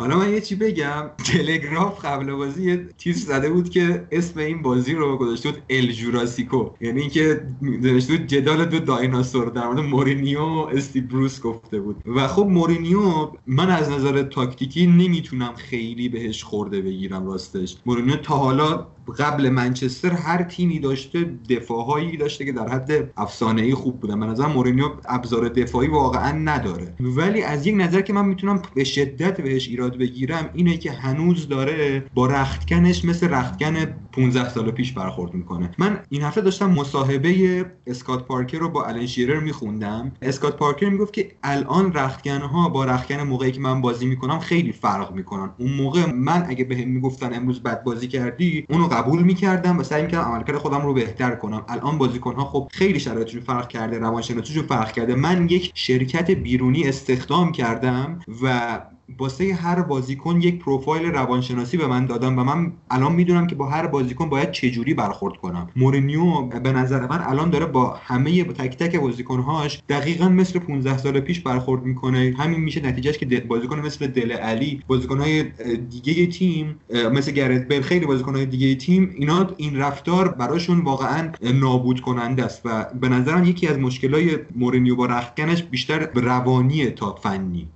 حالا 0.00 0.18
من 0.18 0.32
یه 0.32 0.40
چی 0.40 0.54
بگم؟ 0.54 1.10
تلگراف 1.32 2.04
قبل 2.04 2.32
بازی 2.32 2.70
یه 2.70 2.88
تیز 2.98 3.26
زده 3.26 3.50
بود 3.50 3.70
که 3.70 4.08
اسم 4.12 4.40
این 4.40 4.62
بازی 4.62 4.94
رو 4.94 5.16
گذاشته 5.16 5.50
بود 5.50 5.62
ال 5.70 5.92
جوراسیکو 5.92 6.70
یعنی 6.80 7.00
اینکه 7.00 7.40
نوشته 7.62 8.16
بود 8.16 8.26
جدال 8.26 8.64
دو 8.64 8.78
دایناسور. 8.78 9.50
در 9.50 9.66
مورد 9.66 9.80
مورینیو 9.80 10.40
استی 10.42 11.00
بروس 11.00 11.40
گفته 11.40 11.80
بود. 11.80 12.02
و 12.06 12.28
خب 12.28 12.46
مورینیو 12.46 13.32
من 13.46 13.70
از 13.70 13.90
نظر 13.90 14.22
تاکتیکی 14.22 14.86
نمی‌تونم 14.86 15.54
خیلی 15.54 16.08
بهش 16.08 16.44
خورده 16.44 16.80
بگیرم 16.80 17.26
راستش. 17.26 17.76
مورینیو 17.86 18.16
تا 18.16 18.36
حالا 18.36 18.86
قبل 19.12 19.48
منچستر 19.48 20.10
هر 20.10 20.42
تیمی 20.42 20.78
داشته 20.78 21.24
دفاعهایی 21.50 22.16
داشته 22.16 22.44
که 22.44 22.52
در 22.52 22.68
حد 22.68 23.10
افسانه 23.16 23.62
ای 23.62 23.74
خوب 23.74 24.00
بودن. 24.00 24.14
من 24.14 24.26
نظر 24.26 24.46
مورینیو 24.46 24.90
ابزار 25.04 25.48
دفاعی 25.48 25.88
واقعا 25.88 26.32
نداره. 26.32 26.94
ولی 27.00 27.42
از 27.42 27.66
یک 27.66 27.74
نظر 27.78 28.00
که 28.00 28.12
من 28.12 28.24
می‌تونم 28.24 28.62
به 28.74 28.84
شدت 28.84 29.40
بهش 29.40 29.68
ایراد 29.68 29.98
بگیرم 29.98 30.50
اینه 30.54 30.76
که 30.76 30.92
هنوز 30.92 31.48
داره 31.48 32.04
با 32.14 32.26
رختکنش 32.26 33.04
مثل 33.04 33.28
رختکن 33.28 33.86
15 34.18 34.48
سال 34.48 34.70
پیش 34.70 34.92
برخورد 34.92 35.34
می‌کنه. 35.34 35.70
من 35.78 36.00
این 36.08 36.22
هفته 36.22 36.40
داشتم 36.40 36.70
مصاحبه 36.70 37.66
اسکات 37.86 38.26
پارکر 38.26 38.58
رو 38.58 38.68
با 38.68 38.84
الان 38.84 39.06
شیرر 39.06 39.40
میخوندم. 39.40 40.12
اسکات 40.22 40.56
پارکر 40.56 40.88
می‌گفت 40.88 41.12
که 41.12 41.32
الان 41.42 41.92
رختکن 41.92 42.40
ها 42.40 42.68
با 42.68 42.84
رختکن 42.84 43.22
موقعی 43.22 43.52
که 43.52 43.60
من 43.60 43.80
بازی 43.80 44.06
می‌کنم 44.06 44.38
خیلی 44.38 44.72
فرق 44.72 45.12
می‌کنن. 45.12 45.50
اون 45.58 45.72
موقع 45.72 46.12
من 46.12 46.46
اگه 46.48 46.64
بهم 46.64 46.88
می‌گفتن 46.88 47.34
امروز 47.34 47.62
بد 47.62 47.82
بازی 47.82 48.08
کردی 48.08 48.66
اونو 48.70 48.86
قبول 48.88 49.22
می‌کردم 49.22 49.78
و 49.78 49.82
سعی 49.82 50.02
می‌کردم 50.02 50.24
عملکرد 50.24 50.56
خودم 50.56 50.82
رو 50.86 50.94
بهتر 50.94 51.34
کنم. 51.34 51.64
الان 51.68 51.98
بازیکن 51.98 52.34
ها 52.34 52.44
خب 52.44 52.68
خیلی 52.72 53.00
شرایطشون 53.00 53.40
فرق 53.40 53.68
کرده 53.68 53.98
روانشناسیشون 53.98 54.62
فرق 54.62 54.92
کرده. 54.92 55.14
من 55.14 55.48
یک 55.48 55.72
شرکت 55.74 56.30
بیرونی 56.30 56.88
استخدام 56.88 57.52
کردم 57.52 58.20
و 58.42 58.80
واسه 59.18 59.54
هر 59.54 59.82
بازیکن 59.82 60.40
یک 60.40 60.58
پروفایل 60.58 61.06
روانشناسی 61.06 61.76
به 61.76 61.86
من 61.86 62.06
دادم 62.06 62.38
و 62.38 62.44
من 62.44 62.72
الان 62.90 63.12
می‌دونم 63.12 63.46
که 63.46 63.54
با 63.54 63.66
هر 63.66 63.86
بازیکن 63.86 64.28
باید 64.28 64.50
چجوری 64.50 64.94
برخورد 64.94 65.36
کنم. 65.36 65.70
مورینیو 65.76 66.40
به 66.42 66.72
نظر 66.72 67.06
من 67.06 67.20
الان 67.22 67.50
داره 67.50 67.66
با 67.66 68.00
همه 68.02 68.44
تک 68.44 68.76
تک 68.76 68.96
بازیکنهاش 68.96 69.82
دقیقا 69.88 70.28
مثل 70.28 70.58
15 70.58 70.98
سال 70.98 71.20
پیش 71.20 71.40
برخورد 71.40 71.82
می‌کنه. 71.82 72.34
همین 72.38 72.60
میشه 72.60 72.80
نتیجهش 72.80 73.18
که 73.18 73.40
بازیکن 73.40 73.80
مثل 73.80 74.06
دل 74.06 74.32
علی 74.32 74.82
بازیکنهای 74.86 75.44
دیگه 75.90 76.26
تیم 76.26 76.80
مثل 77.12 77.32
گرت 77.32 77.68
بل 77.68 77.80
خیلی 77.80 78.06
بازیکنهای 78.06 78.46
دیگه 78.46 78.74
تیم 78.74 79.14
اینا 79.18 79.50
این 79.56 79.76
رفتار 79.76 80.28
براشون 80.28 80.80
واقعا 80.80 81.32
نابود 81.54 82.00
کننده 82.00 82.44
است 82.44 82.60
و 82.64 82.86
به 83.00 83.08
نظرم 83.08 83.44
یکی 83.44 83.68
از 83.68 83.78
مشکلای 83.78 84.38
مورینیو 84.56 84.96
با 84.96 85.06
رختکنش 85.06 85.62
بیشتر 85.62 86.08
روانیه 86.14 86.90
تا 86.90 87.14
فنی. 87.14 87.68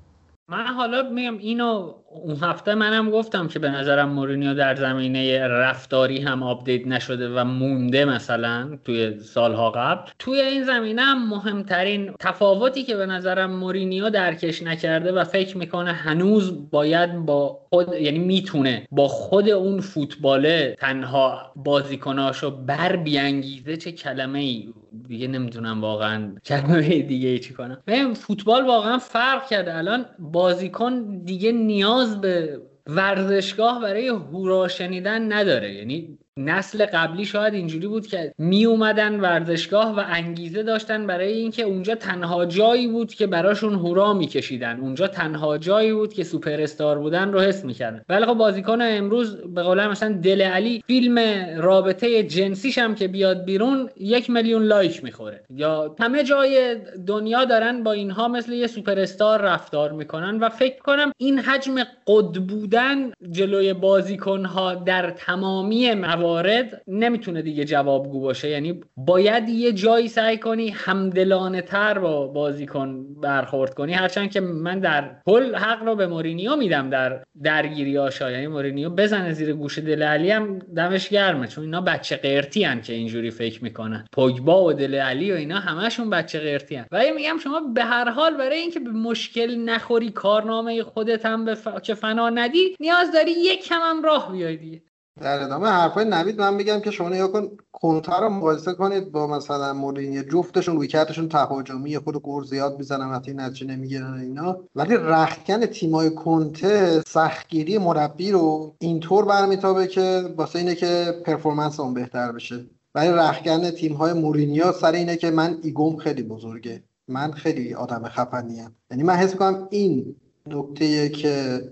من 0.48 0.66
حالا 0.66 1.10
میگم 1.10 1.38
اینو 1.38 1.94
اون 2.10 2.36
هفته 2.36 2.74
منم 2.74 3.10
گفتم 3.10 3.48
که 3.48 3.58
به 3.58 3.70
نظرم 3.70 4.08
مورینیو 4.08 4.54
در 4.54 4.74
زمینه 4.74 5.48
رفتاری 5.48 6.20
هم 6.20 6.42
update 6.42 6.86
نشده 6.86 7.28
و 7.28 7.44
مونده 7.44 8.04
مثلا 8.04 8.78
توی 8.84 9.18
سالها 9.20 9.70
قبل. 9.70 10.10
توی 10.18 10.40
این 10.40 10.64
زمینه 10.64 11.02
هم 11.02 11.28
مهمترین 11.28 12.12
تفاوتی 12.20 12.82
که 12.82 12.96
به 12.96 13.06
نظرم 13.06 13.50
مورینیو 13.50 14.10
درکش 14.10 14.62
نکرده 14.62 15.12
و 15.12 15.24
فکر 15.24 15.58
می‌کنه 15.58 15.92
هنوز 15.92 16.70
باید 16.70 17.16
با 17.16 17.60
خود 17.70 17.94
یعنی 17.94 18.18
می‌تونه 18.18 18.86
با 18.90 19.08
خود 19.08 19.48
اون 19.48 19.80
فوتباله 19.80 20.76
تنها 20.78 21.52
بازیکناشو 21.56 22.50
بر 22.50 22.96
بیانگیزه 22.96 23.76
چه 23.76 23.92
کلمه 23.92 24.38
ای 24.38 24.72
دیگه 25.12 25.28
نمی‌دونم 25.28 25.80
واقعا 25.80 26.34
کلمه 26.44 27.02
دیگه 27.02 27.28
ای 27.28 27.38
چی 27.38 27.54
کنم. 27.54 27.82
فوتبال 28.14 28.66
واقعا 28.66 28.98
فرق 28.98 29.48
کرده. 29.48 29.76
الان 29.76 30.06
بازیکن 30.18 31.22
دیگه 31.24 31.52
نیاز 31.52 32.20
به 32.20 32.60
ورزشگاه 32.86 33.80
برای 33.80 34.08
هورا 34.08 34.68
شنیدن 34.68 35.32
نداره. 35.32 35.74
یعنی 35.74 36.18
نسل 36.38 36.86
قبلی 36.86 37.24
شاید 37.24 37.54
اینجوری 37.54 37.86
بود 37.86 38.06
که 38.06 38.34
می 38.38 38.64
اومدن 38.64 39.20
ورزشگاه 39.20 39.96
و 39.96 40.02
انگیزه 40.06 40.62
داشتن 40.62 41.06
برای 41.06 41.32
اینکه 41.32 41.62
اونجا 41.62 41.94
تنها 41.94 42.46
جایی 42.46 42.86
بود 42.86 43.14
که 43.14 43.26
براشون 43.26 43.74
هورا 43.74 44.12
میکشیدن. 44.12 44.80
اونجا 44.80 45.06
تنها 45.06 45.58
جایی 45.58 45.92
بود 45.92 46.12
که 46.12 46.24
سوپر 46.24 46.60
استار 46.60 46.98
بودن 46.98 47.32
رو 47.32 47.40
حس 47.40 47.64
می‌کردن. 47.64 48.02
ولی 48.08 48.26
خب 48.26 48.34
بازیکن 48.34 48.78
امروز 48.82 49.36
به 49.36 49.62
قول 49.62 49.86
مثلا 49.86 50.12
دل 50.22 50.42
علی 50.42 50.84
فیلم 50.86 51.18
رابطه 51.58 52.22
جنسیش 52.22 52.78
هم 52.78 52.94
که 52.94 53.08
بیاد 53.08 53.44
بیرون 53.44 53.90
یک 53.96 54.30
میلیون 54.30 54.62
لایک 54.62 55.04
می‌خوره. 55.04 55.40
یا 55.50 55.96
همه 56.00 56.24
جای 56.24 56.76
دنیا 57.06 57.44
دارن 57.44 57.82
با 57.82 57.92
اینها 57.92 58.28
مثل 58.28 58.52
یه 58.52 58.66
سوپر 58.66 59.00
استار 59.00 59.40
رفتار 59.40 59.92
می‌کنن 59.92 60.38
و 60.38 60.48
فکر 60.48 60.78
کنم 60.78 61.12
این 61.18 61.38
حجم 61.38 61.74
قد 62.06 62.34
بودن 62.48 63.12
جلوی 63.30 63.72
بازیکن 63.72 64.44
ها 64.44 64.74
در 64.74 65.10
تمامی 65.10 65.94
موارد 66.22 66.82
نمی‌تونه 66.86 67.42
دیگه 67.42 67.64
جوابگو 67.64 68.20
باشه. 68.20 68.48
یعنی 68.48 68.80
باید 68.96 69.48
یه 69.48 69.72
جایی 69.72 70.08
سعی 70.08 70.38
کنی 70.38 70.68
همدلانه 70.68 71.62
تر 71.62 71.98
با 71.98 72.26
بازیکن 72.26 73.14
برخورد 73.14 73.74
کنی. 73.74 73.92
هرچند 73.92 74.30
که 74.30 74.40
من 74.40 74.80
در 74.80 75.10
کل 75.26 75.54
حق 75.54 75.82
رو 75.82 75.96
به 75.96 76.06
مورینیو 76.06 76.56
میدم 76.56 76.90
در 76.90 77.22
درگیری 77.42 77.96
هاشا 77.96 78.30
یعنی 78.30 78.46
مورینیو 78.46 78.90
بزنه 78.90 79.32
زیر 79.32 79.52
گوش 79.52 79.78
دله 79.78 80.02
الی 80.02 80.30
هم 80.30 80.58
دمش 80.58 81.08
گرمه 81.08 81.46
چون 81.46 81.64
اینا 81.64 81.80
بچه 81.80 82.16
قرتی 82.16 82.64
هن 82.64 82.80
که 82.80 82.92
اینجوری 82.92 83.30
فکر 83.30 83.64
می‌کنن. 83.64 84.04
پوگبا 84.12 84.64
و 84.64 84.72
دله 84.72 84.94
الی 84.94 85.32
و 85.32 85.34
اینا 85.34 85.58
همشون 85.58 86.10
بچه 86.10 86.40
قرتی 86.40 86.76
هن. 86.76 86.86
ولی 86.92 87.10
میگم 87.10 87.38
شما 87.38 87.60
به 87.74 87.84
هر 87.84 88.10
حال 88.10 88.36
برای 88.36 88.58
اینکه 88.58 88.80
به 88.80 88.90
مشکل 88.90 89.56
نخوری 89.56 90.10
کارنامه 90.10 90.82
خودت 90.82 91.26
هم 91.26 91.44
به 91.44 91.54
ف... 91.54 91.68
که 91.82 91.94
فنا 91.94 92.30
ندی 92.30 92.76
نیاز 92.80 93.12
داری 93.12 93.30
یک 93.30 93.64
کم 93.64 93.80
هم 93.82 94.02
راه 94.02 94.32
بیای 94.32 94.56
دیگه. 94.56 94.82
در 95.20 95.42
ادامه 95.42 95.68
حرفای 95.68 96.04
نوید 96.04 96.40
من 96.40 96.54
میگم 96.54 96.80
که 96.80 96.90
شما 96.90 97.08
نگاه 97.08 97.32
کن 97.32 97.50
کنته 97.72 98.20
رو 98.20 98.28
مقایسه 98.28 98.72
کنید 98.72 99.12
با 99.12 99.26
مثلا 99.26 99.72
مورینیو 99.72 100.22
جفتشون 100.22 100.76
رویکردشون 100.76 101.28
تهاجمی 101.28 101.98
خب 101.98 102.16
غر 102.16 102.44
زیاد 102.44 102.78
می‌زنن 102.78 103.10
وقتی 103.10 103.34
نتیجه 103.34 103.66
نمی‌گیرن 103.66 104.14
اینا. 104.14 104.58
ولی 104.76 104.96
رختکن 104.96 105.66
تیمای 105.66 106.14
کنته 106.14 107.02
سختگیری 107.06 107.78
مربی 107.78 108.30
رو 108.30 108.74
اینطور 108.78 109.24
برمیتابه 109.24 109.86
که 109.86 110.34
واسه 110.36 110.58
اینه 110.58 110.74
که 110.74 111.22
performance 111.26 111.80
اون 111.80 111.94
بهتر 111.94 112.32
بشه. 112.32 112.64
ولی 112.94 113.08
رختکن 113.08 113.70
تیم 113.70 113.92
های 113.92 114.12
مورینیو 114.12 114.72
سر 114.72 114.92
اینه 114.92 115.16
که 115.16 115.30
من 115.30 115.58
ego 115.62 115.88
م 115.88 115.96
خیلی 115.96 116.22
بزرگه. 116.22 116.82
من 117.08 117.32
خیلی 117.32 117.74
آدم 117.74 118.08
خفنیم 118.08 118.76
یعنی 118.90 119.02
من 119.02 119.14
حس 119.14 119.32
می‌کنم 119.32 119.68
این 119.70 120.16
نکته 120.46 121.08
که 121.08 121.62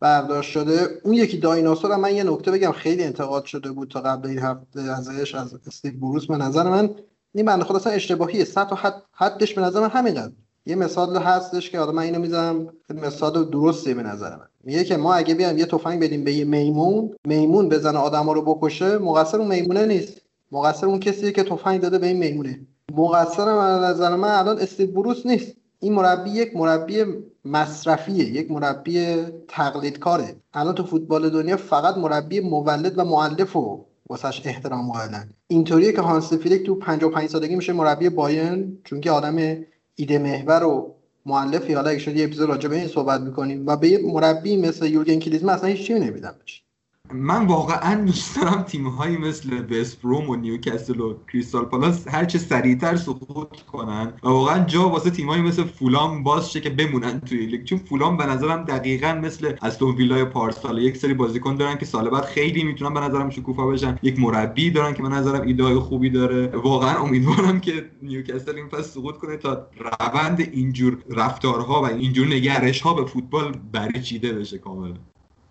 برداشت 0.00 0.50
شده. 0.50 1.00
اون 1.04 1.14
یکی 1.14 1.38
دایناسور 1.38 1.96
من 1.96 2.14
یه 2.14 2.24
نکته 2.24 2.50
بگم 2.50 2.72
خیلی 2.72 3.04
انتقاد 3.04 3.44
شده 3.44 3.72
بود 3.72 3.90
تا 3.90 4.00
قبل 4.00 4.28
این 4.28 4.38
هفته 4.38 4.80
ازش 4.80 5.34
از 5.34 5.54
استیو 5.66 5.92
بروس 6.00 6.26
به 6.26 6.36
نظر 6.36 6.62
من. 6.62 6.90
این 7.34 7.46
بنده 7.46 7.64
خدا 7.64 7.76
اصلا 7.76 7.92
اشتباهیه 7.92 8.44
تا 8.44 8.64
حد 8.64 9.02
حدش 9.12 9.54
به 9.54 9.62
نظر 9.62 9.80
من 9.80 9.90
همینقدر. 9.90 10.32
یه 10.66 10.74
مثال 10.76 11.16
هستش 11.16 11.70
که 11.70 11.78
حالا 11.78 11.92
من 11.92 12.02
اینو 12.02 12.18
می‌ذارم 12.18 12.68
مثال 12.94 13.50
درسته 13.50 13.94
به 13.94 14.02
نظر 14.02 14.30
من. 14.30 14.46
میگه 14.64 14.84
که 14.84 14.96
ما 14.96 15.14
اگه 15.14 15.34
بیایم 15.34 15.58
یه 15.58 15.66
تفنگ 15.66 16.02
بدیم 16.02 16.24
به 16.24 16.32
یه 16.32 16.44
میمون 16.44 17.14
میمون 17.24 17.68
بزنه 17.68 17.98
آدما 17.98 18.32
رو 18.32 18.42
بکشه 18.42 18.98
مقصر 18.98 19.38
اون 19.38 19.48
میمونه 19.48 19.86
نیست. 19.86 20.20
مقصر 20.52 20.86
اون 20.86 21.00
کسیه 21.00 21.32
که 21.32 21.42
تفنگ 21.42 21.80
داده 21.80 21.98
به 21.98 22.06
این 22.06 22.16
میمونه. 22.16 22.60
مقصر 22.96 23.44
من 23.44 23.84
نظر 23.84 24.16
من 24.16 24.28
الان 24.28 24.58
استیو 24.58 24.92
بروس 24.92 25.26
نیست. 25.26 25.52
این 25.80 25.92
مربی 25.92 26.30
یک 26.30 26.56
مربی 26.56 27.04
مصرفیه 27.44 28.24
یک 28.24 28.50
مربی 28.50 29.16
تقلیدکاره. 29.48 30.36
الان 30.54 30.74
تو 30.74 30.84
فوتبال 30.84 31.30
دنیا 31.30 31.56
فقط 31.56 31.96
مربی 31.96 32.40
مولد 32.40 32.98
و 32.98 33.04
مؤلفه 33.04 33.56
و 33.56 33.84
واسش 34.08 34.42
احترام 34.44 34.92
قائلن. 34.92 35.30
اینطوریه 35.48 35.92
که 35.92 36.00
هانسی 36.00 36.32
فلیک 36.32 36.66
تو 36.66 36.74
55 36.74 37.28
سالگی 37.28 37.56
میشه 37.56 37.72
مربی 37.72 38.08
بایرن 38.08 38.78
چون 38.84 39.00
که 39.00 39.10
آدم 39.10 39.64
ایده 39.94 40.18
محور 40.18 40.64
و 40.64 40.94
مؤلفیه 41.26 41.72
حالا 41.72 41.90
اگه 41.90 41.98
شد 41.98 42.16
یه 42.16 42.24
اپیزود 42.24 42.48
راجع 42.48 42.68
به 42.68 42.76
این 42.76 42.88
صحبت 42.88 43.20
می‌کنیم 43.20 43.66
و 43.66 43.76
به 43.76 43.88
یه 43.88 43.98
مربی 43.98 44.56
مثل 44.56 44.86
یورگن 44.86 45.18
کلینزمن 45.18 45.52
اصلا 45.52 45.68
هیچ 45.68 45.86
چیزی 45.86 46.00
نمیدم 46.00 46.34
بهش. 46.40 46.64
من 47.12 47.46
واقعا 47.46 48.04
دوست 48.04 48.36
دارم 48.36 48.62
تیم 48.62 48.86
هایی 48.86 49.16
مثل 49.16 49.62
وست 49.62 49.91
بروم 49.91 50.30
و 50.30 50.36
نیوکاسل 50.36 51.00
و 51.00 51.14
کریستال 51.32 51.64
پالاس 51.64 52.08
هر 52.08 52.24
چه 52.24 52.38
سریعتر 52.38 52.96
سقوط 52.96 53.60
کنن 53.72 54.12
و 54.22 54.28
واقعا 54.28 54.64
جا 54.64 54.88
واسه 54.88 55.10
تیم 55.10 55.28
هایی 55.28 55.42
مثل 55.42 55.64
فولام 55.64 56.22
باز 56.22 56.52
شه 56.52 56.60
که 56.60 56.70
بمونن 56.70 57.20
توی 57.20 57.46
لیگ. 57.46 57.64
چون 57.64 57.78
فولام 57.78 58.16
به 58.16 58.26
نظرم 58.26 58.64
دقیقا 58.64 59.20
مثل 59.22 59.52
استون 59.62 59.94
ویلای 59.94 60.24
پارسال 60.24 60.78
یک 60.78 60.96
سری 60.96 61.14
بازیکن 61.14 61.56
دارن 61.56 61.78
که 61.78 61.86
سال 61.86 62.10
بعد 62.10 62.24
خیلی 62.24 62.64
می‌تونن 62.64 62.94
به 62.94 63.00
نظرم 63.00 63.30
شکوفا 63.30 63.66
بشن. 63.66 63.98
یک 64.02 64.18
مربی 64.18 64.70
دارن 64.70 64.94
که 64.94 65.02
به 65.02 65.08
نظرم 65.08 65.42
ایده 65.42 65.80
خوبی 65.80 66.10
داره. 66.10 66.46
واقعا 66.46 66.98
امیدوارم 66.98 67.60
که 67.60 67.90
نیوکاسل 68.02 68.56
این 68.56 68.68
فصل 68.68 68.82
سقوط 68.82 69.16
کنه 69.16 69.36
تا 69.36 69.66
روند 70.00 70.40
اینجور 70.40 70.98
رفتارها 71.10 71.82
و 71.82 71.86
اینجور 71.86 72.26
نگرش 72.26 72.80
ها 72.80 72.94
به 72.94 73.04
فوتبال 73.04 73.52
بریچیده 73.72 74.32
بشه 74.32 74.58
کاملا. 74.58 74.94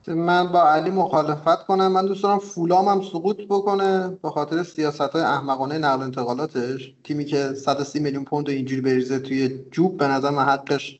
من 0.09 0.47
با 0.47 0.69
علی 0.69 0.89
مخالفت 0.89 1.65
کنم. 1.65 1.91
من 1.91 2.05
دوست 2.05 2.23
دارم 2.23 2.39
فولام 2.39 2.87
هم 2.87 3.01
سقوط 3.01 3.37
بکنه 3.49 4.07
به 4.23 4.29
خاطر 4.29 4.63
سیاست 4.63 5.01
های 5.01 5.21
احمقانه 5.21 5.77
نقل 5.77 6.03
انتقالاتش. 6.03 6.95
تیمی 7.03 7.25
که 7.25 7.53
130 7.53 7.99
میلیون 7.99 8.25
پوند 8.25 8.49
اینجوری 8.49 8.81
بریزه 8.81 9.19
توی 9.19 9.65
جوب 9.71 9.97
به 9.97 10.07
نظر 10.07 10.29
من 10.29 10.43
حقش 10.43 10.99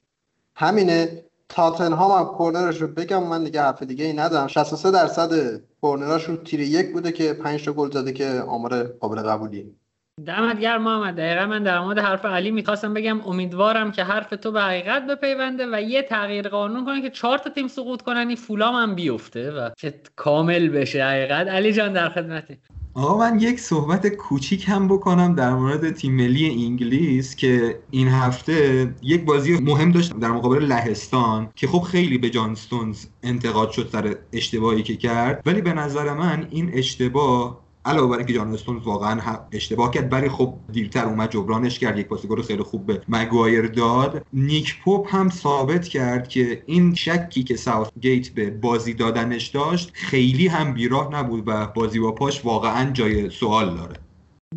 همینه. 0.55 1.25
تاتنهام 1.49 2.11
هم 2.11 2.25
کورنرش 2.35 2.81
رو 2.81 2.87
بگم 2.87 3.23
من 3.23 3.43
دیگه 3.43 3.61
حرف 3.61 3.83
دیگه 3.83 4.05
ای 4.05 4.13
ندارم. 4.13 4.47
63 4.47 4.91
درصد 4.91 5.61
کورنراش 5.81 6.23
رو 6.23 6.37
تیر 6.37 6.59
یک 6.59 6.93
بوده 6.93 7.11
که 7.11 7.33
5 7.33 7.65
تا 7.65 7.73
گل 7.73 7.91
زده 7.91 8.11
که 8.13 8.43
آمار 8.47 8.83
قابل 8.83 9.21
قبولیه. 9.21 9.65
دمت 10.25 10.59
گرم 10.59 10.83
محمد. 10.83 11.15
دقیقا 11.15 11.45
من 11.45 11.63
در 11.63 11.79
مورد 11.79 11.99
حرف 11.99 12.25
علی 12.25 12.51
می‌خواستم 12.51 12.93
بگم 12.93 13.21
امیدوارم 13.21 13.91
که 13.91 14.03
حرف 14.03 14.29
تو 14.29 14.51
به 14.51 14.61
حقیقت 14.61 15.07
بپیونده 15.07 15.67
و 15.71 15.81
یه 15.81 16.01
تغییر 16.01 16.49
قانون 16.49 16.85
کنه 16.85 17.01
که 17.01 17.09
چهار 17.09 17.37
تا 17.37 17.49
تیم 17.49 17.67
سقوط 17.67 18.01
کنن 18.01 18.27
این 18.27 18.35
فولام 18.35 18.75
هم 18.75 18.95
بیفته 18.95 19.51
و 19.51 19.69
که 19.77 19.93
کامل 20.15 20.69
بشه. 20.69 21.05
حقیقت. 21.05 21.47
علی 21.47 21.73
جان 21.73 21.93
در 21.93 22.09
خدمتی. 22.09 22.57
آقا 22.93 23.17
من 23.17 23.39
یک 23.39 23.59
صحبت 23.59 24.07
کوچیک 24.07 24.69
هم 24.69 24.87
بکنم 24.87 25.35
در 25.35 25.53
مورد 25.53 25.91
تیم 25.91 26.15
ملی 26.15 26.65
انگلیس 26.65 27.35
که 27.35 27.79
این 27.91 28.07
هفته 28.07 28.87
یک 29.01 29.25
بازی 29.25 29.59
مهم 29.59 29.91
داشت 29.91 30.19
در 30.19 30.31
مقابل 30.31 30.65
لهستان 30.65 31.49
که 31.55 31.67
خب 31.67 31.79
خیلی 31.79 32.17
به 32.17 32.29
جانستونز 32.29 33.05
انتقاد 33.23 33.71
شد 33.71 33.89
سر 33.91 34.15
اشتباهی 34.33 34.83
که 34.83 34.95
کرد. 34.95 35.41
ولی 35.45 35.61
به 35.61 35.73
نظر 35.73 36.13
من 36.13 36.47
این 36.49 36.71
اشتباه 36.73 37.68
علاوه 37.85 38.09
بر 38.09 38.17
اینکه 38.17 38.33
جان 38.33 38.53
استونز 38.53 38.83
واقعا 38.83 39.21
اشتباه 39.51 39.91
کرد 39.91 40.13
ولی 40.13 40.29
خب 40.29 40.53
دیرتر 40.71 41.05
اومد 41.05 41.31
جبرانش 41.31 41.79
کرد. 41.79 41.99
یک 41.99 42.07
پاس 42.07 42.25
گل 42.25 42.41
خیلی 42.41 42.63
خوب 42.63 42.85
به 42.85 43.01
مگوایر 43.09 43.67
داد. 43.67 44.25
نیک 44.33 44.81
پوپ 44.83 45.15
هم 45.15 45.29
ثابت 45.29 45.87
کرد 45.87 46.27
که 46.27 46.63
این 46.65 46.95
شکی 46.95 47.43
که 47.43 47.55
ساوث 47.55 47.87
گیت 47.99 48.29
به 48.29 48.49
بازی 48.49 48.93
دادنش 48.93 49.47
داشت 49.47 49.91
خیلی 49.93 50.47
هم 50.47 50.73
بیراه 50.73 51.15
نبود 51.15 51.43
و 51.47 51.67
بازی 51.67 51.99
با 51.99 52.11
پاش 52.11 52.45
واقعا 52.45 52.91
جای 52.91 53.29
سوال 53.29 53.75
داره. 53.75 53.95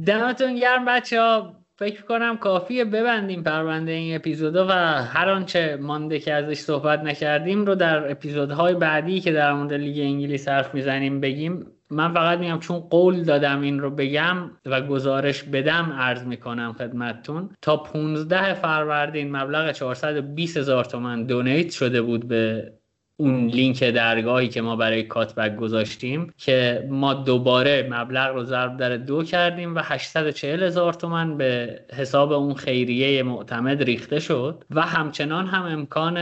دمتون 0.07 0.55
گرم 0.55 0.85
بچه 0.85 1.21
ها 1.21 1.53
فکر 1.79 2.03
کنم 2.03 2.37
کافیه 2.37 2.85
ببندیم 2.85 3.43
پرونده 3.43 3.93
این 3.93 4.17
اپیزودو 4.17 4.67
و 4.67 4.73
هر 5.05 5.29
آنچه 5.29 5.79
مانده 5.81 6.19
که 6.19 6.33
ازش 6.33 6.59
صحبت 6.59 7.01
نکردیم 7.01 7.65
رو 7.65 7.75
در 7.75 8.11
اپیزودهای 8.11 8.75
بعدی 8.75 9.21
که 9.21 9.33
در 9.33 9.53
مورد 9.53 9.73
لیگ 9.73 9.99
انگلیس 9.99 10.49
حرف 10.49 10.75
می‌زنیم 10.75 11.21
بگیم. 11.21 11.67
من 11.93 12.15
فقط 12.15 12.39
میگم 12.39 12.59
چون 12.59 12.79
قول 12.79 13.23
دادم 13.23 13.61
این 13.61 13.81
رو 13.81 13.91
بگم 13.91 14.51
و 14.67 14.81
گزارش 14.81 15.43
بدم 15.43 15.93
عرض 15.99 16.25
می‌کنم 16.25 16.73
خدمتتون 16.79 17.51
تا 17.63 17.77
15 17.77 18.55
فروردین 18.55 19.37
مبلغ 19.37 19.73
420 19.73 20.57
هزار 20.57 20.85
تومن 20.85 21.25
دونیت 21.25 21.71
شده 21.71 22.03
بود 22.03 22.29
به 22.29 22.73
اون 23.17 23.47
لینک 23.47 23.85
درگاهی 23.85 24.49
که 24.49 24.61
ما 24.61 24.77
برای 24.77 25.03
کاتبک 25.03 25.57
گذاشتیم 25.57 26.33
که 26.39 26.87
ما 26.91 27.15
دوباره 27.15 27.89
مبلغ 27.91 28.35
رو 28.35 28.45
ضرب 28.45 28.77
در 28.77 28.97
دو 28.97 29.23
کردیم 29.23 29.75
و 29.75 29.81
840 29.83 30.63
هزار 30.63 30.93
تومن 30.93 31.37
به 31.37 31.81
حساب 31.97 32.33
اون 32.33 32.55
خیریه 32.55 33.23
معتمد 33.23 33.83
ریخته 33.83 34.21
شد 34.21 34.65
و 34.71 34.81
همچنان 34.81 35.47
هم 35.47 35.63
امکان 35.63 36.17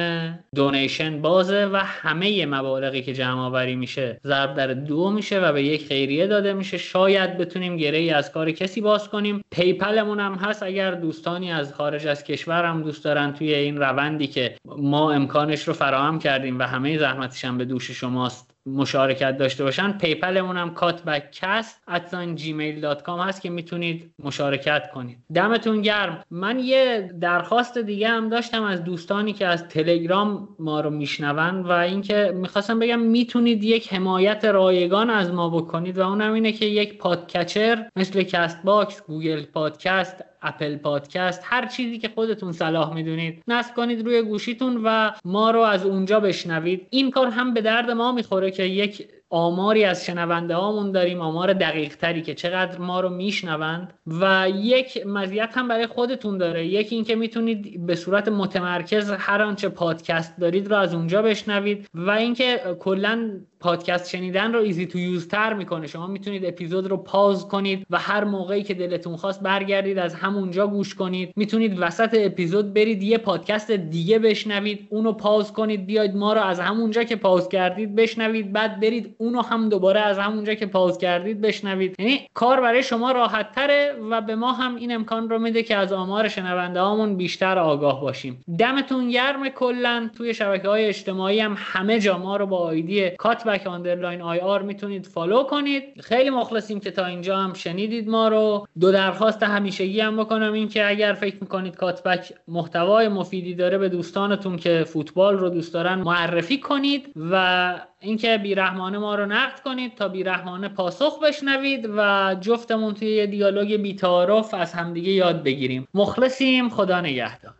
دونیشن 0.54 1.22
بازه 1.22 1.66
و 1.72 1.76
همه 1.76 2.46
مبالغی 2.46 3.02
که 3.02 3.12
جمع 3.12 3.40
آوری 3.40 3.76
میشه 3.76 4.20
ضرب 4.24 4.54
در 4.54 4.66
دو 4.66 5.10
میشه 5.10 5.40
و 5.40 5.52
به 5.52 5.62
یک 5.62 5.86
خیریه 5.86 6.26
داده 6.26 6.52
میشه. 6.52 6.78
شاید 6.78 7.38
بتونیم 7.38 7.76
گره 7.76 7.98
ای 7.98 8.10
از 8.10 8.32
کار 8.32 8.50
کسی 8.50 8.80
باز 8.80 9.08
کنیم. 9.08 9.42
پیپلمون 9.50 10.20
هم 10.20 10.34
هست. 10.34 10.62
اگر 10.62 10.90
دوستانی 10.90 11.52
از 11.52 11.74
خارج 11.74 12.06
از 12.06 12.24
کشور 12.24 12.64
هم 12.64 12.82
دوست 12.82 13.04
دارن 13.04 13.32
توی 13.32 13.54
این 13.54 13.76
روندی 13.76 14.26
که 14.26 14.56
ما 14.64 15.12
امکانش 15.12 15.68
رو 15.68 15.74
فراهم 15.74 16.18
کردیم 16.18 16.58
و 16.58 16.62
همه 16.80 16.98
زحمتش 16.98 17.44
هم 17.44 17.58
به 17.58 17.64
دوش 17.64 17.90
شماست 17.90 18.54
مشارکت 18.66 19.36
داشته 19.36 19.64
باشن. 19.64 19.92
PayPal 19.92 20.35
مون 20.35 20.56
هم 20.56 20.74
cutbackcast 20.74 21.82
at 21.88 22.03
sign 22.03 22.34
Gmail 22.34 22.80
dot 22.80 23.08
هست 23.08 23.42
که 23.42 23.50
می‌تونید 23.50 24.14
مشارکت 24.24 24.90
کنید. 24.94 25.18
دمتون 25.34 25.82
گرم. 25.82 26.22
من 26.30 26.58
یه 26.58 27.12
درخواست 27.20 27.78
دیگه 27.78 28.08
هم 28.08 28.28
داشتم 28.28 28.62
از 28.62 28.84
دوستانی 28.84 29.32
که 29.32 29.46
از 29.46 29.68
تلگرام 29.68 30.48
ما 30.58 30.80
رو 30.80 30.90
میشنون 30.90 31.60
و 31.62 31.70
اینکه 31.72 32.32
می‌خواستم 32.34 32.78
بگم 32.78 32.98
می‌تونید 33.00 33.64
یک 33.64 33.92
حمایت 33.92 34.44
رایگان 34.44 35.10
از 35.10 35.32
ما 35.32 35.48
بکنید 35.48 35.98
و 35.98 36.08
اونم 36.08 36.32
اینه 36.32 36.52
که 36.52 36.66
یک 36.66 36.98
podcatcher 36.98 37.88
مثل 37.96 38.22
Castbox 38.22 39.02
Google 39.02 39.42
Podcast 39.42 40.24
Apple 40.42 40.76
Podcast 40.76 41.42
هر 41.44 41.66
چیزی 41.66 41.98
که 41.98 42.08
خودتون 42.08 42.52
صلاح 42.52 42.94
می‌دونید 42.94 43.42
نصب 43.48 43.74
کنید 43.74 44.06
روی 44.06 44.22
گوشیتون 44.22 44.80
و 44.84 45.10
ما 45.24 45.50
رو 45.50 45.60
از 45.60 45.86
اونجا 45.86 46.20
بشنوید. 46.20 46.86
این 46.90 47.10
کار 47.10 47.26
هم 47.26 47.54
به 47.54 47.60
درد 47.60 47.90
ما 47.90 48.12
می‌خوره 48.12 48.50
که 48.50 48.62
یک 48.62 49.08
آماری 49.32 49.84
از 49.84 50.06
شنونده 50.06 50.54
هامون 50.54 50.92
داریم 50.92 51.20
آمار 51.20 51.52
دقیق 51.52 51.96
تری 51.96 52.22
که 52.22 52.34
چقدر 52.34 52.78
ما 52.78 53.00
رو 53.00 53.08
میشنوند 53.08 53.94
و 54.06 54.48
یک 54.54 55.06
مزیت 55.06 55.52
هم 55.54 55.68
برای 55.68 55.86
خودتون 55.86 56.38
داره. 56.38 56.66
یکی 56.66 56.94
اینکه 56.94 57.16
می‌تونید 57.16 57.86
به 57.86 57.94
صورت 57.94 58.28
متمرکز 58.28 59.10
هر 59.10 59.42
آنچه 59.42 59.68
پادکست 59.68 60.40
دارید 60.40 60.68
رو 60.68 60.76
از 60.76 60.94
اونجا 60.94 61.22
بشنوید 61.22 61.88
و 61.94 62.10
اینکه 62.10 62.60
کلا 62.80 63.40
پادکست 63.60 64.10
شنیدن 64.10 64.52
رو 64.52 64.60
easy 64.60 64.86
to 64.86 64.98
use 64.98 65.28
تر 65.28 65.54
می‌کنه. 65.54 65.86
شما 65.86 66.06
می‌تونید 66.06 66.44
اپیزود 66.44 66.86
رو 66.86 66.96
pause 66.96 67.48
کنید 67.48 67.86
و 67.90 67.98
هر 67.98 68.24
موقعی 68.24 68.62
که 68.62 68.74
دلتون 68.74 69.16
خواست 69.16 69.42
برگردید 69.42 69.98
از 69.98 70.14
همونجا 70.14 70.66
گوش 70.66 70.94
کنید. 70.94 71.32
می‌تونید 71.36 71.76
وسط 71.78 72.16
اپیزود 72.18 72.74
برید 72.74 73.02
یه 73.02 73.18
پادکست 73.18 73.70
دیگه 73.70 74.18
بشنوید 74.18 74.86
اونو 74.90 75.12
pause 75.12 75.52
کنید 75.52 75.86
بیاید 75.86 76.16
ما 76.16 76.32
رو 76.32 76.40
از 76.40 76.60
همونجا 76.60 77.04
که 77.04 77.16
pause 77.16 77.48
کردید 77.48 77.94
بشنوید. 77.94 78.52
بعد 78.52 78.80
برید 78.80 79.14
اونو 79.18 79.42
هم 79.42 79.68
دوباره 79.68 80.00
از 80.00 80.18
همونجا 80.18 80.54
که 80.54 80.66
pause 80.66 80.98
کردید 80.98 81.40
بشنوید. 81.40 81.96
یعنی 81.98 82.20
کار 82.34 82.60
برای 82.60 82.82
شما 82.82 83.12
راحت 83.12 83.52
تره 83.52 83.92
و 84.10 84.20
به 84.20 84.34
ما 84.34 84.52
هم 84.52 84.76
این 84.76 84.94
امکان 84.94 85.30
رو 85.30 85.38
میده 85.38 85.62
که 85.62 85.76
از 85.76 85.92
آمار 85.92 86.28
شنونده 86.28 86.80
هامون 86.80 87.16
بیشتر 87.16 87.58
آگاه 87.58 88.00
باشیم. 88.00 88.44
دمتون 88.58 89.10
گرم 89.10 89.48
کلا. 89.48 90.10
توی 90.16 90.34
شبکه 90.34 90.68
های 90.68 90.86
اجتماعی 90.86 91.40
هم 91.40 91.56
همه 91.58 92.00
جا 92.00 92.18
ما 92.18 92.36
رو 92.36 92.46
با 92.46 92.58
ID 92.58 93.10
cut 93.10 93.46
cutback 93.50 93.66
underline 93.66 94.22
IR 94.22 94.62
می‌تونید 94.62 95.06
follow 95.06 95.42
کنید. 95.42 96.00
خیلی 96.00 96.30
مخلصیم 96.30 96.80
که 96.80 96.90
تا 96.90 97.06
اینجا 97.06 97.36
هم 97.36 97.52
شنیدید 97.52 98.08
ما 98.08 98.28
رو. 98.28 98.66
دو 98.80 98.92
درخواست 98.92 99.42
همیشگی 99.42 100.00
هم 100.00 100.16
بکنم 100.16 100.52
این 100.52 100.68
که 100.68 100.88
اگر 100.88 101.12
فکر 101.12 101.36
می‌کنید 101.40 101.76
کاتبک 101.76 102.32
محتوای 102.48 103.08
مفیدی 103.08 103.54
داره 103.54 103.78
به 103.78 103.88
دوستانتون 103.88 104.56
که 104.56 104.84
فوتبال 104.86 105.38
رو 105.38 105.48
دوست 105.48 105.74
دارن 105.74 105.94
معرفی 105.94 106.58
کنید 106.58 107.12
و 107.30 107.74
اینکه 108.00 108.38
بیرحمانه 108.38 108.98
ما 108.98 109.14
رو 109.14 109.26
نقد 109.26 109.60
کنید 109.60 109.94
تا 109.94 110.08
بیرحمانه 110.08 110.68
پاسخ 110.68 111.20
بشنوید 111.22 111.88
و 111.96 112.36
جفتمون 112.40 112.94
توی 112.94 113.08
یه 113.08 113.26
دیالوگ 113.26 113.76
بیتعارف 113.76 114.54
از 114.54 114.72
همدیگه 114.72 115.12
یاد 115.12 115.42
بگیریم. 115.42 115.88
مخلصیم. 115.94 116.68
خدا 116.68 117.00
نگهدار. 117.00 117.59